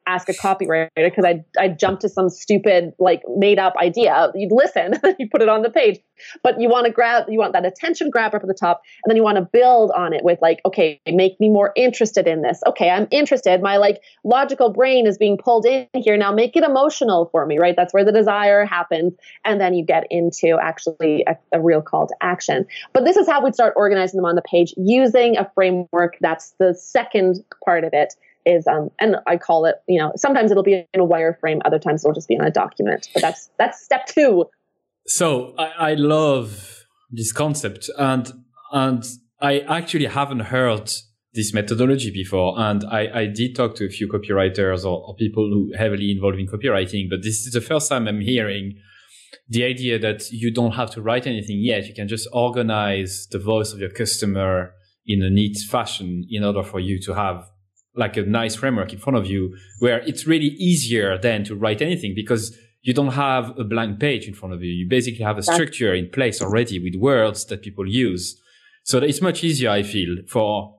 ask 0.07 0.29
a 0.29 0.33
copywriter 0.33 0.89
because 0.97 1.25
I 1.25 1.45
I 1.59 1.69
jump 1.69 2.01
to 2.01 2.09
some 2.09 2.29
stupid 2.29 2.93
like 2.99 3.23
made 3.37 3.59
up 3.59 3.75
idea. 3.83 4.31
You'd 4.35 4.53
listen, 4.53 4.95
you 5.19 5.29
put 5.29 5.43
it 5.43 5.49
on 5.49 5.63
the 5.63 5.71
page, 5.71 5.99
but 6.43 6.61
you 6.61 6.69
want 6.69 6.87
to 6.87 6.93
grab 6.93 7.25
you 7.29 7.39
want 7.39 7.53
that 7.53 7.67
attention 7.67 8.11
grabber 8.11 8.37
up 8.37 8.43
at 8.43 8.49
the 8.49 8.55
top, 8.55 8.83
and 9.05 9.11
then 9.11 9.17
you 9.17 9.23
want 9.23 9.37
to 9.37 9.49
build 9.53 9.91
on 9.97 10.13
it 10.13 10.25
with 10.25 10.39
like, 10.41 10.61
okay, 10.65 11.01
make 11.09 11.39
me 11.41 11.49
more 11.49 11.73
interested 11.77 12.27
in 12.27 12.43
this. 12.43 12.61
Okay, 12.67 12.91
I'm 12.91 13.09
interested. 13.11 13.61
My 13.63 13.77
like 13.77 14.01
logical 14.25 14.73
brain 14.73 15.07
is 15.07 15.19
being 15.19 15.39
pulled 15.39 15.67
in 15.67 15.87
here 15.95 16.17
now. 16.17 16.33
Make 16.33 16.57
it 16.57 16.63
emotional 16.63 17.29
for 17.33 17.47
me, 17.47 17.59
right? 17.59 17.75
That's 17.77 17.93
where 17.93 18.05
the 18.05 18.13
desire 18.13 18.65
happens, 18.65 19.15
and 19.45 19.61
then 19.61 19.75
you 19.75 19.85
get 19.85 20.07
into 20.11 20.59
actually 20.61 21.25
a, 21.27 21.37
a 21.53 21.61
real 21.61 21.83
call 21.83 22.07
to 22.07 22.15
action. 22.21 22.67
But 22.93 23.05
this 23.05 23.17
is 23.17 23.27
how 23.27 23.45
we'd 23.45 23.55
start 23.55 23.75
organizing 23.77 24.19
them 24.19 24.25
on 24.25 24.37
the 24.37 24.43
page 24.43 24.73
using 24.77 25.37
a 25.37 25.51
framework. 25.55 26.17
That's 26.21 26.55
the 26.59 26.75
second 26.75 27.45
part 27.65 27.85
of 27.85 27.91
it 27.93 28.15
is 28.47 28.67
um 28.67 28.91
and 29.01 29.17
I 29.27 29.37
call 29.37 29.67
it, 29.67 29.77
you 29.87 29.99
know, 29.99 30.13
sometimes 30.17 30.51
it'll 30.51 30.63
be 30.63 30.87
in 30.95 31.01
a 31.01 31.07
wireframe, 31.07 31.61
other 31.65 31.79
times 31.79 32.05
it'll 32.05 32.15
just 32.15 32.29
be 32.29 32.39
on 32.39 32.47
a 32.47 32.51
document. 32.51 33.09
But 33.13 33.23
that's 33.23 33.51
that's 33.59 33.83
step 33.83 34.07
two. 34.07 34.47
So 35.07 35.55
I, 35.59 35.91
I 35.91 35.95
love 35.95 36.85
this 37.11 37.33
concept 37.33 37.91
and 37.99 38.33
and 38.73 39.05
I 39.41 39.61
actually 39.61 40.07
haven't 40.07 40.41
heard 40.41 40.91
this 41.37 41.53
methodology 41.53 42.11
before. 42.11 42.59
And 42.59 42.83
I, 42.85 43.21
I 43.21 43.27
did 43.27 43.55
talk 43.55 43.77
to 43.77 43.85
a 43.85 43.91
few 43.91 44.09
copywriters 44.09 44.85
or, 44.85 45.07
or 45.07 45.15
people 45.15 45.45
who 45.45 45.73
heavily 45.77 46.11
involved 46.11 46.39
in 46.39 46.47
copywriting, 46.47 47.09
but 47.11 47.23
this 47.23 47.47
is 47.47 47.53
the 47.53 47.61
first 47.61 47.91
time 47.91 48.09
I'm 48.09 48.21
hearing 48.21 48.79
the 49.49 49.65
idea 49.65 49.99
that 49.99 50.31
you 50.31 50.53
don't 50.53 50.73
have 50.73 50.91
to 50.93 51.03
write 51.03 51.27
anything 51.27 51.59
yet. 51.61 51.87
You 51.87 51.95
can 51.95 52.09
just 52.09 52.27
organize 52.33 53.29
the 53.31 53.39
voice 53.39 53.73
of 53.73 53.79
your 53.79 53.91
customer 53.91 54.73
in 55.07 55.23
a 55.23 55.31
neat 55.31 55.59
fashion 55.71 56.27
in 56.29 56.43
order 56.43 56.63
for 56.63 56.81
you 56.81 57.01
to 57.03 57.15
have 57.15 57.49
like 57.97 58.17
a 58.17 58.23
nice 58.23 58.55
framework 58.55 58.93
in 58.93 58.99
front 58.99 59.17
of 59.17 59.27
you 59.27 59.57
where 59.79 60.01
it's 60.01 60.27
really 60.27 60.49
easier 60.59 61.19
than 61.19 61.45
to 61.45 61.55
write 61.55 61.81
anything 61.81 62.13
because 62.15 62.57
you 62.83 62.95
don't 62.95 63.15
have 63.15 63.59
a 63.59 63.65
blank 63.65 63.99
page 63.99 64.29
in 64.29 64.35
front 64.35 64.55
of 64.55 64.63
you. 64.63 64.71
You 64.71 64.89
basically 64.89 65.25
have 65.25 65.39
a 65.39 65.43
structure 65.43 65.93
in 65.95 66.09
place 66.11 66.41
already 66.41 66.79
with 66.79 66.95
words 66.95 67.45
that 67.47 67.63
people 67.63 67.89
use. 67.89 68.41
So 68.85 68.99
it's 68.99 69.21
much 69.21 69.43
easier, 69.43 69.71
I 69.71 69.83
feel, 69.83 70.19
for 70.29 70.77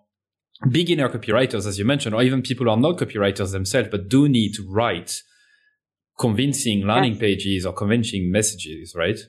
beginner 0.72 1.10
copywriters, 1.10 1.68
as 1.68 1.78
you 1.78 1.86
mentioned, 1.86 2.16
or 2.16 2.24
even 2.24 2.42
people 2.42 2.66
who 2.66 2.72
are 2.72 2.78
not 2.78 2.98
copywriters 2.98 3.52
themselves, 3.52 3.90
but 3.92 4.08
do 4.08 4.30
need 4.30 4.54
to 4.54 4.66
write 4.68 5.22
convincing 6.18 6.86
landing 6.88 7.18
pages 7.18 7.66
or 7.66 7.74
convincing 7.74 8.32
messages, 8.32 8.96
right? 8.96 9.20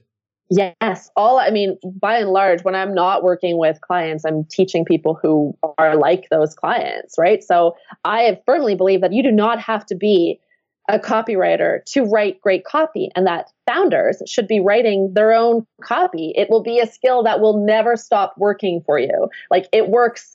Yes, 0.50 1.10
all 1.14 1.38
I 1.38 1.50
mean, 1.50 1.76
by 2.00 2.18
and 2.18 2.30
large, 2.30 2.64
when 2.64 2.74
I'm 2.74 2.94
not 2.94 3.22
working 3.22 3.58
with 3.58 3.80
clients, 3.82 4.24
I'm 4.24 4.44
teaching 4.44 4.84
people 4.84 5.18
who 5.20 5.56
are 5.76 5.94
like 5.94 6.28
those 6.30 6.54
clients, 6.54 7.16
right? 7.18 7.44
So 7.44 7.76
I 8.04 8.40
firmly 8.46 8.74
believe 8.74 9.02
that 9.02 9.12
you 9.12 9.22
do 9.22 9.30
not 9.30 9.60
have 9.60 9.84
to 9.86 9.94
be 9.94 10.40
a 10.88 10.98
copywriter 10.98 11.84
to 11.84 12.02
write 12.02 12.40
great 12.40 12.64
copy, 12.64 13.10
and 13.14 13.26
that 13.26 13.52
founders 13.66 14.22
should 14.26 14.48
be 14.48 14.58
writing 14.58 15.12
their 15.12 15.32
own 15.32 15.66
copy. 15.82 16.32
It 16.34 16.48
will 16.48 16.62
be 16.62 16.80
a 16.80 16.86
skill 16.86 17.22
that 17.24 17.40
will 17.40 17.62
never 17.64 17.94
stop 17.94 18.34
working 18.38 18.82
for 18.86 18.98
you. 18.98 19.28
Like 19.50 19.68
it 19.70 19.90
works 19.90 20.34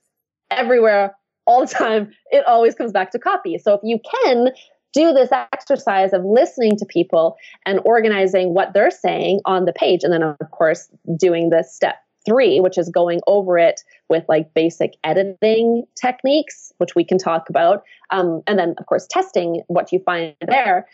everywhere 0.51 1.15
all 1.47 1.65
the 1.65 1.73
time. 1.73 2.13
It 2.29 2.45
always 2.45 2.75
comes 2.75 2.91
back 2.91 3.09
to 3.11 3.19
copy. 3.19 3.57
So 3.57 3.73
if 3.73 3.81
you 3.83 3.99
can 4.23 4.49
do 4.93 5.11
this 5.11 5.29
exercise 5.31 6.13
of 6.13 6.23
listening 6.23 6.77
to 6.77 6.85
people 6.85 7.35
and 7.65 7.79
organizing 7.83 8.53
what 8.53 8.73
they're 8.73 8.91
saying 8.91 9.41
on 9.45 9.65
the 9.65 9.73
page. 9.73 10.03
And 10.03 10.13
then, 10.13 10.23
of 10.23 10.51
course, 10.51 10.89
doing 11.17 11.49
this 11.49 11.73
step 11.73 11.95
three, 12.25 12.59
which 12.59 12.77
is 12.77 12.89
going 12.89 13.19
over 13.27 13.57
it 13.57 13.81
with 14.09 14.23
like 14.29 14.53
basic 14.53 14.93
editing 15.03 15.83
techniques, 15.99 16.71
which 16.77 16.95
we 16.95 17.03
can 17.03 17.17
talk 17.17 17.49
about. 17.49 17.83
Um, 18.11 18.41
and 18.47 18.57
then, 18.57 18.75
of 18.77 18.85
course, 18.85 19.07
testing 19.09 19.63
what 19.67 19.91
you 19.91 19.99
find 19.99 20.35
there. 20.47 20.87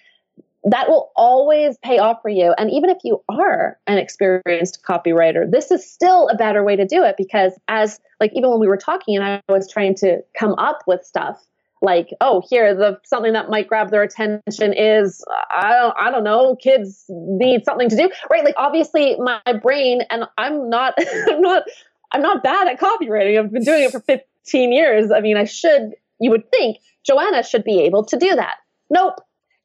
That 0.66 0.90
will 0.90 1.12
always 1.16 1.78
pay 1.78 2.00
off 2.00 2.22
for 2.22 2.28
you. 2.30 2.54
And 2.58 2.70
even 2.70 2.90
if 2.90 2.98
you 3.06 3.24
are 3.30 3.78
an 3.88 3.98
experienced 3.98 4.84
copywriter, 4.84 5.50
this 5.50 5.72
is 5.72 5.90
still 5.90 6.28
a 6.28 6.36
better 6.36 6.66
way 6.66 6.76
to 6.76 6.86
do 6.86 7.04
it 7.04 7.16
because, 7.18 7.54
as 7.70 8.02
like, 8.20 8.32
even 8.34 8.50
when 8.50 8.60
we 8.60 8.68
were 8.68 8.78
talking 8.78 9.16
and 9.16 9.24
I 9.24 9.42
was 9.48 9.72
trying 9.72 9.96
to 9.96 10.18
come 10.38 10.56
up 10.56 10.80
with 10.86 11.06
stuff, 11.06 11.42
like 11.82 12.10
oh 12.22 12.42
here 12.50 12.76
the 12.76 13.00
something 13.06 13.34
that 13.34 13.50
might 13.50 13.68
grab 13.68 13.90
their 13.90 14.04
attention 14.04 14.74
is 14.74 15.24
i 15.50 15.72
don't 15.72 15.96
i 16.00 16.12
don't 16.12 16.24
know 16.24 16.56
kids 16.56 17.06
need 17.10 17.64
something 17.64 17.90
to 17.90 17.96
do. 17.96 18.10
Right 18.30 18.44
like 18.44 18.56
obviously 18.58 19.16
my 19.18 19.42
brain 19.62 20.02
and 20.10 20.26
i'm 20.38 20.70
not 20.70 20.94
i'm 21.30 21.42
not 21.42 21.64
i'm 22.12 22.22
not 22.22 22.44
bad 22.44 22.68
at 22.68 22.80
copywriting. 22.80 23.40
I've 23.40 23.52
been 23.52 23.64
doing 23.64 23.84
it 23.84 23.92
for 23.92 24.02
15 24.02 24.72
years. 24.72 25.12
I 25.12 25.22
mean 25.22 25.38
i 25.38 25.46
should 25.46 25.94
you 26.20 26.32
would 26.32 26.50
think 26.52 26.78
joanna 27.06 27.44
should 27.44 27.64
be 27.64 27.82
able 27.82 28.04
to 28.06 28.18
do 28.18 28.36
that. 28.36 28.58
Nope. 28.90 29.16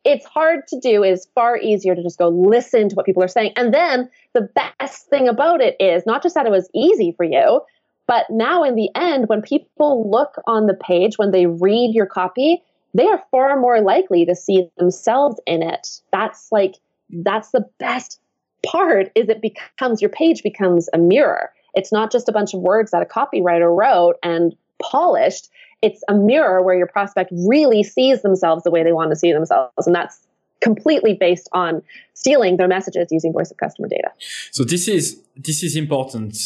It's 0.04 0.26
hard 0.26 0.66
to 0.68 0.78
do. 0.78 1.02
Is 1.02 1.26
far 1.34 1.56
easier 1.56 1.94
to 1.94 2.02
just 2.02 2.18
go 2.18 2.28
listen 2.28 2.90
to 2.90 2.94
what 2.94 3.06
people 3.06 3.22
are 3.22 3.28
saying. 3.28 3.54
And 3.56 3.72
then 3.72 4.10
the 4.34 4.48
best 4.78 5.08
thing 5.08 5.28
about 5.28 5.62
it 5.62 5.76
is 5.80 6.04
not 6.04 6.22
just 6.22 6.34
that 6.34 6.44
it 6.44 6.52
was 6.52 6.68
easy 6.74 7.12
for 7.16 7.24
you 7.24 7.62
but 8.06 8.26
now, 8.28 8.64
in 8.64 8.74
the 8.74 8.90
end, 8.94 9.28
when 9.28 9.42
people 9.42 10.10
look 10.10 10.34
on 10.46 10.66
the 10.66 10.74
page, 10.74 11.16
when 11.16 11.30
they 11.30 11.46
read 11.46 11.94
your 11.94 12.06
copy, 12.06 12.62
they 12.92 13.06
are 13.06 13.22
far 13.30 13.58
more 13.58 13.80
likely 13.80 14.24
to 14.26 14.34
see 14.34 14.68
themselves 14.76 15.40
in 15.46 15.62
it. 15.62 16.00
That's 16.12 16.52
like, 16.52 16.76
that's 17.10 17.50
the 17.50 17.66
best 17.78 18.20
part 18.64 19.10
is 19.14 19.28
it 19.28 19.42
becomes 19.42 20.00
your 20.00 20.10
page 20.10 20.42
becomes 20.42 20.88
a 20.92 20.98
mirror. 20.98 21.50
It's 21.74 21.92
not 21.92 22.12
just 22.12 22.28
a 22.28 22.32
bunch 22.32 22.54
of 22.54 22.60
words 22.60 22.92
that 22.92 23.02
a 23.02 23.06
copywriter 23.06 23.74
wrote 23.74 24.16
and 24.22 24.54
polished. 24.82 25.48
It's 25.82 26.02
a 26.08 26.14
mirror 26.14 26.62
where 26.62 26.76
your 26.76 26.86
prospect 26.86 27.30
really 27.32 27.82
sees 27.82 28.22
themselves 28.22 28.64
the 28.64 28.70
way 28.70 28.82
they 28.84 28.92
want 28.92 29.10
to 29.10 29.16
see 29.16 29.32
themselves. 29.32 29.86
And 29.86 29.94
that's 29.94 30.20
completely 30.60 31.14
based 31.14 31.48
on 31.52 31.82
stealing 32.14 32.56
their 32.56 32.68
messages 32.68 33.08
using 33.10 33.32
voice 33.32 33.50
of 33.50 33.56
customer 33.56 33.88
data. 33.88 34.10
So 34.50 34.64
this 34.64 34.88
is 34.88 35.20
this 35.36 35.62
is 35.62 35.76
important 35.76 36.36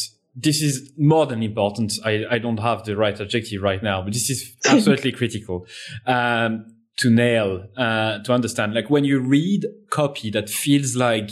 this 0.41 0.63
is 0.63 0.93
more 0.97 1.27
than 1.27 1.43
important. 1.43 1.93
I, 2.05 2.25
I 2.31 2.39
don't 2.39 2.61
have 2.61 2.85
the 2.85 2.97
right 2.97 3.19
adjective 3.21 3.61
right 3.61 3.83
now, 3.83 4.03
but 4.03 4.13
this 4.13 4.31
is 4.31 4.57
absolutely 4.67 5.13
critical 5.13 5.67
um, 6.07 6.67
to 6.99 7.11
nail, 7.11 7.67
uh, 7.77 8.21
to 8.21 8.33
understand. 8.33 8.75
Like 8.75 8.89
when 8.89 9.05
you 9.05 9.19
read 9.19 9.67
copy 9.91 10.31
that 10.31 10.49
feels 10.49 10.95
like, 10.95 11.31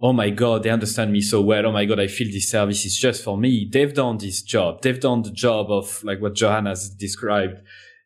oh 0.00 0.12
my 0.12 0.30
God, 0.30 0.62
they 0.62 0.70
understand 0.70 1.12
me 1.12 1.20
so 1.20 1.40
well. 1.40 1.66
Oh 1.66 1.72
my 1.72 1.84
God, 1.84 1.98
I 1.98 2.06
feel 2.06 2.30
this 2.30 2.50
service 2.50 2.84
is 2.84 2.96
just 2.96 3.24
for 3.24 3.36
me. 3.36 3.68
They've 3.70 3.94
done 3.94 4.18
this 4.18 4.42
job. 4.42 4.82
They've 4.82 5.00
done 5.00 5.22
the 5.22 5.32
job 5.32 5.70
of 5.70 6.02
like 6.04 6.20
what 6.20 6.34
Joanna 6.34 6.70
has 6.70 6.90
described 6.90 7.58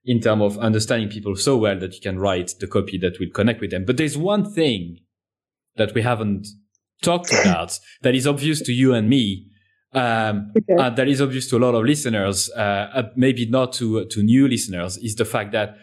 in 0.05 0.21
terms 0.21 0.42
of 0.42 0.59
understanding 0.59 1.11
people 1.11 1.37
so 1.37 1.59
well 1.59 1.79
that 1.79 1.94
you 1.94 2.01
can 2.01 2.18
write 2.18 2.55
the 2.61 2.66
copy 2.66 2.97
that 2.99 3.18
will 3.21 3.31
connect 3.35 3.61
with 3.61 3.71
them. 3.71 3.85
But 3.85 3.99
there's 3.99 4.16
one 4.16 4.51
thing 4.51 5.01
that 5.77 5.92
we 5.94 6.01
haven't 6.01 6.47
talked 7.03 7.31
about 7.31 7.79
that 8.03 8.14
is 8.14 8.27
obvious 8.27 8.62
to 8.62 8.73
you 8.73 8.94
and 8.94 9.09
me 9.09 9.49
um, 9.92 10.53
okay. 10.57 10.90
that 10.94 11.09
is 11.09 11.20
obvious 11.20 11.48
to 11.48 11.57
a 11.57 11.61
lot 11.61 11.75
of 11.75 11.85
listeners, 11.85 12.50
uh, 12.56 12.90
uh, 12.94 13.02
maybe 13.17 13.46
not 13.46 13.73
to 13.75 14.04
to 14.06 14.23
new 14.23 14.46
listeners, 14.48 14.98
is 14.98 15.15
the 15.15 15.25
fact 15.25 15.52
that 15.52 15.77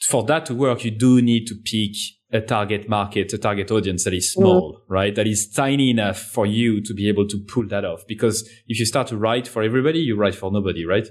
for 0.00 0.22
that 0.24 0.46
to 0.46 0.54
work, 0.54 0.84
you 0.84 0.90
do 0.90 1.22
need 1.22 1.46
to 1.46 1.54
pick 1.64 1.96
a 2.32 2.40
target 2.40 2.88
market, 2.88 3.32
a 3.32 3.38
target 3.38 3.70
audience 3.70 4.04
that 4.04 4.12
is 4.12 4.32
small, 4.32 4.74
mm. 4.74 4.80
right? 4.88 5.14
That 5.14 5.26
is 5.26 5.48
tiny 5.48 5.90
enough 5.90 6.18
for 6.18 6.44
you 6.44 6.82
to 6.82 6.92
be 6.92 7.08
able 7.08 7.26
to 7.28 7.38
pull 7.38 7.66
that 7.68 7.84
off. 7.84 8.02
Because 8.06 8.48
if 8.66 8.78
you 8.78 8.84
start 8.84 9.06
to 9.08 9.16
write 9.16 9.46
for 9.46 9.62
everybody, 9.62 10.00
you 10.00 10.16
write 10.16 10.34
for 10.34 10.50
nobody, 10.50 10.84
right? 10.84 11.08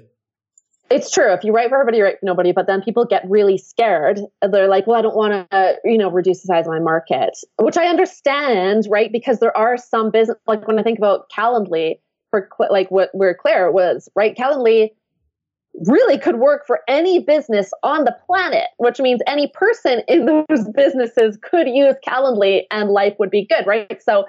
It's 0.91 1.09
true. 1.09 1.33
If 1.33 1.43
you 1.43 1.51
write 1.51 1.69
for 1.69 1.79
everybody, 1.79 1.97
you 1.97 2.03
write 2.03 2.19
for 2.19 2.25
nobody. 2.27 2.51
But 2.51 2.67
then 2.67 2.81
people 2.83 3.05
get 3.05 3.23
really 3.27 3.57
scared. 3.57 4.19
They're 4.41 4.67
like, 4.67 4.85
"Well, 4.85 4.99
I 4.99 5.01
don't 5.01 5.15
want 5.15 5.49
to, 5.49 5.57
uh, 5.57 5.73
you 5.83 5.97
know, 5.97 6.11
reduce 6.11 6.41
the 6.43 6.47
size 6.47 6.67
of 6.67 6.73
my 6.73 6.79
market," 6.79 7.31
which 7.59 7.75
I 7.75 7.87
understand, 7.87 8.85
right? 8.87 9.11
Because 9.11 9.39
there 9.39 9.55
are 9.57 9.77
some 9.77 10.11
business, 10.11 10.37
like 10.45 10.67
when 10.67 10.77
I 10.77 10.83
think 10.83 10.99
about 10.99 11.31
Calendly, 11.35 11.95
for 12.35 12.67
like 12.69 12.89
what 12.91 13.09
where 13.13 13.33
Claire 13.33 13.71
was, 13.71 14.09
right? 14.15 14.35
Calendly 14.35 14.91
really 15.85 16.17
could 16.17 16.37
work 16.37 16.65
for 16.65 16.81
any 16.87 17.19
business 17.19 17.71
on 17.83 18.05
the 18.05 18.15
planet, 18.25 18.67
which 18.77 18.99
means 18.99 19.21
any 19.27 19.47
person 19.47 20.01
in 20.07 20.25
those 20.25 20.67
businesses 20.75 21.37
could 21.41 21.67
use 21.67 21.95
Calendly 22.07 22.63
and 22.71 22.89
life 22.89 23.13
would 23.19 23.29
be 23.29 23.45
good, 23.45 23.65
right? 23.67 24.01
So 24.01 24.25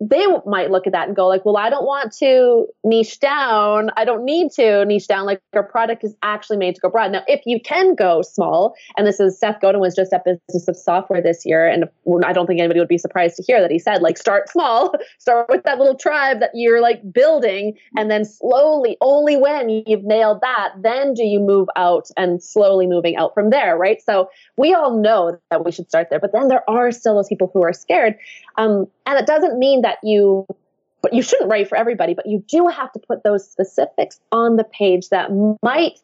they 0.00 0.24
might 0.46 0.70
look 0.70 0.86
at 0.86 0.92
that 0.92 1.08
and 1.08 1.16
go 1.16 1.26
like, 1.26 1.44
well, 1.44 1.56
I 1.56 1.70
don't 1.70 1.84
want 1.84 2.12
to 2.18 2.66
niche 2.84 3.18
down. 3.18 3.90
I 3.96 4.04
don't 4.04 4.24
need 4.24 4.52
to 4.52 4.84
niche 4.84 5.08
down. 5.08 5.26
Like 5.26 5.40
our 5.54 5.64
product 5.64 6.04
is 6.04 6.14
actually 6.22 6.58
made 6.58 6.76
to 6.76 6.80
go 6.80 6.88
broad. 6.88 7.10
Now, 7.10 7.24
if 7.26 7.42
you 7.46 7.60
can 7.60 7.96
go 7.96 8.22
small, 8.22 8.74
and 8.96 9.06
this 9.06 9.18
is 9.18 9.38
Seth 9.38 9.60
Godin 9.60 9.80
was 9.80 9.96
just 9.96 10.12
at 10.12 10.24
Business 10.24 10.68
of 10.68 10.76
Software 10.76 11.20
this 11.20 11.44
year, 11.44 11.66
and 11.66 11.86
I 12.24 12.32
don't 12.32 12.46
think 12.46 12.60
anybody 12.60 12.78
would 12.78 12.88
be 12.88 12.98
surprised 12.98 13.36
to 13.36 13.42
hear 13.42 13.60
that 13.60 13.72
he 13.72 13.78
said 13.80 14.00
like, 14.00 14.18
start 14.18 14.48
small, 14.48 14.94
start 15.18 15.48
with 15.48 15.64
that 15.64 15.78
little 15.78 15.96
tribe 15.96 16.40
that 16.40 16.50
you're 16.54 16.80
like 16.80 17.12
building, 17.12 17.76
and 17.96 18.08
then 18.08 18.24
slowly, 18.24 18.96
only 19.00 19.36
when 19.36 19.68
you've 19.68 20.04
nailed 20.04 20.40
that, 20.42 20.74
then 20.80 21.14
do 21.14 21.24
you 21.24 21.40
move 21.40 21.68
out 21.74 22.08
and 22.16 22.40
slowly 22.42 22.86
moving 22.86 23.16
out 23.16 23.34
from 23.34 23.50
there, 23.50 23.76
right? 23.76 24.00
So 24.02 24.30
we 24.56 24.74
all 24.74 24.96
know 24.96 25.40
that 25.50 25.64
we 25.64 25.72
should 25.72 25.88
start 25.88 26.08
there, 26.08 26.20
but 26.20 26.32
then 26.32 26.46
there 26.46 26.68
are 26.70 26.92
still 26.92 27.16
those 27.16 27.28
people 27.28 27.50
who 27.52 27.64
are 27.64 27.72
scared. 27.72 28.16
Um, 28.56 28.86
and 29.06 29.18
it 29.18 29.26
doesn't 29.26 29.58
mean 29.58 29.82
that 29.82 29.87
you, 30.02 30.46
but 31.02 31.14
you 31.14 31.22
shouldn't 31.22 31.50
write 31.50 31.68
for 31.68 31.78
everybody, 31.78 32.14
but 32.14 32.26
you 32.26 32.44
do 32.48 32.66
have 32.68 32.92
to 32.92 32.98
put 32.98 33.22
those 33.22 33.48
specifics 33.48 34.20
on 34.32 34.56
the 34.56 34.64
page 34.64 35.08
that 35.08 35.30
might 35.62 35.98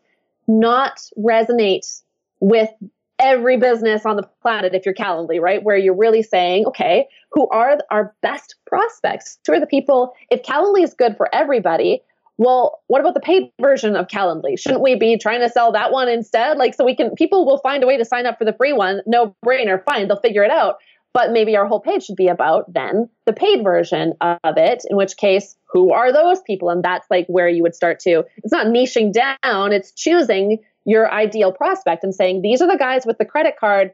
not 0.46 1.00
resonate 1.18 2.02
with 2.40 2.70
every 3.18 3.56
business 3.56 4.04
on 4.04 4.16
the 4.16 4.28
planet 4.42 4.74
if 4.74 4.84
you're 4.84 4.94
Calendly, 4.94 5.40
right? 5.40 5.62
Where 5.62 5.76
you're 5.76 5.96
really 5.96 6.22
saying, 6.22 6.66
okay, 6.66 7.06
who 7.30 7.48
are 7.48 7.78
our 7.90 8.14
best 8.22 8.56
prospects? 8.66 9.38
Who 9.46 9.52
are 9.52 9.60
the 9.60 9.66
people? 9.66 10.14
If 10.30 10.42
Calendly 10.42 10.82
is 10.82 10.94
good 10.94 11.16
for 11.16 11.32
everybody, 11.32 12.02
well, 12.36 12.82
what 12.88 13.00
about 13.00 13.14
the 13.14 13.20
paid 13.20 13.52
version 13.60 13.94
of 13.94 14.08
Calendly? 14.08 14.58
Shouldn't 14.58 14.82
we 14.82 14.96
be 14.96 15.16
trying 15.16 15.40
to 15.40 15.48
sell 15.48 15.72
that 15.72 15.92
one 15.92 16.08
instead? 16.08 16.58
Like, 16.58 16.74
so 16.74 16.84
we 16.84 16.96
can, 16.96 17.14
people 17.14 17.46
will 17.46 17.58
find 17.58 17.84
a 17.84 17.86
way 17.86 17.96
to 17.96 18.04
sign 18.04 18.26
up 18.26 18.38
for 18.38 18.44
the 18.44 18.52
free 18.52 18.72
one. 18.72 19.00
No 19.06 19.36
brainer. 19.46 19.82
Fine. 19.84 20.08
They'll 20.08 20.20
figure 20.20 20.42
it 20.42 20.50
out. 20.50 20.78
But 21.14 21.30
maybe 21.30 21.56
our 21.56 21.66
whole 21.66 21.80
page 21.80 22.04
should 22.04 22.16
be 22.16 22.26
about 22.26 22.70
then 22.72 23.08
the 23.24 23.32
paid 23.32 23.62
version 23.62 24.14
of 24.20 24.38
it, 24.44 24.82
in 24.90 24.96
which 24.96 25.16
case, 25.16 25.56
who 25.70 25.92
are 25.92 26.12
those 26.12 26.42
people? 26.42 26.70
And 26.70 26.82
that's 26.82 27.06
like 27.08 27.26
where 27.28 27.48
you 27.48 27.62
would 27.62 27.74
start 27.74 28.00
to, 28.00 28.24
it's 28.38 28.52
not 28.52 28.66
niching 28.66 29.12
down, 29.12 29.72
it's 29.72 29.92
choosing 29.92 30.58
your 30.84 31.10
ideal 31.10 31.52
prospect 31.52 32.02
and 32.02 32.12
saying, 32.12 32.42
these 32.42 32.60
are 32.60 32.70
the 32.70 32.76
guys 32.76 33.06
with 33.06 33.18
the 33.18 33.24
credit 33.24 33.54
card 33.58 33.92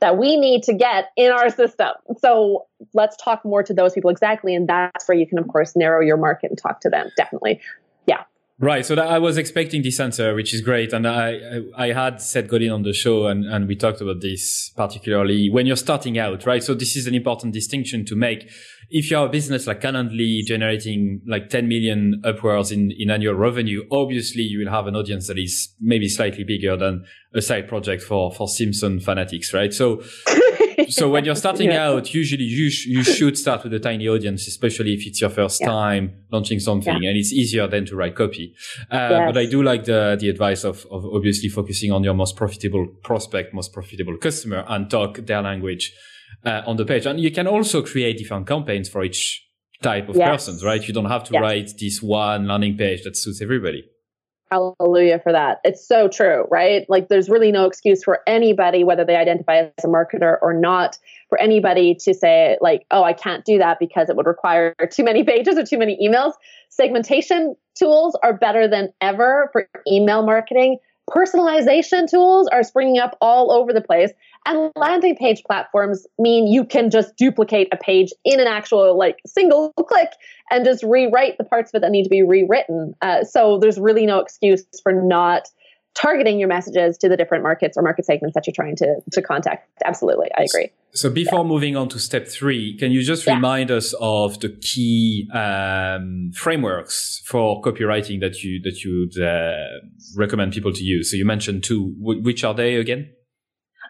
that 0.00 0.18
we 0.18 0.36
need 0.36 0.62
to 0.64 0.74
get 0.74 1.10
in 1.16 1.30
our 1.30 1.50
system. 1.50 1.92
So 2.18 2.66
let's 2.94 3.16
talk 3.16 3.44
more 3.44 3.62
to 3.62 3.74
those 3.74 3.92
people 3.92 4.10
exactly. 4.10 4.54
And 4.54 4.68
that's 4.68 5.06
where 5.06 5.16
you 5.16 5.26
can, 5.26 5.38
of 5.38 5.48
course, 5.48 5.76
narrow 5.76 6.00
your 6.00 6.16
market 6.16 6.50
and 6.50 6.58
talk 6.58 6.80
to 6.80 6.90
them. 6.90 7.10
Definitely. 7.16 7.60
Right. 8.58 8.86
So 8.86 8.94
I 8.94 9.18
was 9.18 9.36
expecting 9.36 9.82
this 9.82 10.00
answer, 10.00 10.34
which 10.34 10.54
is 10.54 10.62
great. 10.62 10.94
And 10.94 11.06
I, 11.06 11.60
I, 11.76 11.92
had 11.92 12.22
Seth 12.22 12.48
Godin 12.48 12.70
on 12.70 12.84
the 12.84 12.94
show 12.94 13.26
and, 13.26 13.44
and 13.44 13.68
we 13.68 13.76
talked 13.76 14.00
about 14.00 14.22
this 14.22 14.70
particularly 14.74 15.50
when 15.50 15.66
you're 15.66 15.76
starting 15.76 16.18
out, 16.18 16.46
right? 16.46 16.64
So 16.64 16.72
this 16.72 16.96
is 16.96 17.06
an 17.06 17.14
important 17.14 17.52
distinction 17.52 18.06
to 18.06 18.16
make. 18.16 18.50
If 18.88 19.10
you're 19.10 19.26
a 19.26 19.28
business 19.28 19.66
like 19.66 19.82
Calendly 19.82 20.40
generating 20.46 21.20
like 21.26 21.50
10 21.50 21.68
million 21.68 22.22
upwards 22.24 22.72
in, 22.72 22.92
in 22.98 23.10
annual 23.10 23.34
revenue, 23.34 23.82
obviously 23.92 24.44
you 24.44 24.60
will 24.60 24.72
have 24.72 24.86
an 24.86 24.96
audience 24.96 25.26
that 25.26 25.38
is 25.38 25.74
maybe 25.78 26.08
slightly 26.08 26.44
bigger 26.44 26.78
than 26.78 27.04
a 27.34 27.42
side 27.42 27.68
project 27.68 28.02
for, 28.02 28.32
for 28.32 28.48
Simpson 28.48 29.00
fanatics, 29.00 29.52
right? 29.52 29.74
So 29.74 30.02
so 30.88 31.08
when 31.08 31.24
you're 31.24 31.34
starting 31.46 31.70
yeah. 31.70 31.88
out, 31.88 32.14
usually 32.14 32.44
you 32.44 32.70
sh- 32.70 32.86
you 32.86 33.02
should 33.02 33.36
start 33.36 33.64
with 33.64 33.72
a 33.74 33.78
tiny 33.78 34.08
audience, 34.08 34.46
especially 34.46 34.94
if 34.94 35.06
it's 35.06 35.20
your 35.20 35.30
first 35.30 35.60
yeah. 35.60 35.68
time 35.68 36.24
launching 36.30 36.60
something, 36.60 37.02
yeah. 37.02 37.10
and 37.10 37.18
it's 37.18 37.32
easier 37.32 37.66
than 37.66 37.84
to 37.86 37.96
write 37.96 38.14
copy. 38.14 38.54
Uh, 38.90 39.08
yes. 39.10 39.32
But 39.32 39.38
I 39.38 39.46
do 39.46 39.62
like 39.62 39.84
the 39.84 40.16
the 40.18 40.28
advice 40.28 40.64
of 40.64 40.86
of 40.90 41.04
obviously 41.04 41.48
focusing 41.48 41.92
on 41.92 42.04
your 42.04 42.14
most 42.14 42.36
profitable 42.36 42.86
prospect, 43.02 43.54
most 43.54 43.72
profitable 43.72 44.16
customer, 44.16 44.64
and 44.68 44.90
talk 44.90 45.16
their 45.26 45.42
language 45.42 45.92
uh, 46.44 46.62
on 46.66 46.76
the 46.76 46.84
page. 46.84 47.06
And 47.06 47.20
you 47.20 47.30
can 47.30 47.46
also 47.46 47.82
create 47.82 48.18
different 48.18 48.46
campaigns 48.46 48.88
for 48.88 49.04
each 49.04 49.42
type 49.82 50.08
of 50.08 50.16
yes. 50.16 50.28
persons, 50.28 50.64
right? 50.64 50.86
You 50.86 50.94
don't 50.94 51.06
have 51.10 51.24
to 51.24 51.38
write 51.38 51.72
this 51.78 52.02
one 52.02 52.46
landing 52.46 52.76
page 52.76 53.02
that 53.04 53.16
suits 53.16 53.42
everybody. 53.42 53.84
Hallelujah 54.50 55.18
for 55.18 55.32
that. 55.32 55.58
It's 55.64 55.86
so 55.86 56.08
true, 56.08 56.46
right? 56.50 56.86
Like 56.88 57.08
there's 57.08 57.28
really 57.28 57.50
no 57.50 57.66
excuse 57.66 58.04
for 58.04 58.20
anybody, 58.28 58.84
whether 58.84 59.04
they 59.04 59.16
identify 59.16 59.56
as 59.56 59.84
a 59.84 59.88
marketer 59.88 60.38
or 60.40 60.54
not, 60.54 60.98
for 61.28 61.40
anybody 61.40 61.96
to 62.02 62.14
say, 62.14 62.56
like, 62.60 62.86
oh, 62.92 63.02
I 63.02 63.12
can't 63.12 63.44
do 63.44 63.58
that 63.58 63.78
because 63.80 64.08
it 64.08 64.14
would 64.14 64.26
require 64.26 64.74
too 64.90 65.02
many 65.02 65.24
pages 65.24 65.58
or 65.58 65.64
too 65.64 65.78
many 65.78 65.98
emails. 66.00 66.34
Segmentation 66.68 67.56
tools 67.76 68.16
are 68.22 68.34
better 68.34 68.68
than 68.68 68.92
ever 69.00 69.50
for 69.52 69.68
email 69.90 70.24
marketing. 70.24 70.78
Personalization 71.10 72.10
tools 72.10 72.48
are 72.48 72.62
springing 72.62 72.98
up 72.98 73.16
all 73.20 73.52
over 73.52 73.72
the 73.72 73.80
place. 73.80 74.10
And 74.44 74.70
landing 74.76 75.16
page 75.16 75.42
platforms 75.44 76.06
mean 76.18 76.46
you 76.46 76.64
can 76.64 76.90
just 76.90 77.16
duplicate 77.16 77.68
a 77.72 77.76
page 77.76 78.12
in 78.24 78.40
an 78.40 78.46
actual 78.46 78.96
like 78.96 79.20
single 79.26 79.72
click 79.88 80.10
and 80.50 80.64
just 80.64 80.82
rewrite 80.82 81.38
the 81.38 81.44
parts 81.44 81.70
of 81.70 81.78
it 81.78 81.80
that 81.82 81.90
need 81.90 82.04
to 82.04 82.08
be 82.08 82.22
rewritten. 82.22 82.94
Uh, 83.02 83.24
so 83.24 83.58
there's 83.58 83.78
really 83.78 84.06
no 84.06 84.18
excuse 84.18 84.64
for 84.82 84.92
not 84.92 85.48
targeting 85.96 86.38
your 86.38 86.48
messages 86.48 86.98
to 86.98 87.08
the 87.08 87.16
different 87.16 87.42
markets 87.42 87.76
or 87.76 87.82
market 87.82 88.04
segments 88.04 88.34
that 88.34 88.46
you're 88.46 88.54
trying 88.54 88.76
to, 88.76 88.96
to 89.12 89.22
contact. 89.22 89.68
Absolutely. 89.84 90.28
I 90.36 90.42
agree. 90.42 90.70
So 90.92 91.10
before 91.10 91.40
yeah. 91.40 91.48
moving 91.48 91.76
on 91.76 91.88
to 91.88 91.98
step 91.98 92.28
three, 92.28 92.76
can 92.78 92.92
you 92.92 93.02
just 93.02 93.26
yeah. 93.26 93.34
remind 93.34 93.70
us 93.70 93.94
of 94.00 94.38
the 94.40 94.50
key 94.50 95.28
um, 95.32 96.30
frameworks 96.34 97.22
for 97.26 97.62
copywriting 97.62 98.20
that 98.20 98.42
you, 98.42 98.60
that 98.62 98.84
you 98.84 99.08
would 99.08 99.22
uh, 99.22 99.66
recommend 100.16 100.52
people 100.52 100.72
to 100.72 100.84
use? 100.84 101.10
So 101.10 101.16
you 101.16 101.24
mentioned 101.24 101.64
two. 101.64 101.94
W- 101.98 102.22
which 102.22 102.44
are 102.44 102.54
they 102.54 102.76
again? 102.76 103.10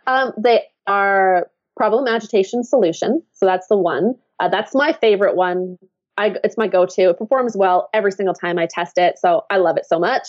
Um, 0.06 0.32
they 0.38 0.62
are 0.86 1.48
problem 1.76 2.06
agitation 2.06 2.62
solution. 2.62 3.22
So 3.32 3.46
that's 3.46 3.66
the 3.66 3.76
one. 3.76 4.14
Uh, 4.38 4.48
that's 4.48 4.74
my 4.74 4.92
favorite 4.92 5.34
one. 5.34 5.78
I, 6.18 6.36
it's 6.44 6.56
my 6.56 6.66
go-to. 6.68 7.10
It 7.10 7.18
performs 7.18 7.56
well 7.56 7.88
every 7.92 8.12
single 8.12 8.34
time 8.34 8.58
I 8.58 8.66
test 8.66 8.98
it, 8.98 9.18
so 9.18 9.44
I 9.50 9.58
love 9.58 9.76
it 9.76 9.86
so 9.86 9.98
much. 9.98 10.28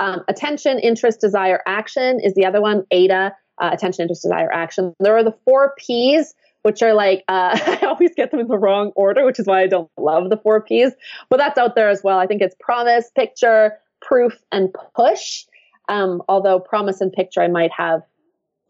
Um, 0.00 0.22
attention, 0.28 0.78
interest, 0.78 1.20
desire, 1.20 1.60
action 1.66 2.20
is 2.22 2.34
the 2.34 2.44
other 2.44 2.60
one. 2.60 2.84
AIDA, 2.90 3.34
uh, 3.60 3.70
attention, 3.72 4.02
interest, 4.02 4.22
desire, 4.22 4.52
action. 4.52 4.94
There 5.00 5.16
are 5.16 5.24
the 5.24 5.36
four 5.44 5.74
P's, 5.78 6.34
which 6.62 6.82
are 6.82 6.94
like 6.94 7.24
uh, 7.28 7.58
I 7.82 7.86
always 7.86 8.14
get 8.14 8.30
them 8.30 8.40
in 8.40 8.48
the 8.48 8.58
wrong 8.58 8.92
order, 8.94 9.24
which 9.24 9.38
is 9.38 9.46
why 9.46 9.62
I 9.62 9.66
don't 9.66 9.90
love 9.98 10.30
the 10.30 10.36
four 10.36 10.60
P's. 10.60 10.92
But 11.28 11.38
that's 11.38 11.58
out 11.58 11.74
there 11.74 11.88
as 11.88 12.02
well. 12.02 12.18
I 12.18 12.26
think 12.26 12.42
it's 12.42 12.56
promise, 12.60 13.10
picture, 13.14 13.78
proof, 14.00 14.38
and 14.50 14.74
push. 14.94 15.44
Um, 15.88 16.22
although 16.28 16.58
promise 16.58 17.00
and 17.00 17.12
picture 17.12 17.42
I 17.42 17.48
might 17.48 17.72
have 17.76 18.02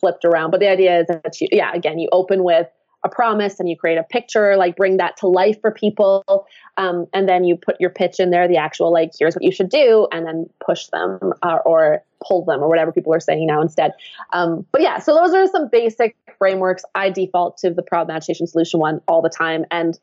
flipped 0.01 0.25
around, 0.25 0.51
but 0.51 0.61
the 0.61 0.69
idea 0.69 1.01
is 1.01 1.07
that 1.07 1.41
you, 1.41 1.47
yeah, 1.53 1.71
again, 1.73 1.99
you 1.99 2.09
open 2.11 2.43
with 2.43 2.67
a 3.05 3.09
promise 3.09 3.59
and 3.59 3.69
you 3.69 3.77
create 3.77 3.99
a 3.99 4.03
picture, 4.03 4.57
like 4.57 4.77
bring 4.77 4.99
that 4.99 5.17
to 5.19 5.27
life 5.27 5.61
for 5.61 5.71
people. 5.71 6.47
Um, 6.77 7.07
and 7.13 7.29
then 7.29 7.45
you 7.45 7.57
put 7.57 7.81
your 7.81 7.91
pitch 7.91 8.21
in 8.21 8.31
there, 8.31 8.47
the 8.47 8.57
actual, 8.57 8.93
like, 8.93 9.13
here's 9.19 9.35
what 9.35 9.43
you 9.43 9.53
should 9.53 9.69
do, 9.69 10.07
and 10.13 10.27
then 10.27 10.49
push 10.65 10.87
them 10.87 11.33
uh, 11.43 11.59
or 11.65 12.03
pull 12.25 12.45
them 12.45 12.61
or 12.61 12.69
whatever 12.69 12.93
people 12.93 13.13
are 13.13 13.21
saying 13.21 13.47
now 13.47 13.61
instead. 13.61 13.93
Um, 14.33 14.65
but 14.71 14.81
yeah, 14.83 14.99
so 14.99 15.15
those 15.15 15.35
are 15.35 15.47
some 15.49 15.69
basic 15.69 16.17
frameworks. 16.39 16.85
I 16.95 17.11
default 17.11 17.59
to 17.59 17.71
the 17.71 17.83
problem 17.83 18.17
agitation 18.17 18.47
solution 18.47 18.79
one 18.79 19.01
all 19.09 19.21
the 19.21 19.31
time. 19.31 19.65
And 19.71 19.99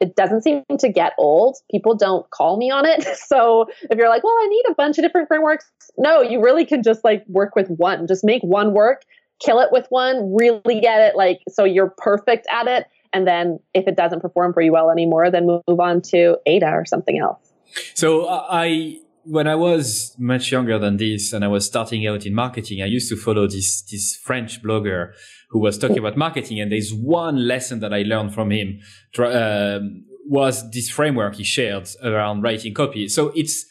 it 0.00 0.16
doesn't 0.16 0.42
seem 0.42 0.64
to 0.78 0.88
get 0.88 1.14
old. 1.16 1.56
People 1.70 1.94
don't 1.94 2.28
call 2.30 2.56
me 2.58 2.70
on 2.70 2.84
it. 2.86 3.06
So 3.24 3.66
if 3.90 3.96
you're 3.96 4.08
like, 4.08 4.22
well, 4.22 4.34
I 4.34 4.48
need 4.48 4.64
a 4.70 4.74
bunch 4.74 4.98
of 4.98 5.04
different 5.04 5.28
frameworks, 5.28 5.70
no, 5.96 6.20
you 6.20 6.42
really 6.42 6.66
can 6.66 6.82
just 6.82 7.02
like 7.02 7.24
work 7.26 7.56
with 7.56 7.68
one. 7.68 8.06
Just 8.06 8.22
make 8.22 8.42
one 8.42 8.74
work 8.74 9.02
kill 9.44 9.60
it 9.60 9.70
with 9.70 9.86
one, 9.90 10.34
really 10.34 10.80
get 10.80 11.00
it 11.00 11.16
like 11.16 11.40
so 11.48 11.64
you're 11.64 11.92
perfect 11.98 12.46
at 12.50 12.66
it. 12.66 12.86
And 13.12 13.26
then 13.26 13.60
if 13.74 13.86
it 13.86 13.96
doesn't 13.96 14.20
perform 14.20 14.52
for 14.52 14.60
you 14.60 14.72
well 14.72 14.90
anymore, 14.90 15.30
then 15.30 15.46
move 15.46 15.80
on 15.80 16.02
to 16.02 16.36
AIDA 16.46 16.70
or 16.70 16.84
something 16.84 17.18
else. 17.18 17.52
So 17.94 18.24
uh, 18.24 18.46
I, 18.50 18.98
when 19.24 19.46
I 19.46 19.54
was 19.54 20.14
much 20.18 20.50
younger 20.50 20.78
than 20.78 20.96
this 20.96 21.32
and 21.32 21.44
I 21.44 21.48
was 21.48 21.64
starting 21.64 22.06
out 22.06 22.26
in 22.26 22.34
marketing, 22.34 22.82
I 22.82 22.86
used 22.86 23.08
to 23.10 23.16
follow 23.16 23.46
this, 23.46 23.82
this 23.82 24.16
French 24.16 24.62
blogger 24.62 25.12
who 25.50 25.60
was 25.60 25.78
talking 25.78 25.98
about 25.98 26.16
marketing. 26.16 26.60
And 26.60 26.72
there's 26.72 26.92
one 26.92 27.46
lesson 27.46 27.80
that 27.80 27.94
I 27.94 28.02
learned 28.02 28.34
from 28.34 28.50
him 28.50 28.80
uh, 29.18 29.78
was 30.26 30.68
this 30.72 30.90
framework 30.90 31.36
he 31.36 31.44
shared 31.44 31.88
around 32.02 32.42
writing 32.42 32.74
copy. 32.74 33.08
So 33.08 33.32
it's, 33.36 33.66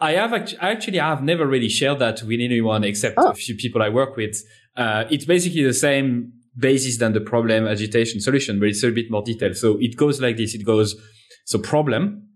I 0.00 0.12
have 0.12 0.32
actually 0.32 1.00
I 1.00 1.08
have 1.10 1.22
never 1.22 1.46
really 1.46 1.68
shared 1.68 1.98
that 1.98 2.22
with 2.22 2.40
anyone 2.40 2.84
except 2.84 3.16
oh. 3.18 3.30
a 3.30 3.34
few 3.34 3.54
people 3.54 3.82
I 3.82 3.88
work 3.88 4.16
with. 4.16 4.42
Uh, 4.76 5.04
it's 5.10 5.24
basically 5.24 5.62
the 5.62 5.74
same 5.74 6.32
basis 6.56 6.98
than 6.98 7.12
the 7.12 7.20
problem 7.20 7.66
agitation 7.66 8.20
solution, 8.20 8.58
but 8.58 8.68
it's 8.68 8.82
a 8.82 8.90
bit 8.90 9.10
more 9.10 9.22
detailed. 9.22 9.56
So 9.56 9.78
it 9.80 9.96
goes 9.96 10.20
like 10.20 10.36
this. 10.36 10.54
It 10.54 10.64
goes, 10.64 10.96
so 11.44 11.58
problem, 11.58 12.28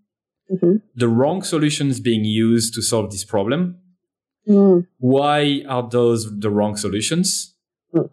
mm-hmm. 0.51 0.77
the 0.95 1.09
wrong 1.09 1.43
solutions 1.43 2.01
being 2.01 2.25
used 2.25 2.75
to 2.75 2.83
solve 2.83 3.11
this 3.11 3.25
problem. 3.25 3.79
Mm. 4.49 4.87
Why 4.99 5.63
are 5.69 5.89
those 5.89 6.39
the 6.39 6.51
wrong 6.51 6.77
solutions? 6.77 7.55
Mm. 7.95 8.11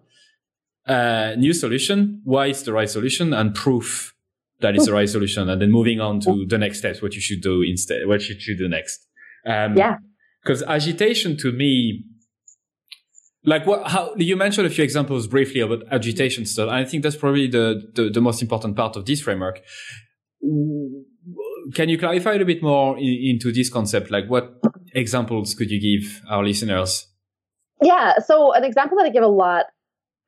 Uh, 0.87 1.35
new 1.35 1.53
solution. 1.53 2.21
Why 2.23 2.47
is 2.47 2.63
the 2.63 2.73
right 2.73 2.89
solution 2.89 3.33
and 3.33 3.53
proof 3.53 4.13
that 4.61 4.75
it's 4.75 4.85
the 4.85 4.93
right 4.93 5.09
solution. 5.09 5.49
And 5.49 5.61
then 5.61 5.71
moving 5.71 5.99
on 5.99 6.19
to 6.21 6.45
the 6.45 6.57
next 6.57 6.79
steps, 6.79 7.01
what 7.01 7.13
you 7.13 7.21
should 7.21 7.41
do 7.41 7.61
instead, 7.61 8.07
what 8.07 8.21
should 8.21 8.35
you 8.37 8.41
should 8.41 8.57
do 8.57 8.69
next. 8.69 9.07
Um, 9.45 9.75
yeah. 9.77 9.97
Because 10.43 10.63
agitation 10.63 11.37
to 11.37 11.51
me, 11.51 12.03
like 13.43 13.65
what, 13.65 13.87
how 13.87 14.13
you 14.17 14.35
mentioned 14.35 14.67
a 14.67 14.69
few 14.69 14.83
examples 14.83 15.27
briefly 15.27 15.61
about 15.61 15.83
agitation 15.91 16.45
stuff. 16.45 16.69
I 16.69 16.85
think 16.85 17.03
that's 17.03 17.15
probably 17.15 17.47
the, 17.47 17.81
the, 17.93 18.09
the 18.09 18.21
most 18.21 18.41
important 18.41 18.75
part 18.75 18.95
of 18.95 19.05
this 19.05 19.21
framework. 19.21 19.61
Can 21.73 21.89
you 21.89 21.97
clarify 21.97 22.31
a 22.31 22.33
little 22.33 22.47
bit 22.47 22.63
more 22.63 22.97
in, 22.97 23.19
into 23.23 23.51
this 23.51 23.69
concept? 23.69 24.11
Like 24.11 24.27
what 24.27 24.59
examples 24.93 25.53
could 25.53 25.71
you 25.71 25.79
give 25.79 26.21
our 26.29 26.43
listeners? 26.43 27.07
Yeah. 27.81 28.19
So 28.19 28.53
an 28.53 28.63
example 28.63 28.97
that 28.97 29.05
I 29.05 29.09
give 29.09 29.23
a 29.23 29.27
lot, 29.27 29.65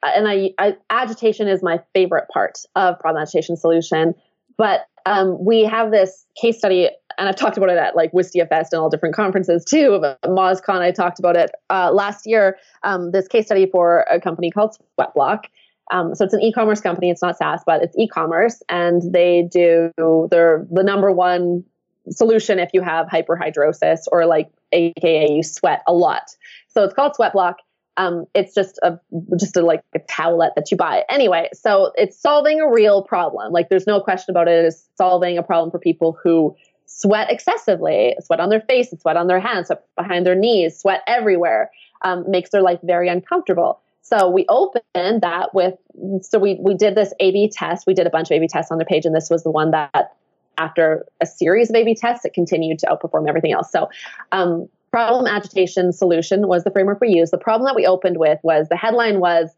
and 0.01 0.27
I, 0.27 0.51
I 0.59 0.75
agitation 0.89 1.47
is 1.47 1.61
my 1.63 1.79
favorite 1.93 2.25
part 2.33 2.59
of 2.75 2.99
problem 2.99 3.21
agitation 3.21 3.55
solution, 3.55 4.15
but 4.57 4.81
um, 5.05 5.37
we 5.43 5.63
have 5.63 5.91
this 5.91 6.25
case 6.39 6.57
study, 6.57 6.89
and 7.17 7.27
I've 7.29 7.35
talked 7.35 7.57
about 7.57 7.69
it 7.69 7.77
at 7.77 7.95
like 7.95 8.11
Wistia 8.11 8.47
Fest 8.47 8.73
and 8.73 8.81
all 8.81 8.89
different 8.89 9.15
conferences 9.15 9.63
too. 9.65 9.93
Of 9.93 10.19
MozCon, 10.21 10.79
I 10.81 10.91
talked 10.91 11.19
about 11.19 11.35
it 11.35 11.51
uh, 11.69 11.91
last 11.91 12.25
year. 12.25 12.57
Um, 12.83 13.11
this 13.11 13.27
case 13.27 13.45
study 13.45 13.67
for 13.69 14.05
a 14.11 14.19
company 14.19 14.51
called 14.51 14.77
Sweatblock. 14.99 15.45
Um, 15.91 16.15
so 16.15 16.23
it's 16.23 16.33
an 16.33 16.41
e-commerce 16.41 16.81
company. 16.81 17.09
It's 17.09 17.21
not 17.21 17.37
SaaS, 17.37 17.61
but 17.65 17.83
it's 17.83 17.95
e-commerce, 17.97 18.63
and 18.69 19.01
they 19.13 19.47
do 19.51 19.91
they're 20.31 20.65
the 20.71 20.83
number 20.83 21.11
one 21.11 21.63
solution 22.09 22.59
if 22.59 22.69
you 22.73 22.81
have 22.81 23.07
hyperhidrosis 23.07 24.05
or 24.11 24.25
like 24.25 24.49
AKA 24.71 25.31
you 25.31 25.43
sweat 25.43 25.83
a 25.87 25.93
lot. 25.93 26.23
So 26.69 26.83
it's 26.83 26.93
called 26.93 27.13
Sweatblock 27.19 27.55
um, 27.97 28.25
it's 28.33 28.55
just 28.55 28.79
a 28.81 28.99
just 29.37 29.55
a 29.55 29.61
like 29.61 29.83
a 29.95 29.99
towelette 29.99 30.55
that 30.55 30.71
you 30.71 30.77
buy 30.77 31.03
anyway. 31.09 31.49
So 31.53 31.91
it's 31.95 32.19
solving 32.19 32.59
a 32.59 32.69
real 32.69 33.03
problem. 33.03 33.51
Like 33.51 33.69
there's 33.69 33.87
no 33.87 33.99
question 34.01 34.31
about 34.31 34.47
it. 34.47 34.65
It's 34.65 34.87
solving 34.97 35.37
a 35.37 35.43
problem 35.43 35.71
for 35.71 35.79
people 35.79 36.17
who 36.23 36.55
sweat 36.85 37.29
excessively, 37.29 38.15
sweat 38.21 38.39
on 38.39 38.49
their 38.49 38.61
face, 38.61 38.93
sweat 39.01 39.17
on 39.17 39.27
their 39.27 39.39
hands, 39.39 39.67
sweat 39.67 39.85
behind 39.95 40.25
their 40.25 40.35
knees, 40.35 40.79
sweat 40.79 41.01
everywhere. 41.07 41.71
Um, 42.03 42.29
makes 42.29 42.49
their 42.49 42.61
life 42.61 42.79
very 42.83 43.07
uncomfortable. 43.07 43.79
So 44.01 44.29
we 44.29 44.45
opened 44.49 45.21
that 45.21 45.53
with 45.53 45.75
so 46.21 46.37
we 46.37 46.55
we 46.59 46.75
did 46.75 46.95
this 46.95 47.13
A/B 47.21 47.49
test. 47.53 47.87
We 47.87 47.93
did 47.93 48.05
a 48.05 48.09
bunch 48.09 48.29
of 48.29 48.35
A/B 48.35 48.47
tests 48.49 48.71
on 48.71 48.77
the 48.77 48.85
page, 48.85 49.05
and 49.05 49.15
this 49.15 49.29
was 49.29 49.43
the 49.43 49.51
one 49.51 49.71
that 49.71 50.13
after 50.57 51.05
a 51.21 51.25
series 51.25 51.69
of 51.69 51.75
A/B 51.77 51.95
tests, 51.95 52.25
it 52.25 52.33
continued 52.33 52.79
to 52.79 52.87
outperform 52.87 53.29
everything 53.29 53.53
else. 53.53 53.71
So 53.71 53.89
um, 54.33 54.67
problem 54.91 55.25
agitation 55.25 55.93
solution 55.93 56.47
was 56.47 56.65
the 56.65 56.71
framework 56.71 56.99
we 56.99 57.09
used. 57.09 57.31
The 57.31 57.37
problem 57.37 57.65
that 57.65 57.75
we 57.75 57.85
opened 57.85 58.17
with 58.17 58.39
was 58.43 58.67
the 58.69 58.77
headline 58.77 59.19
was 59.19 59.49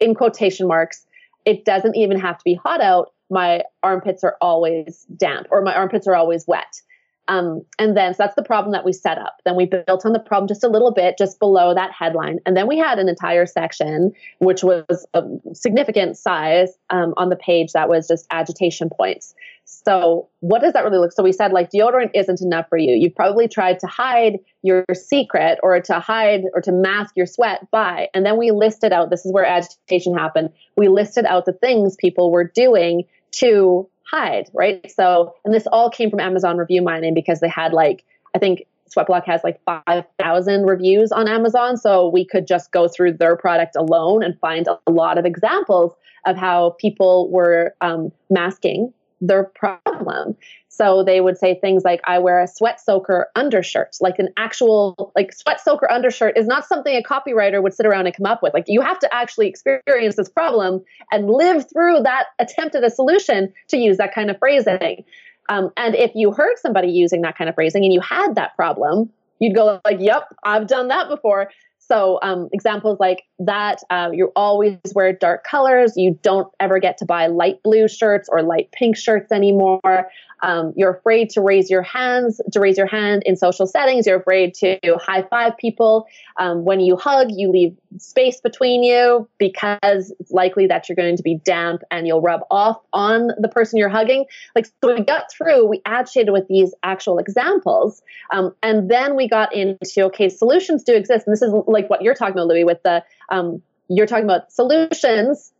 in 0.00 0.14
quotation 0.14 0.66
marks, 0.66 1.06
it 1.44 1.64
doesn't 1.64 1.94
even 1.94 2.18
have 2.18 2.38
to 2.38 2.44
be 2.44 2.54
hot 2.54 2.80
out. 2.80 3.12
My 3.30 3.62
armpits 3.82 4.24
are 4.24 4.36
always 4.40 5.06
damp 5.16 5.46
or 5.50 5.62
my 5.62 5.74
armpits 5.74 6.06
are 6.06 6.14
always 6.14 6.46
wet. 6.46 6.82
Um, 7.30 7.64
and 7.78 7.96
then, 7.96 8.12
so 8.12 8.24
that's 8.24 8.34
the 8.34 8.42
problem 8.42 8.72
that 8.72 8.84
we 8.84 8.92
set 8.92 9.16
up. 9.16 9.40
Then 9.44 9.54
we 9.54 9.64
built 9.64 10.04
on 10.04 10.12
the 10.12 10.18
problem 10.18 10.48
just 10.48 10.64
a 10.64 10.68
little 10.68 10.90
bit, 10.90 11.16
just 11.16 11.38
below 11.38 11.72
that 11.74 11.92
headline. 11.92 12.40
And 12.44 12.56
then 12.56 12.66
we 12.66 12.76
had 12.76 12.98
an 12.98 13.08
entire 13.08 13.46
section, 13.46 14.12
which 14.38 14.64
was 14.64 15.06
a 15.14 15.22
significant 15.52 16.16
size 16.16 16.70
um, 16.90 17.14
on 17.16 17.28
the 17.28 17.36
page 17.36 17.72
that 17.72 17.88
was 17.88 18.08
just 18.08 18.26
agitation 18.32 18.90
points. 18.90 19.32
So, 19.64 20.28
what 20.40 20.60
does 20.60 20.72
that 20.72 20.82
really 20.82 20.98
look? 20.98 21.12
So, 21.12 21.22
we 21.22 21.30
said 21.30 21.52
like 21.52 21.70
deodorant 21.70 22.10
isn't 22.14 22.40
enough 22.40 22.68
for 22.68 22.76
you. 22.76 22.96
You've 22.96 23.14
probably 23.14 23.46
tried 23.46 23.78
to 23.78 23.86
hide 23.86 24.40
your 24.62 24.84
secret 24.92 25.60
or 25.62 25.80
to 25.82 26.00
hide 26.00 26.42
or 26.52 26.60
to 26.62 26.72
mask 26.72 27.12
your 27.14 27.26
sweat 27.26 27.70
by, 27.70 28.08
and 28.12 28.26
then 28.26 28.36
we 28.36 28.50
listed 28.50 28.92
out 28.92 29.10
this 29.10 29.24
is 29.24 29.32
where 29.32 29.46
agitation 29.46 30.18
happened. 30.18 30.50
We 30.76 30.88
listed 30.88 31.24
out 31.24 31.44
the 31.46 31.52
things 31.52 31.94
people 31.94 32.32
were 32.32 32.42
doing 32.44 33.04
to 33.32 33.88
hide, 34.10 34.48
right? 34.52 34.90
So, 34.90 35.34
and 35.44 35.54
this 35.54 35.66
all 35.70 35.90
came 35.90 36.10
from 36.10 36.20
Amazon 36.20 36.58
review 36.58 36.82
mining 36.82 37.14
because 37.14 37.40
they 37.40 37.48
had 37.48 37.72
like, 37.72 38.04
I 38.34 38.38
think 38.38 38.66
Sweatblock 38.94 39.24
has 39.26 39.42
like 39.44 39.60
5,000 39.64 40.66
reviews 40.66 41.12
on 41.12 41.28
Amazon. 41.28 41.76
So 41.76 42.08
we 42.08 42.24
could 42.24 42.46
just 42.46 42.72
go 42.72 42.88
through 42.88 43.14
their 43.14 43.36
product 43.36 43.76
alone 43.76 44.22
and 44.22 44.38
find 44.40 44.66
a 44.66 44.90
lot 44.90 45.16
of 45.16 45.24
examples 45.24 45.94
of 46.26 46.36
how 46.36 46.76
people 46.80 47.30
were 47.30 47.74
um, 47.80 48.10
masking 48.28 48.92
their 49.20 49.44
problem. 49.44 50.36
So 50.80 51.04
they 51.04 51.20
would 51.20 51.36
say 51.36 51.60
things 51.60 51.84
like, 51.84 52.00
I 52.04 52.18
wear 52.18 52.40
a 52.40 52.48
sweat 52.48 52.80
soaker 52.80 53.28
undershirt, 53.36 53.98
like 54.00 54.18
an 54.18 54.30
actual, 54.38 55.12
like 55.14 55.30
sweat 55.30 55.60
soaker 55.60 55.90
undershirt 55.92 56.38
is 56.38 56.46
not 56.46 56.64
something 56.64 56.96
a 56.96 57.02
copywriter 57.02 57.62
would 57.62 57.74
sit 57.74 57.84
around 57.84 58.06
and 58.06 58.16
come 58.16 58.24
up 58.24 58.42
with. 58.42 58.54
Like 58.54 58.64
you 58.66 58.80
have 58.80 58.98
to 59.00 59.14
actually 59.14 59.46
experience 59.46 60.16
this 60.16 60.30
problem 60.30 60.82
and 61.12 61.28
live 61.28 61.66
through 61.70 62.00
that 62.04 62.28
attempt 62.38 62.74
at 62.76 62.82
a 62.82 62.88
solution 62.88 63.52
to 63.68 63.76
use 63.76 63.98
that 63.98 64.14
kind 64.14 64.30
of 64.30 64.38
phrasing. 64.38 65.04
Um, 65.50 65.70
and 65.76 65.94
if 65.94 66.12
you 66.14 66.32
heard 66.32 66.56
somebody 66.56 66.88
using 66.88 67.20
that 67.22 67.36
kind 67.36 67.50
of 67.50 67.56
phrasing 67.56 67.84
and 67.84 67.92
you 67.92 68.00
had 68.00 68.34
that 68.36 68.56
problem, 68.56 69.10
you'd 69.38 69.54
go 69.54 69.82
like, 69.84 70.00
yep, 70.00 70.34
I've 70.44 70.66
done 70.66 70.88
that 70.88 71.10
before. 71.10 71.50
So 71.78 72.20
um, 72.22 72.48
examples 72.54 72.98
like 72.98 73.24
that, 73.40 73.82
uh, 73.90 74.10
you 74.12 74.32
always 74.36 74.78
wear 74.94 75.12
dark 75.12 75.44
colors. 75.44 75.94
You 75.96 76.18
don't 76.22 76.52
ever 76.60 76.78
get 76.78 76.98
to 76.98 77.06
buy 77.06 77.26
light 77.26 77.62
blue 77.62 77.88
shirts 77.88 78.28
or 78.30 78.42
light 78.42 78.70
pink 78.70 78.96
shirts 78.96 79.32
anymore. 79.32 80.10
Um, 80.42 80.72
you're 80.76 80.92
afraid 80.94 81.30
to 81.30 81.42
raise 81.42 81.68
your 81.68 81.82
hands, 81.82 82.40
to 82.52 82.60
raise 82.60 82.78
your 82.78 82.86
hand 82.86 83.22
in 83.26 83.36
social 83.36 83.66
settings. 83.66 84.06
You're 84.06 84.20
afraid 84.20 84.54
to 84.54 84.78
high 84.98 85.22
five 85.22 85.56
people. 85.58 86.06
Um, 86.38 86.64
when 86.64 86.80
you 86.80 86.96
hug, 86.96 87.28
you 87.30 87.50
leave 87.50 87.76
space 87.98 88.40
between 88.40 88.82
you 88.82 89.28
because 89.38 90.12
it's 90.18 90.30
likely 90.30 90.66
that 90.68 90.88
you're 90.88 90.96
going 90.96 91.16
to 91.16 91.22
be 91.22 91.36
damp 91.44 91.82
and 91.90 92.06
you'll 92.06 92.22
rub 92.22 92.40
off 92.50 92.80
on 92.92 93.28
the 93.38 93.48
person 93.48 93.78
you're 93.78 93.90
hugging. 93.90 94.24
Like, 94.54 94.66
so 94.82 94.94
we 94.94 95.02
got 95.02 95.30
through, 95.30 95.66
we 95.66 95.82
agitated 95.84 96.32
with 96.32 96.48
these 96.48 96.74
actual 96.82 97.18
examples. 97.18 98.02
Um, 98.32 98.54
and 98.62 98.90
then 98.90 99.16
we 99.16 99.28
got 99.28 99.54
into, 99.54 100.04
okay, 100.04 100.30
solutions 100.30 100.84
do 100.84 100.94
exist. 100.94 101.26
And 101.26 101.34
this 101.34 101.42
is 101.42 101.52
like 101.66 101.90
what 101.90 102.00
you're 102.00 102.14
talking 102.14 102.32
about, 102.32 102.46
Louis, 102.46 102.64
with 102.64 102.82
the, 102.82 103.04
um, 103.30 103.62
you're 103.88 104.06
talking 104.06 104.24
about 104.24 104.52
solutions 104.52 105.52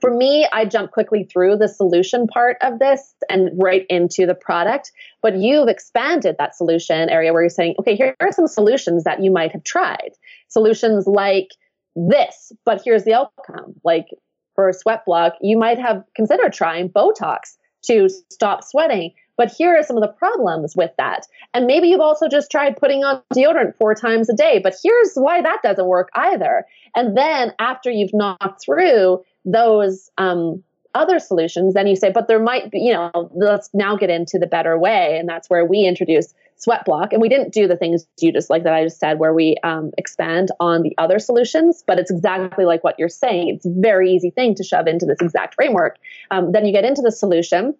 for 0.00 0.12
me, 0.12 0.48
I 0.52 0.64
jump 0.64 0.92
quickly 0.92 1.24
through 1.24 1.56
the 1.56 1.68
solution 1.68 2.26
part 2.26 2.56
of 2.62 2.78
this 2.78 3.14
and 3.28 3.50
right 3.54 3.84
into 3.88 4.26
the 4.26 4.34
product. 4.34 4.92
But 5.22 5.36
you've 5.36 5.68
expanded 5.68 6.36
that 6.38 6.56
solution 6.56 7.10
area 7.10 7.32
where 7.32 7.42
you're 7.42 7.50
saying, 7.50 7.74
okay, 7.78 7.96
here 7.96 8.16
are 8.20 8.32
some 8.32 8.46
solutions 8.46 9.04
that 9.04 9.22
you 9.22 9.30
might 9.30 9.52
have 9.52 9.64
tried. 9.64 10.12
Solutions 10.48 11.06
like 11.06 11.48
this, 11.94 12.52
but 12.64 12.80
here's 12.84 13.04
the 13.04 13.14
outcome. 13.14 13.74
Like 13.84 14.06
for 14.54 14.68
a 14.68 14.74
Sweatblock, 14.74 15.32
you 15.42 15.58
might 15.58 15.78
have 15.78 16.02
considered 16.14 16.52
trying 16.52 16.88
Botox 16.88 17.56
to 17.82 18.08
stop 18.30 18.64
sweating. 18.64 19.12
But 19.40 19.50
here 19.50 19.74
are 19.74 19.82
some 19.82 19.96
of 19.96 20.02
the 20.02 20.12
problems 20.12 20.76
with 20.76 20.90
that. 20.98 21.26
And 21.54 21.66
maybe 21.66 21.88
you've 21.88 22.02
also 22.02 22.28
just 22.28 22.50
tried 22.50 22.76
putting 22.76 23.04
on 23.04 23.22
deodorant 23.34 23.74
four 23.78 23.94
times 23.94 24.28
a 24.28 24.34
day, 24.34 24.60
but 24.62 24.74
here's 24.84 25.14
why 25.14 25.40
that 25.40 25.60
doesn't 25.62 25.86
work 25.86 26.10
either. 26.12 26.66
And 26.94 27.16
then 27.16 27.54
after 27.58 27.90
you've 27.90 28.12
knocked 28.12 28.62
through 28.62 29.24
those 29.46 30.10
um, 30.18 30.62
other 30.94 31.18
solutions, 31.18 31.72
then 31.72 31.86
you 31.86 31.96
say, 31.96 32.12
but 32.12 32.28
there 32.28 32.38
might 32.38 32.70
be, 32.70 32.80
you 32.80 32.92
know, 32.92 33.30
let's 33.34 33.70
now 33.72 33.96
get 33.96 34.10
into 34.10 34.38
the 34.38 34.46
better 34.46 34.78
way. 34.78 35.16
And 35.18 35.26
that's 35.26 35.48
where 35.48 35.64
we 35.64 35.86
introduce 35.86 36.34
Sweatblock. 36.58 37.12
And 37.12 37.22
we 37.22 37.30
didn't 37.30 37.54
do 37.54 37.66
the 37.66 37.78
things 37.78 38.06
you 38.20 38.34
just 38.34 38.50
like 38.50 38.64
that 38.64 38.74
I 38.74 38.84
just 38.84 39.00
said, 39.00 39.18
where 39.18 39.32
we 39.32 39.56
um, 39.64 39.92
expand 39.96 40.50
on 40.60 40.82
the 40.82 40.92
other 40.98 41.18
solutions, 41.18 41.82
but 41.86 41.98
it's 41.98 42.10
exactly 42.10 42.66
like 42.66 42.84
what 42.84 42.96
you're 42.98 43.08
saying. 43.08 43.54
It's 43.56 43.64
a 43.64 43.72
very 43.74 44.12
easy 44.12 44.28
thing 44.28 44.54
to 44.56 44.62
shove 44.62 44.86
into 44.86 45.06
this 45.06 45.22
exact 45.22 45.54
framework. 45.54 45.96
Um, 46.30 46.52
then 46.52 46.66
you 46.66 46.72
get 46.72 46.84
into 46.84 47.00
the 47.00 47.10
solution. 47.10 47.74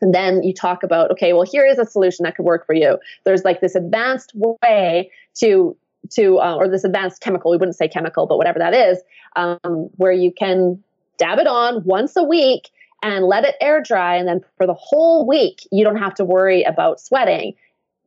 And 0.00 0.14
then 0.14 0.42
you 0.42 0.52
talk 0.52 0.82
about, 0.82 1.10
okay, 1.12 1.32
well, 1.32 1.46
here 1.50 1.64
is 1.64 1.78
a 1.78 1.86
solution 1.86 2.24
that 2.24 2.36
could 2.36 2.44
work 2.44 2.66
for 2.66 2.74
you. 2.74 2.98
There's 3.24 3.44
like 3.44 3.60
this 3.60 3.74
advanced 3.74 4.32
way 4.34 5.10
to 5.36 5.76
to 6.10 6.38
uh, 6.38 6.54
or 6.54 6.68
this 6.68 6.84
advanced 6.84 7.20
chemical 7.20 7.50
we 7.50 7.56
wouldn't 7.56 7.76
say 7.76 7.88
chemical 7.88 8.28
but 8.28 8.36
whatever 8.38 8.60
that 8.60 8.72
is 8.72 8.98
um, 9.34 9.90
where 9.96 10.12
you 10.12 10.32
can 10.32 10.80
dab 11.18 11.38
it 11.38 11.48
on 11.48 11.82
once 11.84 12.16
a 12.16 12.22
week 12.22 12.70
and 13.02 13.24
let 13.24 13.44
it 13.44 13.54
air 13.60 13.82
dry. 13.82 14.16
And 14.16 14.26
then 14.26 14.40
for 14.56 14.66
the 14.66 14.74
whole 14.74 15.26
week 15.26 15.66
you 15.70 15.84
don't 15.84 15.96
have 15.96 16.14
to 16.14 16.24
worry 16.24 16.62
about 16.62 17.00
sweating. 17.00 17.54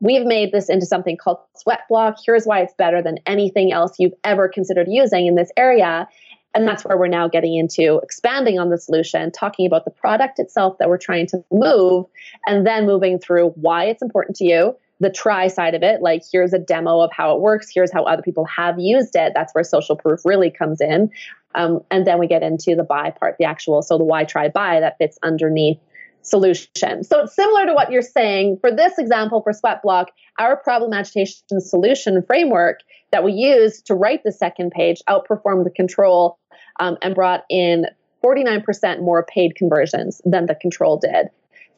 We've 0.01 0.25
made 0.25 0.53
this 0.53 0.69
into 0.69 0.85
something 0.85 1.17
called 1.17 1.39
Sweatblock. 1.57 2.15
Here's 2.25 2.45
why 2.45 2.61
it's 2.61 2.73
better 2.73 3.01
than 3.01 3.17
anything 3.25 3.73
else 3.73 3.95
you've 3.99 4.13
ever 4.23 4.47
considered 4.47 4.87
using 4.89 5.27
in 5.27 5.35
this 5.35 5.51
area 5.57 6.07
and 6.55 6.67
that's 6.67 6.83
where 6.83 6.97
we're 6.97 7.07
now 7.07 7.27
getting 7.27 7.55
into 7.55 7.99
expanding 8.01 8.57
on 8.59 8.69
the 8.69 8.77
solution, 8.77 9.31
talking 9.31 9.67
about 9.67 9.85
the 9.85 9.91
product 9.91 10.39
itself 10.39 10.77
that 10.79 10.89
we're 10.89 10.97
trying 10.97 11.27
to 11.27 11.43
move, 11.51 12.05
and 12.47 12.65
then 12.65 12.85
moving 12.85 13.19
through 13.19 13.49
why 13.49 13.85
it's 13.85 14.01
important 14.01 14.35
to 14.37 14.45
you, 14.45 14.75
the 14.99 15.09
try 15.09 15.47
side 15.47 15.75
of 15.75 15.83
it, 15.83 16.01
like 16.01 16.23
here's 16.29 16.51
a 16.53 16.59
demo 16.59 16.99
of 16.99 17.11
how 17.13 17.35
it 17.35 17.41
works, 17.41 17.69
here's 17.73 17.91
how 17.91 18.03
other 18.03 18.21
people 18.21 18.45
have 18.45 18.79
used 18.79 19.15
it. 19.15 19.31
That's 19.33 19.53
where 19.53 19.63
social 19.63 19.95
proof 19.95 20.21
really 20.25 20.49
comes 20.49 20.81
in. 20.81 21.11
Um, 21.55 21.81
and 21.89 22.05
then 22.05 22.19
we 22.19 22.27
get 22.27 22.43
into 22.43 22.75
the 22.75 22.83
buy 22.83 23.11
part, 23.11 23.37
the 23.39 23.45
actual, 23.45 23.81
so 23.81 23.97
the 23.97 24.03
why 24.03 24.23
try 24.23 24.49
buy 24.49 24.79
that 24.81 24.97
fits 24.97 25.17
underneath 25.23 25.79
solution. 26.21 27.03
So 27.03 27.21
it's 27.23 27.35
similar 27.35 27.65
to 27.65 27.73
what 27.73 27.91
you're 27.91 28.01
saying. 28.01 28.57
For 28.61 28.75
this 28.75 28.97
example, 28.97 29.41
for 29.41 29.53
Sweatblock, 29.53 30.07
our 30.37 30.55
problem 30.57 30.93
agitation 30.93 31.59
solution 31.59 32.21
framework 32.23 32.79
that 33.11 33.23
we 33.23 33.31
used 33.31 33.87
to 33.87 33.95
write 33.95 34.23
the 34.23 34.31
second 34.31 34.71
page 34.71 35.01
outperformed 35.09 35.63
the 35.63 35.71
control 35.71 36.37
um, 36.79 36.97
and 37.01 37.15
brought 37.15 37.43
in 37.49 37.85
49% 38.23 39.01
more 39.01 39.25
paid 39.25 39.55
conversions 39.55 40.21
than 40.25 40.45
the 40.45 40.55
control 40.55 40.97
did 40.97 41.29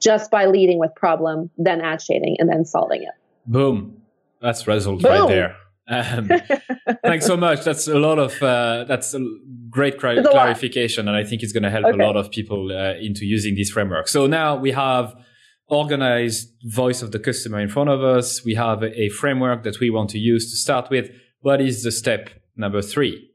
just 0.01 0.31
by 0.31 0.47
leading 0.47 0.79
with 0.79 0.93
problem, 0.95 1.49
then 1.57 1.79
agitating, 1.79 2.35
and 2.39 2.49
then 2.49 2.65
solving 2.65 3.03
it. 3.03 3.13
Boom. 3.45 4.01
That's 4.41 4.67
result 4.67 5.03
Boom. 5.03 5.11
right 5.11 5.27
there. 5.27 5.55
Um, 5.87 6.29
thanks 7.05 7.25
so 7.25 7.35
much. 7.35 7.63
That's 7.63 7.87
a 7.87 7.99
lot 7.99 8.19
of 8.19 8.41
uh, 8.41 8.85
that's 8.87 9.13
a 9.13 9.19
great 9.69 9.99
cl- 9.99 10.23
clarification, 10.23 11.07
and 11.07 11.17
I 11.17 11.23
think 11.23 11.43
it's 11.43 11.53
going 11.53 11.63
to 11.63 11.69
help 11.69 11.85
okay. 11.85 12.01
a 12.01 12.05
lot 12.05 12.15
of 12.15 12.31
people 12.31 12.71
uh, 12.71 12.93
into 12.99 13.25
using 13.25 13.55
this 13.55 13.69
framework. 13.69 14.07
So 14.07 14.27
now 14.27 14.55
we 14.55 14.71
have 14.71 15.15
organized 15.67 16.53
voice 16.65 17.01
of 17.01 17.11
the 17.11 17.19
customer 17.19 17.59
in 17.59 17.69
front 17.69 17.89
of 17.89 18.03
us. 18.03 18.43
We 18.43 18.55
have 18.55 18.83
a, 18.83 19.01
a 19.01 19.09
framework 19.09 19.63
that 19.63 19.79
we 19.79 19.89
want 19.89 20.09
to 20.11 20.19
use 20.19 20.51
to 20.51 20.57
start 20.57 20.89
with. 20.89 21.09
What 21.39 21.61
is 21.61 21.83
the 21.83 21.91
step 21.91 22.29
number 22.55 22.81
three? 22.81 23.30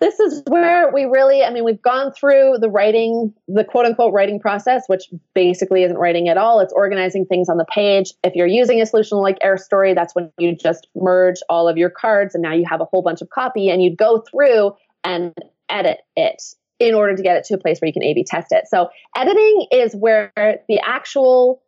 This 0.00 0.18
is 0.18 0.42
where 0.46 0.90
we 0.92 1.04
really, 1.04 1.42
I 1.42 1.50
mean, 1.50 1.64
we've 1.64 1.80
gone 1.80 2.12
through 2.12 2.56
the 2.60 2.68
writing, 2.68 3.34
the 3.48 3.64
quote 3.64 3.86
unquote 3.86 4.12
writing 4.12 4.40
process, 4.40 4.84
which 4.86 5.04
basically 5.34 5.84
isn't 5.84 5.98
writing 5.98 6.28
at 6.28 6.36
all. 6.36 6.60
It's 6.60 6.72
organizing 6.72 7.26
things 7.26 7.48
on 7.48 7.58
the 7.58 7.66
page. 7.66 8.14
If 8.24 8.34
you're 8.34 8.46
using 8.46 8.80
a 8.80 8.86
solution 8.86 9.18
like 9.18 9.38
AirStory, 9.40 9.94
that's 9.94 10.14
when 10.14 10.32
you 10.38 10.56
just 10.56 10.88
merge 10.94 11.36
all 11.48 11.68
of 11.68 11.76
your 11.76 11.90
cards 11.90 12.34
and 12.34 12.42
now 12.42 12.54
you 12.54 12.64
have 12.68 12.80
a 12.80 12.86
whole 12.86 13.02
bunch 13.02 13.20
of 13.20 13.28
copy 13.28 13.68
and 13.68 13.82
you'd 13.82 13.98
go 13.98 14.24
through 14.30 14.72
and 15.04 15.34
edit 15.68 15.98
it 16.16 16.42
in 16.78 16.94
order 16.94 17.14
to 17.14 17.22
get 17.22 17.36
it 17.36 17.44
to 17.44 17.54
a 17.54 17.58
place 17.58 17.78
where 17.80 17.86
you 17.86 17.92
can 17.92 18.02
A 18.02 18.14
B 18.14 18.24
test 18.24 18.48
it. 18.52 18.64
So 18.68 18.88
editing 19.14 19.66
is 19.70 19.94
where 19.94 20.32
the 20.36 20.80
actual 20.82 21.62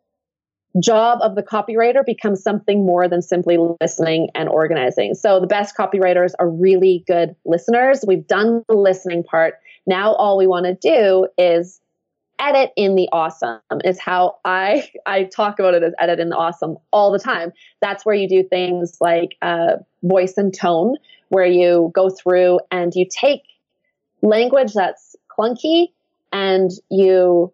job 0.79 1.19
of 1.21 1.35
the 1.35 1.43
copywriter 1.43 2.05
becomes 2.05 2.41
something 2.41 2.85
more 2.85 3.07
than 3.07 3.21
simply 3.21 3.57
listening 3.79 4.29
and 4.33 4.49
organizing. 4.49 5.13
So 5.13 5.39
the 5.39 5.47
best 5.47 5.77
copywriters 5.77 6.31
are 6.39 6.49
really 6.49 7.03
good 7.07 7.35
listeners. 7.45 8.03
We've 8.07 8.25
done 8.25 8.63
the 8.67 8.75
listening 8.75 9.23
part. 9.23 9.55
Now 9.85 10.13
all 10.13 10.37
we 10.37 10.47
want 10.47 10.65
to 10.65 10.73
do 10.75 11.27
is 11.37 11.79
edit 12.39 12.71
in 12.75 12.95
the 12.95 13.07
awesome 13.11 13.59
is 13.83 13.99
how 13.99 14.37
I 14.43 14.89
I 15.05 15.25
talk 15.25 15.59
about 15.59 15.75
it 15.75 15.83
as 15.83 15.93
edit 15.99 16.19
in 16.19 16.29
the 16.29 16.35
awesome 16.35 16.77
all 16.91 17.11
the 17.11 17.19
time. 17.19 17.51
That's 17.81 18.05
where 18.05 18.15
you 18.15 18.27
do 18.27 18.43
things 18.43 18.97
like 18.99 19.35
uh, 19.41 19.77
voice 20.01 20.33
and 20.37 20.53
tone, 20.53 20.95
where 21.29 21.45
you 21.45 21.91
go 21.93 22.09
through 22.09 22.59
and 22.71 22.93
you 22.95 23.05
take 23.09 23.43
language 24.21 24.73
that's 24.73 25.15
clunky 25.37 25.89
and 26.31 26.71
you 26.89 27.53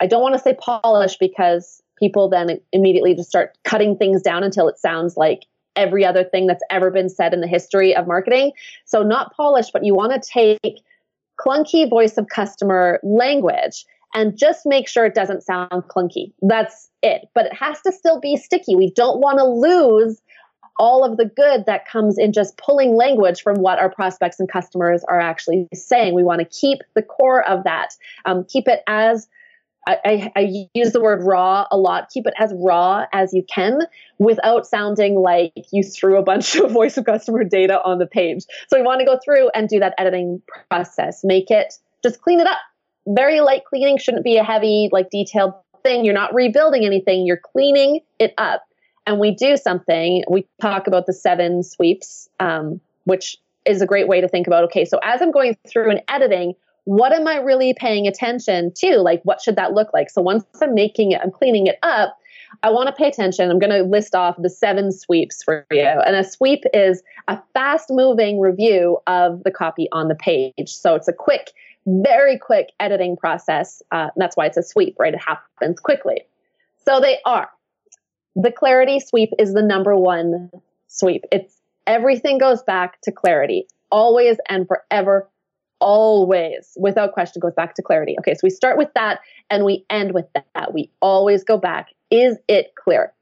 I 0.00 0.06
don't 0.06 0.22
want 0.22 0.34
to 0.34 0.38
say 0.38 0.54
polish 0.54 1.16
because 1.18 1.82
people 2.00 2.28
then 2.28 2.60
immediately 2.72 3.14
just 3.14 3.28
start 3.28 3.56
cutting 3.64 3.96
things 3.96 4.22
down 4.22 4.42
until 4.42 4.68
it 4.68 4.78
sounds 4.78 5.16
like 5.16 5.44
every 5.76 6.04
other 6.04 6.24
thing 6.24 6.46
that's 6.46 6.64
ever 6.70 6.90
been 6.90 7.08
said 7.08 7.32
in 7.32 7.40
the 7.40 7.46
history 7.46 7.94
of 7.94 8.06
marketing. 8.06 8.52
So, 8.84 9.02
not 9.02 9.34
polished, 9.36 9.72
but 9.72 9.84
you 9.84 9.94
want 9.94 10.12
to 10.12 10.28
take 10.28 10.82
clunky 11.38 11.88
voice 11.88 12.18
of 12.18 12.28
customer 12.28 13.00
language 13.02 13.84
and 14.14 14.36
just 14.36 14.66
make 14.66 14.88
sure 14.88 15.06
it 15.06 15.14
doesn't 15.14 15.42
sound 15.42 15.70
clunky. 15.88 16.32
That's 16.42 16.90
it. 17.02 17.28
But 17.34 17.46
it 17.46 17.54
has 17.54 17.80
to 17.82 17.92
still 17.92 18.20
be 18.20 18.36
sticky. 18.36 18.74
We 18.76 18.90
don't 18.90 19.20
want 19.20 19.38
to 19.38 19.44
lose 19.44 20.20
all 20.78 21.04
of 21.04 21.18
the 21.18 21.26
good 21.26 21.66
that 21.66 21.86
comes 21.86 22.18
in 22.18 22.32
just 22.32 22.56
pulling 22.56 22.96
language 22.96 23.42
from 23.42 23.56
what 23.56 23.78
our 23.78 23.90
prospects 23.90 24.40
and 24.40 24.50
customers 24.50 25.04
are 25.04 25.20
actually 25.20 25.68
saying. 25.74 26.14
We 26.14 26.22
want 26.22 26.40
to 26.40 26.46
keep 26.46 26.78
the 26.94 27.02
core 27.02 27.46
of 27.46 27.64
that, 27.64 27.94
um, 28.24 28.44
keep 28.44 28.66
it 28.66 28.80
as 28.86 29.28
I, 29.86 30.30
I, 30.36 30.66
use 30.74 30.92
the 30.92 31.00
word 31.00 31.22
raw 31.22 31.66
a 31.70 31.76
lot. 31.76 32.10
Keep 32.10 32.26
it 32.26 32.34
as 32.38 32.52
raw 32.54 33.06
as 33.12 33.32
you 33.32 33.42
can 33.42 33.80
without 34.18 34.66
sounding 34.66 35.16
like 35.16 35.52
you 35.72 35.82
threw 35.82 36.18
a 36.18 36.22
bunch 36.22 36.56
of 36.56 36.70
voice 36.70 36.96
of 36.96 37.06
customer 37.06 37.44
data 37.44 37.80
on 37.82 37.98
the 37.98 38.06
page. 38.06 38.44
So 38.68 38.78
we 38.78 38.82
want 38.82 39.00
to 39.00 39.06
go 39.06 39.18
through 39.24 39.50
and 39.54 39.68
do 39.68 39.80
that 39.80 39.94
editing 39.98 40.42
process. 40.68 41.22
Make 41.24 41.50
it 41.50 41.74
just 42.02 42.20
clean 42.20 42.40
it 42.40 42.46
up. 42.46 42.58
Very 43.06 43.40
light 43.40 43.64
cleaning 43.64 43.98
shouldn't 43.98 44.24
be 44.24 44.36
a 44.36 44.44
heavy, 44.44 44.88
like 44.92 45.10
detailed 45.10 45.54
thing. 45.82 46.04
You're 46.04 46.14
not 46.14 46.34
rebuilding 46.34 46.84
anything. 46.84 47.26
You're 47.26 47.40
cleaning 47.42 48.00
it 48.18 48.34
up. 48.38 48.64
And 49.06 49.18
we 49.18 49.34
do 49.34 49.56
something. 49.56 50.24
We 50.28 50.46
talk 50.60 50.86
about 50.86 51.06
the 51.06 51.12
seven 51.12 51.62
sweeps, 51.62 52.28
um, 52.38 52.80
which 53.04 53.38
is 53.64 53.82
a 53.82 53.86
great 53.86 54.08
way 54.08 54.20
to 54.20 54.28
think 54.28 54.46
about. 54.46 54.64
Okay, 54.64 54.84
so 54.84 55.00
as 55.02 55.22
I'm 55.22 55.32
going 55.32 55.56
through 55.66 55.90
and 55.90 56.02
editing, 56.08 56.54
what 56.84 57.12
am 57.12 57.26
I 57.26 57.36
really 57.36 57.74
paying 57.74 58.06
attention 58.06 58.72
to? 58.76 58.98
Like, 58.98 59.22
what 59.24 59.40
should 59.40 59.56
that 59.56 59.72
look 59.72 59.92
like? 59.92 60.10
So 60.10 60.22
once 60.22 60.44
I'm 60.60 60.74
making 60.74 61.12
it, 61.12 61.20
I'm 61.22 61.30
cleaning 61.30 61.66
it 61.66 61.78
up. 61.82 62.16
I 62.62 62.70
want 62.70 62.88
to 62.88 62.92
pay 62.92 63.08
attention. 63.08 63.50
I'm 63.50 63.58
going 63.58 63.70
to 63.70 63.82
list 63.82 64.14
off 64.14 64.34
the 64.38 64.50
seven 64.50 64.90
sweeps 64.90 65.42
for 65.42 65.64
you. 65.70 65.82
And 65.82 66.16
a 66.16 66.24
sweep 66.24 66.64
is 66.74 67.02
a 67.28 67.40
fast 67.54 67.90
moving 67.90 68.40
review 68.40 68.98
of 69.06 69.44
the 69.44 69.52
copy 69.52 69.88
on 69.92 70.08
the 70.08 70.16
page. 70.16 70.68
So 70.68 70.96
it's 70.96 71.06
a 71.06 71.12
quick, 71.12 71.52
very 71.86 72.38
quick 72.38 72.70
editing 72.80 73.16
process. 73.16 73.82
Uh, 73.92 74.08
that's 74.16 74.36
why 74.36 74.46
it's 74.46 74.56
a 74.56 74.62
sweep, 74.62 74.96
right? 74.98 75.14
It 75.14 75.20
happens 75.24 75.78
quickly. 75.78 76.22
So 76.84 77.00
they 77.00 77.18
are. 77.24 77.48
The 78.34 78.50
clarity 78.50 78.98
sweep 78.98 79.30
is 79.38 79.54
the 79.54 79.62
number 79.62 79.96
one 79.96 80.50
sweep. 80.88 81.24
It's 81.30 81.56
everything 81.86 82.38
goes 82.38 82.62
back 82.64 83.00
to 83.02 83.12
clarity, 83.12 83.66
always 83.92 84.38
and 84.48 84.66
forever 84.66 85.29
always, 85.80 86.76
without 86.76 87.12
question, 87.12 87.40
goes 87.40 87.54
back 87.54 87.74
to 87.74 87.82
clarity. 87.82 88.16
Okay, 88.20 88.34
so 88.34 88.40
we 88.42 88.50
start 88.50 88.78
with 88.78 88.92
that 88.94 89.20
and 89.50 89.64
we 89.64 89.84
end 89.90 90.12
with 90.12 90.26
that. 90.34 90.72
We 90.72 90.90
always 91.00 91.44
go 91.44 91.56
back. 91.58 91.88
Is 92.10 92.36
it 92.48 92.74
clear? 92.76 93.12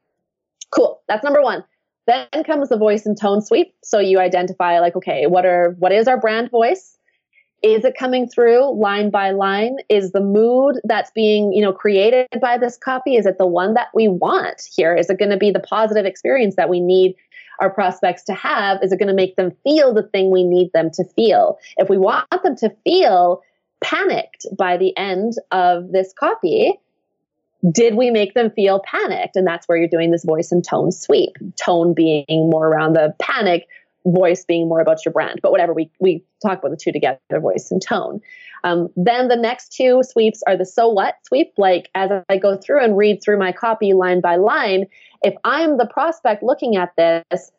Cool. 0.71 1.01
That's 1.09 1.25
number 1.25 1.43
one. 1.43 1.65
Then 2.07 2.27
comes 2.45 2.69
the 2.71 2.79
voice 2.79 3.05
and 3.05 3.19
tone 3.21 3.43
sweep. 3.43 3.75
So 3.83 3.99
you 3.99 4.19
identify 4.19 4.81
like, 4.81 4.97
okay, 4.97 5.27
what 5.27 5.45
are 5.45 5.77
what 5.79 5.93
is 5.93 6.09
our 6.09 6.19
brand 6.19 6.51
voice? 6.51 6.99
Is 7.63 7.85
it 7.85 7.97
coming 7.99 8.29
through 8.29 8.79
line 8.79 9.11
by 9.11 9.33
line? 9.33 9.77
Is 9.89 10.13
the 10.13 10.21
mood 10.21 10.77
that's 10.85 11.11
being, 11.11 11.53
you 11.53 11.61
know, 11.61 11.73
created 11.73 12.29
by 12.41 12.57
this 12.57 12.77
copy, 12.77 13.17
is 13.17 13.27
it 13.27 13.37
the 13.37 13.47
one 13.47 13.75
that 13.75 13.89
we 13.93 14.07
want 14.07 14.63
here? 14.77 14.95
Is 14.95 15.11
it 15.11 15.19
going 15.19 15.33
to 15.33 15.37
be 15.37 15.51
the 15.51 15.61
positive 15.61 16.07
experience 16.07 16.55
that 16.55 16.69
we 16.69 16.79
need 16.81 17.17
our 17.61 17.71
prospects 17.71 18.23
to 18.25 18.35
have? 18.35 18.79
Is 18.83 18.93
it 18.93 18.99
going 18.99 19.09
to 19.09 19.15
make 19.15 19.37
them 19.37 19.53
feel 19.65 19.93
the 19.93 20.03
thing 20.03 20.31
we 20.31 20.45
need 20.45 20.71
them 20.73 20.91
to 20.95 21.05
feel? 21.05 21.59
If 21.77 21.89
we 21.89 21.99
want 21.99 22.27
them 22.43 22.57
to 22.57 22.71
feel 22.85 23.43
panicked 23.81 24.47
by 24.57 24.77
the 24.77 24.97
end 24.97 25.35
of 25.51 25.93
this 25.93 26.13
copy, 26.19 26.75
did 27.73 27.95
we 27.95 28.11
make 28.11 28.35
them 28.35 28.51
feel 28.51 28.81
panicked? 28.81 29.37
And 29.37 29.47
that's 29.47 29.67
where 29.67 29.77
you're 29.77 29.89
doing 29.89 30.11
this 30.11 30.25
voice 30.25 30.53
and 30.53 30.65
tone 30.65 30.93
sweep. 30.93 31.37
Tone 31.57 31.95
being 31.95 32.25
more 32.29 32.69
around 32.69 32.93
the 32.93 33.15
panic, 33.21 33.67
voice 34.07 34.45
being 34.45 34.69
more 34.69 34.81
about 34.81 35.05
your 35.05 35.13
brand. 35.13 35.41
But 35.43 35.51
whatever, 35.51 35.75
we, 35.75 35.91
we 35.99 36.25
talk 36.41 36.59
about 36.59 36.71
the 36.71 36.77
two 36.77 36.93
together, 36.93 37.19
voice 37.41 37.71
and 37.71 37.83
tone. 37.83 38.21
Um, 38.65 38.89
then 38.97 39.29
the 39.29 39.37
next 39.37 39.73
two 39.73 40.03
sweeps 40.03 40.43
are 40.47 40.57
the 40.57 40.67
so 40.67 40.89
what 40.89 41.15
sweep. 41.27 41.53
Like 41.57 41.91
as 41.95 42.11
I 42.29 42.37
go 42.37 42.57
through 42.57 42.83
and 42.85 42.97
read 42.97 43.23
through 43.23 43.39
my 43.39 43.53
copy 43.53 43.93
line 43.93 44.21
by 44.21 44.37
line, 44.37 44.87
if 45.23 45.35
I'm 45.45 45.79
the 45.79 45.87
prospect 45.87 46.43
looking 46.43 46.77
at 46.77 46.95
this, 46.97 47.51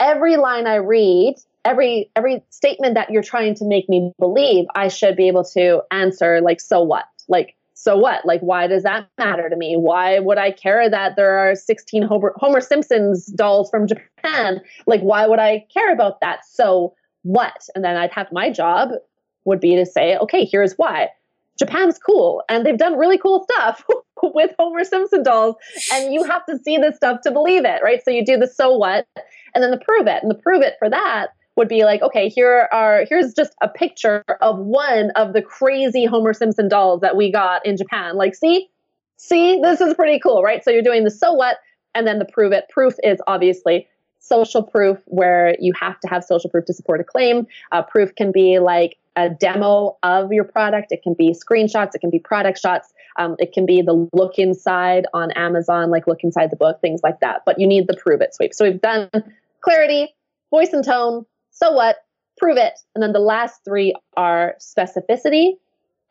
every 0.00 0.36
line 0.36 0.66
I 0.66 0.76
read, 0.76 1.36
every 1.64 2.10
every 2.16 2.42
statement 2.50 2.94
that 2.94 3.10
you're 3.10 3.22
trying 3.22 3.54
to 3.56 3.64
make 3.64 3.88
me 3.88 4.12
believe, 4.18 4.66
I 4.74 4.88
should 4.88 5.16
be 5.16 5.28
able 5.28 5.44
to 5.44 5.82
answer 5.90 6.40
like 6.40 6.60
so 6.60 6.82
what? 6.82 7.04
Like 7.28 7.56
so 7.74 7.96
what? 7.96 8.26
Like 8.26 8.40
why 8.40 8.66
does 8.66 8.82
that 8.82 9.08
matter 9.18 9.48
to 9.48 9.56
me? 9.56 9.76
Why 9.76 10.18
would 10.18 10.38
I 10.38 10.50
care 10.50 10.88
that 10.90 11.16
there 11.16 11.38
are 11.38 11.54
16 11.54 12.02
Homer, 12.02 12.32
Homer 12.36 12.60
Simpson's 12.60 13.26
dolls 13.26 13.70
from 13.70 13.86
Japan? 13.86 14.60
Like 14.86 15.00
why 15.00 15.26
would 15.26 15.38
I 15.38 15.66
care 15.72 15.92
about 15.92 16.20
that? 16.20 16.40
So 16.46 16.94
what? 17.22 17.68
And 17.74 17.84
then 17.84 17.96
I'd 17.96 18.12
have 18.12 18.32
my 18.32 18.50
job 18.50 18.90
would 19.44 19.60
be 19.60 19.76
to 19.76 19.86
say, 19.86 20.16
okay, 20.18 20.44
here's 20.44 20.74
why. 20.74 21.08
Japan's 21.58 21.98
cool 21.98 22.42
and 22.48 22.64
they've 22.64 22.78
done 22.78 22.96
really 22.96 23.18
cool 23.18 23.46
stuff 23.50 23.84
with 24.22 24.52
Homer 24.58 24.84
Simpson 24.84 25.22
dolls. 25.22 25.56
And 25.92 26.12
you 26.12 26.24
have 26.24 26.44
to 26.46 26.58
see 26.58 26.76
this 26.76 26.96
stuff 26.96 27.20
to 27.22 27.30
believe 27.30 27.64
it, 27.64 27.82
right? 27.82 28.02
So 28.04 28.10
you 28.10 28.24
do 28.24 28.36
the 28.36 28.46
so 28.46 28.76
what 28.76 29.06
and 29.54 29.62
then 29.62 29.70
the 29.70 29.78
prove 29.78 30.06
it. 30.06 30.22
And 30.22 30.30
the 30.30 30.36
prove 30.36 30.62
it 30.62 30.74
for 30.78 30.88
that 30.88 31.28
would 31.56 31.68
be 31.68 31.84
like, 31.84 32.02
okay, 32.02 32.28
here 32.28 32.68
are 32.72 33.04
here's 33.08 33.34
just 33.34 33.52
a 33.60 33.68
picture 33.68 34.24
of 34.40 34.58
one 34.58 35.10
of 35.16 35.32
the 35.32 35.42
crazy 35.42 36.04
Homer 36.04 36.32
Simpson 36.32 36.68
dolls 36.68 37.00
that 37.00 37.16
we 37.16 37.32
got 37.32 37.66
in 37.66 37.76
Japan. 37.76 38.16
Like, 38.16 38.34
see, 38.34 38.68
see, 39.16 39.60
this 39.60 39.80
is 39.80 39.94
pretty 39.94 40.20
cool, 40.20 40.42
right? 40.42 40.62
So 40.62 40.70
you're 40.70 40.82
doing 40.82 41.04
the 41.04 41.10
so 41.10 41.32
what 41.32 41.58
and 41.94 42.06
then 42.06 42.20
the 42.20 42.24
prove 42.24 42.52
it. 42.52 42.68
Proof 42.70 42.94
is 43.02 43.18
obviously 43.26 43.88
social 44.20 44.62
proof 44.62 44.98
where 45.06 45.56
you 45.58 45.72
have 45.72 45.98
to 46.00 46.08
have 46.08 46.22
social 46.22 46.50
proof 46.50 46.64
to 46.66 46.72
support 46.72 47.00
a 47.00 47.04
claim. 47.04 47.46
Uh, 47.72 47.82
proof 47.82 48.14
can 48.14 48.30
be 48.30 48.58
like 48.58 48.96
a 49.18 49.28
demo 49.28 49.96
of 50.02 50.32
your 50.32 50.44
product. 50.44 50.92
It 50.92 51.02
can 51.02 51.14
be 51.14 51.34
screenshots. 51.34 51.94
It 51.94 52.00
can 52.00 52.10
be 52.10 52.20
product 52.20 52.60
shots. 52.60 52.92
Um, 53.18 53.34
it 53.38 53.52
can 53.52 53.66
be 53.66 53.82
the 53.82 54.08
look 54.12 54.38
inside 54.38 55.06
on 55.12 55.32
Amazon, 55.32 55.90
like 55.90 56.06
look 56.06 56.22
inside 56.22 56.50
the 56.50 56.56
book, 56.56 56.80
things 56.80 57.00
like 57.02 57.18
that. 57.20 57.42
But 57.44 57.58
you 57.58 57.66
need 57.66 57.88
the 57.88 57.96
prove 57.96 58.20
it 58.20 58.34
sweep. 58.34 58.54
So 58.54 58.64
we've 58.64 58.80
done 58.80 59.10
clarity, 59.60 60.14
voice 60.50 60.72
and 60.72 60.84
tone, 60.84 61.26
so 61.50 61.72
what, 61.72 61.96
prove 62.36 62.56
it. 62.56 62.78
And 62.94 63.02
then 63.02 63.12
the 63.12 63.18
last 63.18 63.64
three 63.64 63.92
are 64.16 64.54
specificity. 64.60 65.54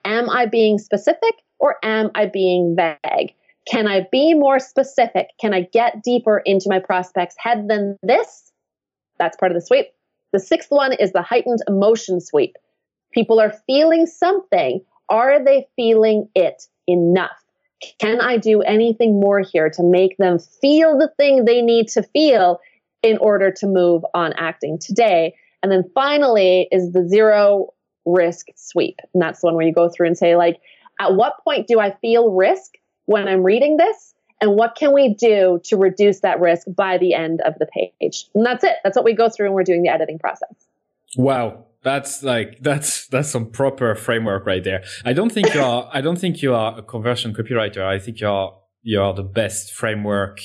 Am 0.03 0.29
I 0.29 0.45
being 0.45 0.77
specific 0.77 1.33
or 1.59 1.77
am 1.83 2.11
I 2.13 2.25
being 2.25 2.75
vague? 2.75 3.33
Can 3.69 3.87
I 3.87 4.07
be 4.11 4.33
more 4.33 4.59
specific? 4.59 5.27
Can 5.39 5.53
I 5.53 5.61
get 5.61 6.03
deeper 6.03 6.41
into 6.45 6.65
my 6.67 6.79
prospect's 6.79 7.35
head 7.37 7.67
than 7.69 7.97
this? 8.03 8.51
That's 9.17 9.37
part 9.37 9.51
of 9.51 9.55
the 9.55 9.65
sweep. 9.65 9.87
The 10.33 10.39
sixth 10.39 10.69
one 10.69 10.93
is 10.93 11.13
the 11.13 11.21
heightened 11.21 11.59
emotion 11.67 12.19
sweep. 12.19 12.57
People 13.13 13.39
are 13.39 13.53
feeling 13.65 14.05
something. 14.05 14.81
Are 15.09 15.43
they 15.43 15.67
feeling 15.75 16.29
it 16.35 16.67
enough? 16.87 17.43
Can 17.99 18.21
I 18.21 18.37
do 18.37 18.61
anything 18.61 19.19
more 19.19 19.39
here 19.39 19.69
to 19.69 19.83
make 19.83 20.17
them 20.17 20.39
feel 20.39 20.97
the 20.97 21.11
thing 21.17 21.45
they 21.45 21.61
need 21.61 21.87
to 21.89 22.03
feel 22.03 22.59
in 23.03 23.17
order 23.19 23.51
to 23.51 23.67
move 23.67 24.03
on 24.13 24.33
acting 24.33 24.79
today. 24.79 25.35
And 25.61 25.71
then 25.71 25.83
finally 25.93 26.67
is 26.71 26.91
the 26.91 27.07
zero 27.07 27.73
risk 28.05 28.47
sweep. 28.55 28.99
And 29.13 29.21
that's 29.21 29.41
the 29.41 29.47
one 29.47 29.55
where 29.55 29.65
you 29.65 29.73
go 29.73 29.89
through 29.89 30.07
and 30.07 30.17
say, 30.17 30.35
like, 30.35 30.59
at 30.99 31.15
what 31.15 31.43
point 31.43 31.67
do 31.67 31.79
I 31.79 31.91
feel 32.01 32.31
risk 32.31 32.73
when 33.05 33.27
I'm 33.27 33.43
reading 33.43 33.77
this? 33.77 34.13
And 34.39 34.55
what 34.55 34.75
can 34.75 34.93
we 34.93 35.13
do 35.13 35.59
to 35.65 35.77
reduce 35.77 36.19
that 36.19 36.39
risk 36.39 36.67
by 36.69 36.97
the 36.97 37.13
end 37.13 37.41
of 37.41 37.55
the 37.59 37.65
page? 37.65 38.27
And 38.35 38.45
that's 38.45 38.63
it. 38.63 38.75
That's 38.83 38.95
what 38.95 39.05
we 39.05 39.13
go 39.13 39.29
through 39.29 39.47
when 39.47 39.53
we're 39.53 39.63
doing 39.63 39.81
the 39.81 39.89
editing 39.89 40.19
process. 40.19 40.53
Wow. 41.15 41.65
That's 41.83 42.23
like 42.23 42.59
that's 42.61 43.07
that's 43.07 43.29
some 43.29 43.51
proper 43.51 43.95
framework 43.95 44.45
right 44.45 44.63
there. 44.63 44.83
I 45.05 45.13
don't 45.13 45.31
think 45.31 45.53
you 45.53 45.61
are 45.61 45.89
I 45.93 46.01
don't 46.01 46.17
think 46.17 46.41
you 46.41 46.53
are 46.53 46.79
a 46.79 46.81
conversion 46.81 47.33
copywriter. 47.33 47.83
I 47.83 47.99
think 47.99 48.19
you 48.19 48.27
are 48.27 48.53
you 48.81 49.01
are 49.01 49.13
the 49.13 49.23
best 49.23 49.73
framework 49.73 50.39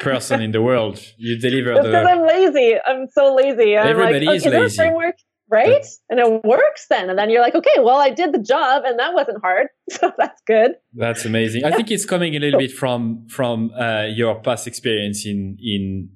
person 0.00 0.40
in 0.40 0.52
the 0.52 0.62
world. 0.62 1.00
You 1.16 1.38
deliver 1.38 1.74
because 1.74 1.90
the 1.90 2.02
I'm 2.02 2.26
lazy. 2.26 2.76
I'm 2.84 3.08
so 3.12 3.34
lazy. 3.34 3.76
I'm 3.76 3.88
Everybody 3.88 4.26
like, 4.26 4.36
is 4.36 4.46
okay, 4.46 4.60
lazy. 4.60 4.76
framework, 4.76 5.16
right? 5.50 5.84
And 6.08 6.20
it 6.20 6.44
works 6.44 6.86
then. 6.88 7.10
And 7.10 7.18
then 7.18 7.30
you're 7.30 7.42
like, 7.42 7.54
okay, 7.54 7.78
well, 7.78 7.98
I 7.98 8.10
did 8.10 8.32
the 8.32 8.38
job 8.38 8.82
and 8.84 8.98
that 8.98 9.14
wasn't 9.14 9.40
hard. 9.42 9.68
So 9.88 10.12
that's 10.18 10.42
good. 10.48 10.72
That's 10.94 11.24
amazing. 11.24 11.64
I 11.64 11.70
think 11.70 11.92
it's 11.92 12.04
coming 12.04 12.34
a 12.34 12.40
little 12.40 12.58
bit 12.64 12.72
from 12.72 13.26
from 13.28 13.70
uh, 13.78 14.02
your 14.04 14.40
past 14.40 14.66
experience 14.66 15.24
in 15.24 15.56
in 15.60 16.10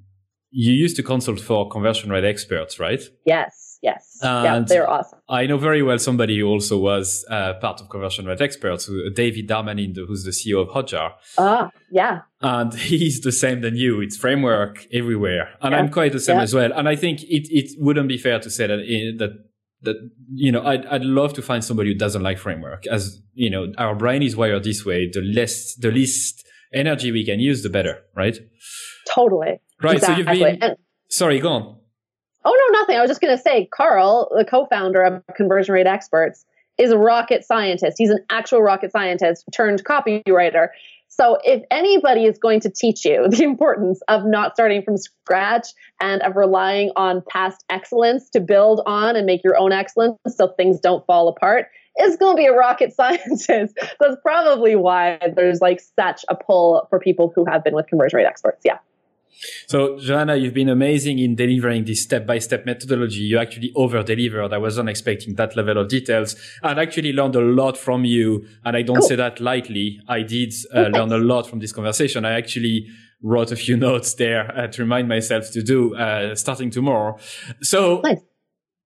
you 0.51 0.73
used 0.73 0.97
to 0.97 1.03
consult 1.03 1.39
for 1.39 1.69
conversion 1.69 2.09
rate 2.09 2.25
experts, 2.25 2.79
right? 2.79 3.01
Yes, 3.25 3.70
yes. 3.81 4.19
yeah, 4.21 4.59
they're 4.67 4.89
awesome. 4.89 5.19
I 5.29 5.45
know 5.47 5.57
very 5.57 5.81
well 5.83 5.99
somebody 5.99 6.39
who 6.39 6.45
also 6.47 6.77
was 6.77 7.25
uh, 7.29 7.53
part 7.55 7.81
of 7.81 7.89
conversion 7.89 8.25
rate 8.25 8.41
experts, 8.41 8.85
who, 8.85 9.09
David 9.09 9.47
Darmanin, 9.47 9.95
who's 9.95 10.23
the 10.23 10.31
CEO 10.31 10.61
of 10.61 10.69
Hotjar. 10.69 11.13
Ah, 11.37 11.69
yeah. 11.91 12.21
and 12.41 12.73
he's 12.91 13.21
the 13.21 13.31
same 13.31 13.61
than 13.61 13.75
you. 13.75 14.01
It's 14.01 14.17
framework 14.17 14.85
everywhere, 14.93 15.49
and 15.61 15.71
Yeah. 15.73 15.79
I'm 15.79 15.89
quite 15.89 16.11
the 16.11 16.19
same 16.19 16.37
Yeah. 16.37 16.43
as 16.43 16.53
well. 16.53 16.71
And 16.73 16.87
I 16.87 16.95
think 16.95 17.23
it 17.23 17.47
it 17.51 17.71
wouldn't 17.79 18.07
be 18.09 18.17
fair 18.17 18.39
to 18.39 18.49
say 18.49 18.67
that 18.67 18.79
in, 18.79 19.17
that 19.17 19.31
that 19.83 19.95
you 20.33 20.51
know 20.51 20.63
I'd 20.65 20.85
I'd 20.85 21.03
love 21.05 21.33
to 21.33 21.41
find 21.41 21.63
somebody 21.63 21.91
who 21.91 21.97
doesn't 21.97 22.21
like 22.23 22.37
framework. 22.37 22.85
As 22.87 23.21
you 23.33 23.49
know, 23.49 23.73
our 23.77 23.95
brain 23.95 24.21
is 24.21 24.35
wired 24.35 24.63
this 24.63 24.85
way. 24.85 25.09
The 25.11 25.21
less 25.21 25.75
the 25.75 25.91
least 25.91 26.45
energy 26.73 27.11
we 27.11 27.25
can 27.25 27.39
use, 27.39 27.63
the 27.63 27.69
better, 27.69 28.03
right? 28.15 28.37
Totally. 29.13 29.59
Right. 29.81 29.95
Exactly. 29.95 30.23
So 30.23 30.31
you've 30.31 30.39
been 30.59 30.63
and, 30.63 30.77
sorry, 31.09 31.39
go 31.39 31.49
on. 31.49 31.77
Oh, 32.43 32.69
no, 32.71 32.79
nothing. 32.79 32.97
I 32.97 33.01
was 33.01 33.09
just 33.09 33.21
going 33.21 33.35
to 33.35 33.41
say, 33.41 33.67
Karl, 33.71 34.31
the 34.35 34.45
co 34.45 34.65
founder 34.65 35.03
of 35.03 35.23
Conversion 35.35 35.73
Rate 35.73 35.87
Experts, 35.87 36.45
is 36.77 36.91
a 36.91 36.97
rocket 36.97 37.45
scientist. 37.45 37.97
He's 37.97 38.09
an 38.09 38.25
actual 38.29 38.61
rocket 38.61 38.91
scientist 38.91 39.45
turned 39.53 39.83
copywriter. 39.83 40.69
So 41.09 41.37
if 41.43 41.61
anybody 41.69 42.25
is 42.25 42.39
going 42.39 42.61
to 42.61 42.69
teach 42.69 43.05
you 43.05 43.27
the 43.29 43.43
importance 43.43 44.01
of 44.07 44.25
not 44.25 44.55
starting 44.55 44.81
from 44.81 44.97
scratch 44.97 45.67
and 45.99 46.21
of 46.21 46.35
relying 46.35 46.91
on 46.95 47.21
past 47.29 47.63
excellence 47.69 48.29
to 48.31 48.39
build 48.39 48.81
on 48.85 49.15
and 49.15 49.25
make 49.25 49.43
your 49.43 49.57
own 49.57 49.71
excellence 49.71 50.17
so 50.27 50.47
things 50.47 50.79
don't 50.79 51.05
fall 51.05 51.27
apart, 51.27 51.67
it's 51.97 52.15
going 52.15 52.35
to 52.35 52.41
be 52.41 52.47
a 52.47 52.53
rocket 52.53 52.93
scientist. 52.95 53.77
That's 53.99 54.15
probably 54.23 54.75
why 54.75 55.19
there's 55.35 55.59
like 55.61 55.81
such 55.99 56.23
a 56.29 56.35
pull 56.35 56.87
for 56.89 56.99
people 56.99 57.31
who 57.35 57.45
have 57.45 57.63
been 57.63 57.75
with 57.75 57.87
conversion 57.87 58.17
rate 58.17 58.25
experts. 58.25 58.61
Yeah. 58.63 58.79
So, 59.67 59.97
Joanna, 59.99 60.35
you've 60.35 60.53
been 60.53 60.69
amazing 60.69 61.19
in 61.19 61.35
delivering 61.35 61.85
this 61.85 62.03
step-by-step 62.03 62.65
methodology. 62.65 63.21
You 63.21 63.39
actually 63.39 63.71
over-delivered. 63.75 64.53
I 64.53 64.57
wasn't 64.57 64.89
expecting 64.89 65.35
that 65.35 65.55
level 65.55 65.77
of 65.77 65.87
details. 65.87 66.35
and 66.63 66.79
actually 66.79 67.13
learned 67.13 67.35
a 67.35 67.41
lot 67.41 67.77
from 67.77 68.05
you. 68.05 68.45
And 68.63 68.75
I 68.77 68.81
don't 68.81 68.97
Cool. 68.99 69.07
say 69.07 69.15
that 69.15 69.39
lightly. 69.39 69.99
I 70.07 70.21
did 70.23 70.53
uh, 70.73 70.89
learn 70.93 71.11
a 71.11 71.17
lot 71.17 71.47
from 71.49 71.59
this 71.59 71.71
conversation. 71.71 72.25
I 72.25 72.31
actually 72.33 72.87
wrote 73.23 73.51
a 73.51 73.55
few 73.55 73.77
notes 73.87 74.13
there 74.15 74.51
uh, 74.57 74.67
to 74.67 74.81
remind 74.81 75.07
myself 75.07 75.51
to 75.51 75.61
do 75.63 75.95
uh, 75.95 76.35
starting 76.35 76.69
tomorrow. 76.69 77.17
So, 77.61 78.01
Nice. 78.03 78.19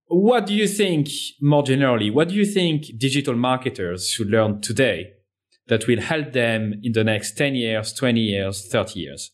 what 0.07 0.45
do 0.45 0.53
you 0.53 0.67
think, 0.67 1.09
more 1.41 1.63
generally, 1.63 2.09
what 2.11 2.29
do 2.29 2.35
you 2.35 2.45
think 2.45 2.97
digital 2.97 3.35
marketers 3.35 4.09
should 4.09 4.29
learn 4.29 4.61
today 4.61 5.11
that 5.67 5.87
will 5.87 6.01
help 6.01 6.33
them 6.33 6.79
in 6.83 6.91
the 6.93 7.03
next 7.03 7.37
10 7.37 7.55
years, 7.55 7.91
20 7.93 8.19
years, 8.21 8.67
30 8.69 8.99
years? 8.99 9.31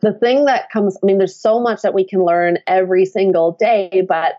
The 0.00 0.12
thing 0.12 0.44
that 0.44 0.70
comes 0.70 0.96
i 1.02 1.06
mean 1.06 1.18
there's 1.18 1.36
so 1.36 1.60
much 1.60 1.82
that 1.82 1.94
we 1.94 2.04
can 2.04 2.24
learn 2.24 2.58
every 2.66 3.04
single 3.04 3.52
day 3.52 4.04
but 4.08 4.34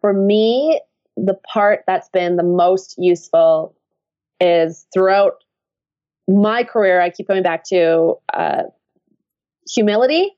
for 0.00 0.12
me 0.12 0.80
the 1.16 1.34
part 1.34 1.84
that's 1.86 2.08
been 2.08 2.36
the 2.36 2.42
most 2.42 2.94
useful 2.98 3.74
is 4.40 4.86
throughout 4.92 5.34
my 6.28 6.64
career 6.64 7.00
i 7.00 7.10
keep 7.10 7.26
coming 7.26 7.42
back 7.42 7.64
to 7.64 8.14
uh, 8.32 8.62
humility 9.68 10.36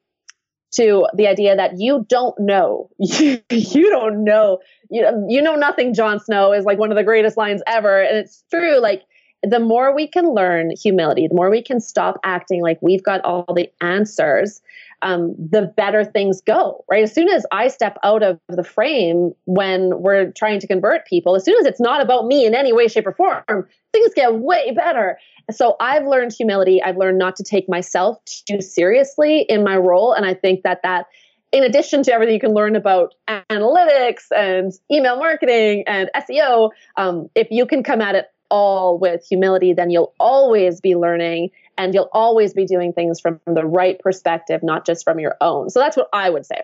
to 0.72 1.06
the 1.14 1.26
idea 1.26 1.54
that 1.54 1.78
you 1.78 2.06
don't 2.08 2.38
know. 2.38 2.88
You, 2.98 3.42
you 3.50 3.90
don't 3.90 4.24
know. 4.24 4.58
You, 4.90 5.26
you 5.28 5.42
know 5.42 5.54
nothing 5.54 5.94
Jon 5.94 6.18
Snow 6.18 6.52
is 6.52 6.64
like 6.64 6.78
one 6.78 6.90
of 6.90 6.96
the 6.96 7.04
greatest 7.04 7.36
lines 7.36 7.62
ever 7.66 8.02
and 8.02 8.16
it's 8.16 8.42
true 8.50 8.80
like 8.80 9.02
the 9.42 9.60
more 9.60 9.94
we 9.94 10.06
can 10.06 10.34
learn 10.34 10.70
humility, 10.70 11.26
the 11.26 11.34
more 11.34 11.50
we 11.50 11.62
can 11.62 11.80
stop 11.80 12.18
acting 12.24 12.62
like 12.62 12.78
we've 12.80 13.02
got 13.02 13.20
all 13.22 13.44
the 13.54 13.70
answers, 13.80 14.60
um, 15.02 15.34
the 15.36 15.62
better 15.62 16.04
things 16.04 16.40
go, 16.40 16.84
right? 16.88 17.02
As 17.02 17.12
soon 17.12 17.28
as 17.28 17.44
I 17.50 17.68
step 17.68 17.98
out 18.04 18.22
of 18.22 18.38
the 18.48 18.62
frame 18.62 19.32
when 19.46 20.00
we're 20.00 20.30
trying 20.30 20.60
to 20.60 20.66
convert 20.66 21.06
people, 21.06 21.34
as 21.34 21.44
soon 21.44 21.56
as 21.58 21.66
it's 21.66 21.80
not 21.80 22.00
about 22.00 22.26
me 22.26 22.46
in 22.46 22.54
any 22.54 22.72
way, 22.72 22.86
shape, 22.86 23.06
or 23.06 23.12
form, 23.12 23.66
things 23.92 24.14
get 24.14 24.34
way 24.34 24.70
better. 24.70 25.18
So 25.50 25.76
I've 25.80 26.06
learned 26.06 26.32
humility. 26.32 26.80
I've 26.80 26.96
learned 26.96 27.18
not 27.18 27.34
to 27.36 27.42
take 27.42 27.68
myself 27.68 28.18
too 28.24 28.60
seriously 28.60 29.40
in 29.48 29.64
my 29.64 29.76
role. 29.76 30.12
And 30.12 30.24
I 30.24 30.34
think 30.34 30.62
that 30.62 30.82
that 30.84 31.06
in 31.50 31.64
addition 31.64 32.02
to 32.04 32.12
everything 32.12 32.34
you 32.34 32.40
can 32.40 32.54
learn 32.54 32.76
about 32.76 33.14
analytics 33.28 34.24
and 34.34 34.72
email 34.90 35.18
marketing 35.18 35.84
and 35.86 36.08
SEO, 36.16 36.70
um, 36.96 37.28
if 37.34 37.48
you 37.50 37.66
can 37.66 37.82
come 37.82 38.00
at 38.00 38.14
it 38.14 38.26
all 38.52 38.98
with 38.98 39.24
humility, 39.26 39.72
then 39.72 39.90
you'll 39.90 40.12
always 40.20 40.80
be 40.80 40.94
learning 40.94 41.48
and 41.78 41.94
you'll 41.94 42.10
always 42.12 42.52
be 42.52 42.66
doing 42.66 42.92
things 42.92 43.18
from 43.18 43.40
the 43.46 43.64
right 43.64 43.98
perspective, 43.98 44.60
not 44.62 44.84
just 44.84 45.02
from 45.04 45.18
your 45.18 45.36
own. 45.40 45.70
So 45.70 45.80
that's 45.80 45.96
what 45.96 46.08
I 46.12 46.28
would 46.28 46.44
say. 46.44 46.60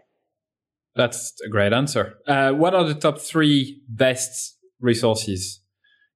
That's 0.94 1.32
a 1.46 1.48
great 1.48 1.72
answer. 1.72 2.14
Uh, 2.26 2.52
what 2.52 2.74
are 2.74 2.84
the 2.84 2.94
top 2.94 3.18
three 3.18 3.80
best 3.88 4.58
resources 4.80 5.62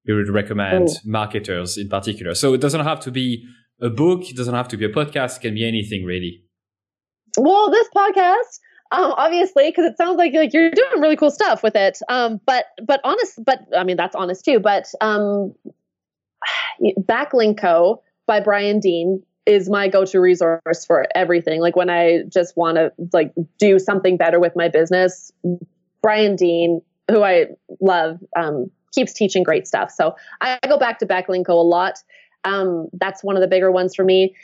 you 0.04 0.14
would 0.14 0.28
recommend 0.28 0.90
Ooh. 0.90 0.94
marketers 1.04 1.78
in 1.78 1.88
particular? 1.88 2.34
So 2.34 2.52
it 2.52 2.60
doesn't 2.60 2.84
have 2.84 3.00
to 3.00 3.10
be 3.10 3.44
a 3.80 3.88
book, 3.88 4.28
it 4.28 4.36
doesn't 4.36 4.54
have 4.54 4.68
to 4.68 4.76
be 4.76 4.84
a 4.84 4.90
podcast, 4.90 5.38
it 5.38 5.40
can 5.40 5.54
be 5.54 5.66
anything 5.66 6.04
really. 6.04 6.44
Well, 7.38 7.70
this 7.70 7.88
podcast, 7.96 8.60
um, 8.92 9.14
obviously, 9.16 9.70
because 9.70 9.86
it 9.86 9.96
sounds 9.96 10.18
like 10.18 10.34
like 10.34 10.52
you're 10.52 10.70
doing 10.70 11.00
really 11.00 11.16
cool 11.16 11.30
stuff 11.30 11.62
with 11.62 11.74
it. 11.74 11.98
Um, 12.08 12.40
but 12.46 12.66
but 12.86 13.00
honest, 13.04 13.42
but 13.42 13.60
I 13.76 13.84
mean 13.84 13.96
that's 13.96 14.14
honest 14.14 14.44
too. 14.44 14.60
But 14.60 14.86
um, 15.00 15.54
Backlinko 17.00 18.02
by 18.26 18.40
Brian 18.40 18.80
Dean 18.80 19.22
is 19.46 19.68
my 19.68 19.88
go-to 19.88 20.20
resource 20.20 20.84
for 20.86 21.06
everything. 21.14 21.60
Like 21.60 21.74
when 21.74 21.90
I 21.90 22.22
just 22.28 22.56
want 22.56 22.76
to 22.76 22.92
like 23.12 23.32
do 23.58 23.78
something 23.78 24.16
better 24.16 24.38
with 24.38 24.52
my 24.54 24.68
business, 24.68 25.32
Brian 26.02 26.36
Dean, 26.36 26.82
who 27.10 27.22
I 27.22 27.46
love, 27.80 28.20
um, 28.36 28.70
keeps 28.94 29.12
teaching 29.14 29.42
great 29.42 29.66
stuff. 29.66 29.90
So 29.90 30.14
I 30.40 30.58
go 30.68 30.78
back 30.78 31.00
to 31.00 31.06
Backlinko 31.06 31.48
a 31.48 31.54
lot. 31.54 31.94
Um, 32.44 32.88
that's 32.92 33.24
one 33.24 33.36
of 33.36 33.40
the 33.40 33.48
bigger 33.48 33.72
ones 33.72 33.96
for 33.96 34.04
me 34.04 34.34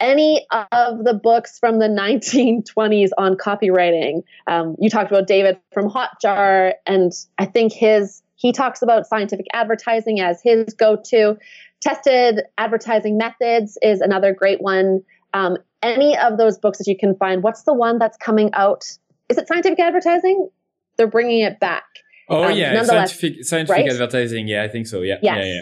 any 0.00 0.46
of 0.50 1.04
the 1.04 1.14
books 1.14 1.58
from 1.58 1.78
the 1.78 1.86
1920s 2.36 3.10
on 3.18 3.36
copywriting. 3.36 4.22
Um, 4.46 4.76
you 4.80 4.90
talked 4.90 5.10
about 5.10 5.26
David 5.26 5.58
from 5.72 5.90
Hotjar, 5.90 6.72
and 6.86 7.12
I 7.38 7.46
think 7.46 7.72
his 7.72 8.22
he 8.36 8.52
talks 8.52 8.82
about 8.82 9.06
scientific 9.06 9.46
advertising 9.52 10.20
as 10.20 10.40
his 10.42 10.74
go-to. 10.74 11.38
Tested 11.80 12.40
advertising 12.58 13.16
methods 13.16 13.78
is 13.82 14.00
another 14.00 14.32
great 14.34 14.60
one. 14.60 15.02
Um, 15.34 15.56
any 15.82 16.16
of 16.18 16.38
those 16.38 16.58
books 16.58 16.78
that 16.78 16.86
you 16.88 16.96
can 16.96 17.14
find. 17.16 17.42
What's 17.42 17.62
the 17.62 17.74
one 17.74 17.98
that's 17.98 18.16
coming 18.16 18.50
out? 18.54 18.82
Is 19.28 19.38
it 19.38 19.46
scientific 19.48 19.78
advertising? 19.80 20.48
They're 20.96 21.06
bringing 21.06 21.40
it 21.40 21.58
back. 21.60 21.84
Oh 22.28 22.44
Um, 22.44 22.56
yeah, 22.56 22.82
scientific 22.84 23.44
scientific 23.44 23.84
right? 23.84 23.90
advertising. 23.92 24.46
Yeah, 24.48 24.62
I 24.62 24.68
think 24.68 24.86
so. 24.86 25.00
Yeah, 25.02 25.16
Yes. 25.22 25.36
yeah, 25.38 25.44
yeah. 25.44 25.60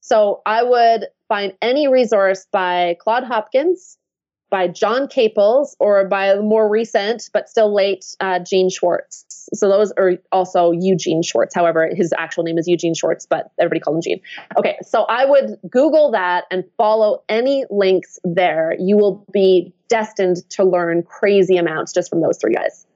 So 0.00 0.42
I 0.46 0.62
would 0.62 1.06
find 1.34 1.52
any 1.60 1.88
resource 1.88 2.46
by 2.52 2.96
Claude 3.00 3.24
Hopkins, 3.24 3.98
by 4.50 4.68
John 4.68 5.08
Caples, 5.08 5.74
or 5.80 6.06
by 6.06 6.32
the 6.36 6.42
more 6.42 6.68
recent 6.68 7.28
but 7.32 7.48
still 7.48 7.74
late 7.74 8.04
uh, 8.20 8.38
Gene 8.38 8.70
Schwartz. 8.70 9.48
So 9.52 9.68
those 9.68 9.92
are 9.98 10.12
also 10.30 10.70
Eugene 10.70 11.24
Schwartz. 11.24 11.52
However, 11.52 11.90
his 11.92 12.12
actual 12.16 12.44
name 12.44 12.56
is 12.56 12.68
Eugene 12.68 12.94
Schwartz, 12.94 13.26
but 13.26 13.50
everybody 13.58 13.80
called 13.80 13.96
him 13.96 14.02
Gene. 14.02 14.20
Okay, 14.56 14.76
so 14.82 15.02
I 15.02 15.24
would 15.24 15.58
Google 15.68 16.12
that 16.12 16.44
and 16.52 16.62
follow 16.76 17.24
any 17.28 17.64
links 17.68 18.20
there. 18.22 18.76
You 18.78 18.96
will 18.96 19.26
be 19.32 19.74
destined 19.88 20.48
to 20.50 20.62
learn 20.62 21.02
crazy 21.02 21.56
amounts 21.56 21.92
just 21.92 22.10
from 22.10 22.20
those 22.20 22.38
three 22.40 22.54
guys. 22.54 22.86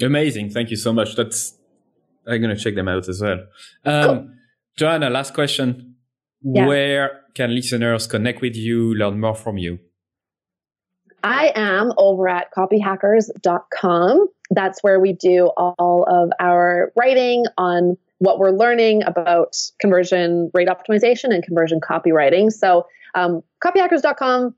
Amazing. 0.00 0.48
Thank 0.48 0.70
you 0.70 0.78
so 0.78 0.90
much. 0.90 1.16
That's 1.16 1.52
I'm 2.26 2.40
gonna 2.40 2.56
check 2.56 2.76
them 2.76 2.88
out 2.88 3.10
as 3.10 3.20
well. 3.20 3.44
Um, 3.84 4.38
Joanna, 4.74 5.10
last 5.10 5.34
question. 5.34 5.93
Yeah. 6.44 6.66
Where 6.66 7.20
can 7.34 7.54
listeners 7.54 8.06
connect 8.06 8.42
with 8.42 8.54
you, 8.54 8.94
learn 8.94 9.18
more 9.18 9.34
from 9.34 9.56
you? 9.56 9.78
I 11.22 11.52
am 11.54 11.92
over 11.96 12.28
at 12.28 12.52
copyhackers.com. 12.54 14.28
That's 14.50 14.82
where 14.82 15.00
we 15.00 15.14
do 15.14 15.46
all 15.56 16.06
of 16.06 16.30
our 16.38 16.92
writing 16.96 17.46
on 17.56 17.96
what 18.18 18.38
we're 18.38 18.50
learning 18.50 19.02
about 19.04 19.56
conversion 19.80 20.50
rate 20.52 20.68
optimization 20.68 21.34
and 21.34 21.42
conversion 21.42 21.80
copywriting. 21.80 22.52
So, 22.52 22.86
um, 23.14 23.42
copyhackers.com 23.64 24.54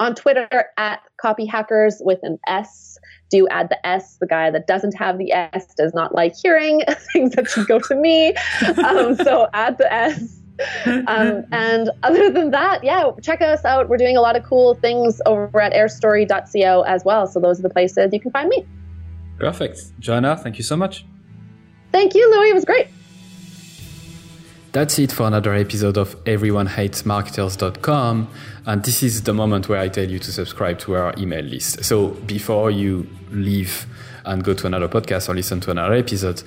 on 0.00 0.14
Twitter 0.16 0.48
at 0.76 1.00
copyhackers 1.24 1.94
with 2.00 2.18
an 2.22 2.38
S. 2.48 2.98
Do 3.30 3.46
add 3.48 3.68
the 3.68 3.86
S. 3.86 4.16
The 4.20 4.26
guy 4.26 4.50
that 4.50 4.66
doesn't 4.66 4.96
have 4.98 5.18
the 5.18 5.32
S 5.32 5.72
does 5.76 5.94
not 5.94 6.16
like 6.16 6.34
hearing 6.36 6.82
things 7.12 7.36
that 7.36 7.48
should 7.48 7.68
go 7.68 7.78
to 7.78 7.94
me. 7.94 8.34
Um, 8.84 9.14
so 9.14 9.48
add 9.54 9.78
the 9.78 9.90
S. 9.92 10.41
Um, 10.86 11.44
and 11.52 11.90
other 12.02 12.30
than 12.30 12.50
that, 12.50 12.84
yeah, 12.84 13.10
check 13.22 13.40
us 13.40 13.64
out. 13.64 13.88
We're 13.88 13.96
doing 13.96 14.16
a 14.16 14.20
lot 14.20 14.36
of 14.36 14.44
cool 14.44 14.74
things 14.74 15.20
over 15.26 15.60
at 15.60 15.72
airstory.co 15.72 16.82
as 16.82 17.04
well. 17.04 17.26
So 17.26 17.40
those 17.40 17.58
are 17.58 17.62
the 17.62 17.70
places 17.70 18.12
you 18.12 18.20
can 18.20 18.30
find 18.30 18.48
me. 18.48 18.66
Perfect. 19.38 19.98
Joanna, 19.98 20.36
thank 20.36 20.58
you 20.58 20.64
so 20.64 20.76
much. 20.76 21.04
Thank 21.90 22.14
you, 22.14 22.30
Louis. 22.30 22.50
It 22.50 22.54
was 22.54 22.64
great. 22.64 22.88
That's 24.72 24.98
it 24.98 25.12
for 25.12 25.26
another 25.26 25.52
episode 25.52 25.98
of 25.98 26.24
everyonehatesmarketers.com. 26.24 28.28
And 28.64 28.82
this 28.82 29.02
is 29.02 29.22
the 29.22 29.34
moment 29.34 29.68
where 29.68 29.78
I 29.78 29.88
tell 29.88 30.08
you 30.08 30.18
to 30.18 30.32
subscribe 30.32 30.78
to 30.80 30.96
our 30.96 31.14
email 31.18 31.44
list. 31.44 31.84
So 31.84 32.08
before 32.08 32.70
you 32.70 33.06
leave 33.30 33.86
and 34.24 34.42
go 34.42 34.54
to 34.54 34.66
another 34.66 34.88
podcast 34.88 35.28
or 35.28 35.34
listen 35.34 35.60
to 35.60 35.72
another 35.72 35.92
episode, 35.92 36.42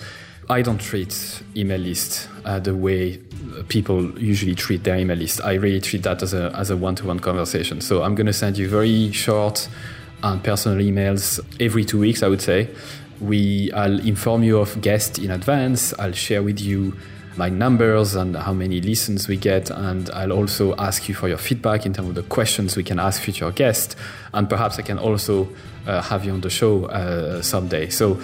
I 0.50 0.64
don't 0.64 0.80
treat 0.80 1.44
email 1.56 1.80
list 1.80 2.28
uh, 2.46 2.58
the 2.60 2.76
way 2.76 3.18
people 3.64 4.18
usually 4.20 4.56
treat 4.56 4.84
their 4.84 4.98
email 4.98 5.18
list. 5.18 5.42
I 5.44 5.54
really 5.54 5.82
treat 5.82 6.04
that 6.04 6.22
as 6.22 6.34
a, 6.34 6.52
as 6.56 6.70
a 6.70 6.78
one-to-one 6.78 7.20
conversation. 7.20 7.82
So 7.82 8.04
I'm 8.04 8.16
going 8.16 8.28
to 8.28 8.34
send 8.34 8.58
you 8.58 8.68
very 8.70 9.12
short 9.12 9.68
and 10.24 10.44
personal 10.44 10.80
emails 10.80 11.40
every 11.60 11.86
two 11.86 12.00
weeks, 12.00 12.24
I 12.24 12.28
would 12.28 12.42
say. 12.42 12.70
We, 13.20 13.72
I'll 13.72 14.00
inform 14.00 14.44
you 14.44 14.60
of 14.60 14.82
guests 14.82 15.20
in 15.20 15.32
advance. 15.32 15.94
I'll 16.00 16.12
share 16.12 16.44
with 16.44 16.60
you 16.60 16.98
my 17.38 17.50
numbers 17.50 18.16
and 18.16 18.36
how 18.36 18.54
many 18.54 18.82
listens 18.82 19.28
we 19.28 19.38
get. 19.38 19.70
And 19.70 20.10
I'll 20.12 20.32
also 20.32 20.76
ask 20.78 21.08
you 21.10 21.16
for 21.16 21.28
your 21.28 21.38
feedback 21.38 21.86
in 21.86 21.94
terms 21.94 22.10
of 22.10 22.16
the 22.16 22.24
questions 22.24 22.78
we 22.78 22.84
can 22.84 23.00
ask 23.00 23.22
future 23.22 23.52
guests. 23.52 23.96
And 24.34 24.50
perhaps 24.50 24.80
I 24.80 24.82
can 24.82 24.98
also 24.98 25.48
uh, 25.88 26.02
have 26.02 26.26
you 26.26 26.34
on 26.34 26.42
the 26.42 26.50
show 26.50 26.86
uh, 26.86 27.42
someday. 27.42 27.90
So 27.90 28.20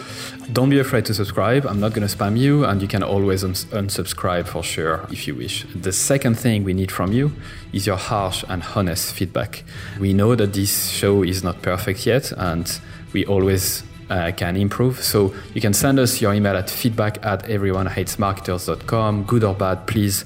don't 0.51 0.70
be 0.70 0.80
afraid 0.80 1.05
to 1.05 1.14
subscribe. 1.14 1.66
I'm 1.66 1.80
not 1.80 1.93
going 1.93 2.07
to 2.07 2.16
spam 2.16 2.38
you, 2.38 2.66
and 2.66 2.82
you 2.82 2.88
can 2.88 3.03
always 3.03 3.43
uns- 3.43 3.66
unsubscribe 3.66 4.47
for 4.47 4.64
sure 4.64 5.05
if 5.12 5.28
you 5.28 5.36
wish. 5.36 5.66
The 5.76 5.91
second 5.91 6.36
thing 6.36 6.64
we 6.64 6.74
need 6.74 6.91
from 6.91 7.12
you 7.12 7.32
is 7.74 7.86
your 7.86 7.97
harsh 7.97 8.43
and 8.47 8.64
honest 8.76 9.14
feedback. 9.14 9.64
We 9.99 10.14
know 10.14 10.36
that 10.36 10.53
this 10.53 10.89
show 10.89 11.24
is 11.24 11.43
not 11.43 11.62
perfect 11.62 12.05
yet, 12.05 12.32
and 12.38 12.80
we 13.14 13.26
always 13.26 13.84
uh, 14.09 14.32
can 14.36 14.57
improve. 14.57 15.01
So 15.01 15.34
you 15.53 15.62
can 15.62 15.74
send 15.74 15.99
us 15.99 16.22
your 16.22 16.34
email 16.34 16.55
at 16.57 16.70
feedback 16.70 17.26
at 17.26 17.43
everyonehatesmarketers.com. 17.45 19.24
Good 19.24 19.43
or 19.43 19.55
bad, 19.55 19.88
please 19.88 20.26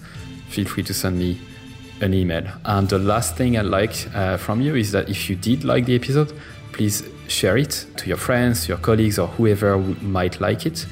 feel 0.50 0.66
free 0.66 0.84
to 0.84 0.94
send 0.94 1.20
me 1.20 1.40
an 2.02 2.14
email. 2.14 2.46
And 2.66 2.90
the 2.90 3.00
last 3.00 3.36
thing 3.36 3.58
I'd 3.58 3.66
like 3.66 4.08
uh, 4.14 4.38
from 4.38 4.62
you 4.62 4.76
is 4.76 4.92
that 4.92 5.10
if 5.10 5.30
you 5.30 5.36
did 5.36 5.64
like 5.64 5.86
the 5.86 5.96
episode, 5.96 6.34
please 6.72 7.04
share 7.28 7.58
it 7.58 7.86
to 7.98 8.08
your 8.08 8.18
friends, 8.18 8.68
your 8.68 8.78
colleagues, 8.78 9.20
or 9.20 9.28
whoever 9.28 9.78
might 9.78 10.40
like 10.42 10.66
it. 10.66 10.86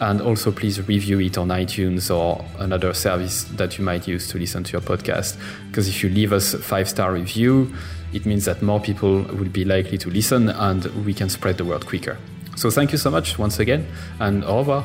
And 0.00 0.20
also, 0.20 0.52
please 0.52 0.86
review 0.86 1.20
it 1.20 1.36
on 1.38 1.48
iTunes 1.48 2.14
or 2.14 2.44
another 2.58 2.94
service 2.94 3.44
that 3.56 3.78
you 3.78 3.84
might 3.84 4.06
use 4.06 4.28
to 4.28 4.38
listen 4.38 4.62
to 4.64 4.72
your 4.72 4.80
podcast. 4.80 5.36
Because 5.68 5.88
if 5.88 6.04
you 6.04 6.08
leave 6.08 6.32
us 6.32 6.54
a 6.54 6.58
five 6.58 6.88
star 6.88 7.12
review, 7.12 7.74
it 8.12 8.24
means 8.24 8.44
that 8.44 8.62
more 8.62 8.80
people 8.80 9.22
will 9.22 9.48
be 9.48 9.64
likely 9.64 9.98
to 9.98 10.08
listen 10.08 10.50
and 10.50 10.84
we 11.04 11.12
can 11.12 11.28
spread 11.28 11.58
the 11.58 11.64
word 11.64 11.84
quicker. 11.84 12.16
So, 12.56 12.70
thank 12.70 12.92
you 12.92 12.98
so 12.98 13.10
much 13.10 13.38
once 13.38 13.58
again, 13.58 13.86
and 14.20 14.44
au 14.44 14.58
revoir. 14.58 14.84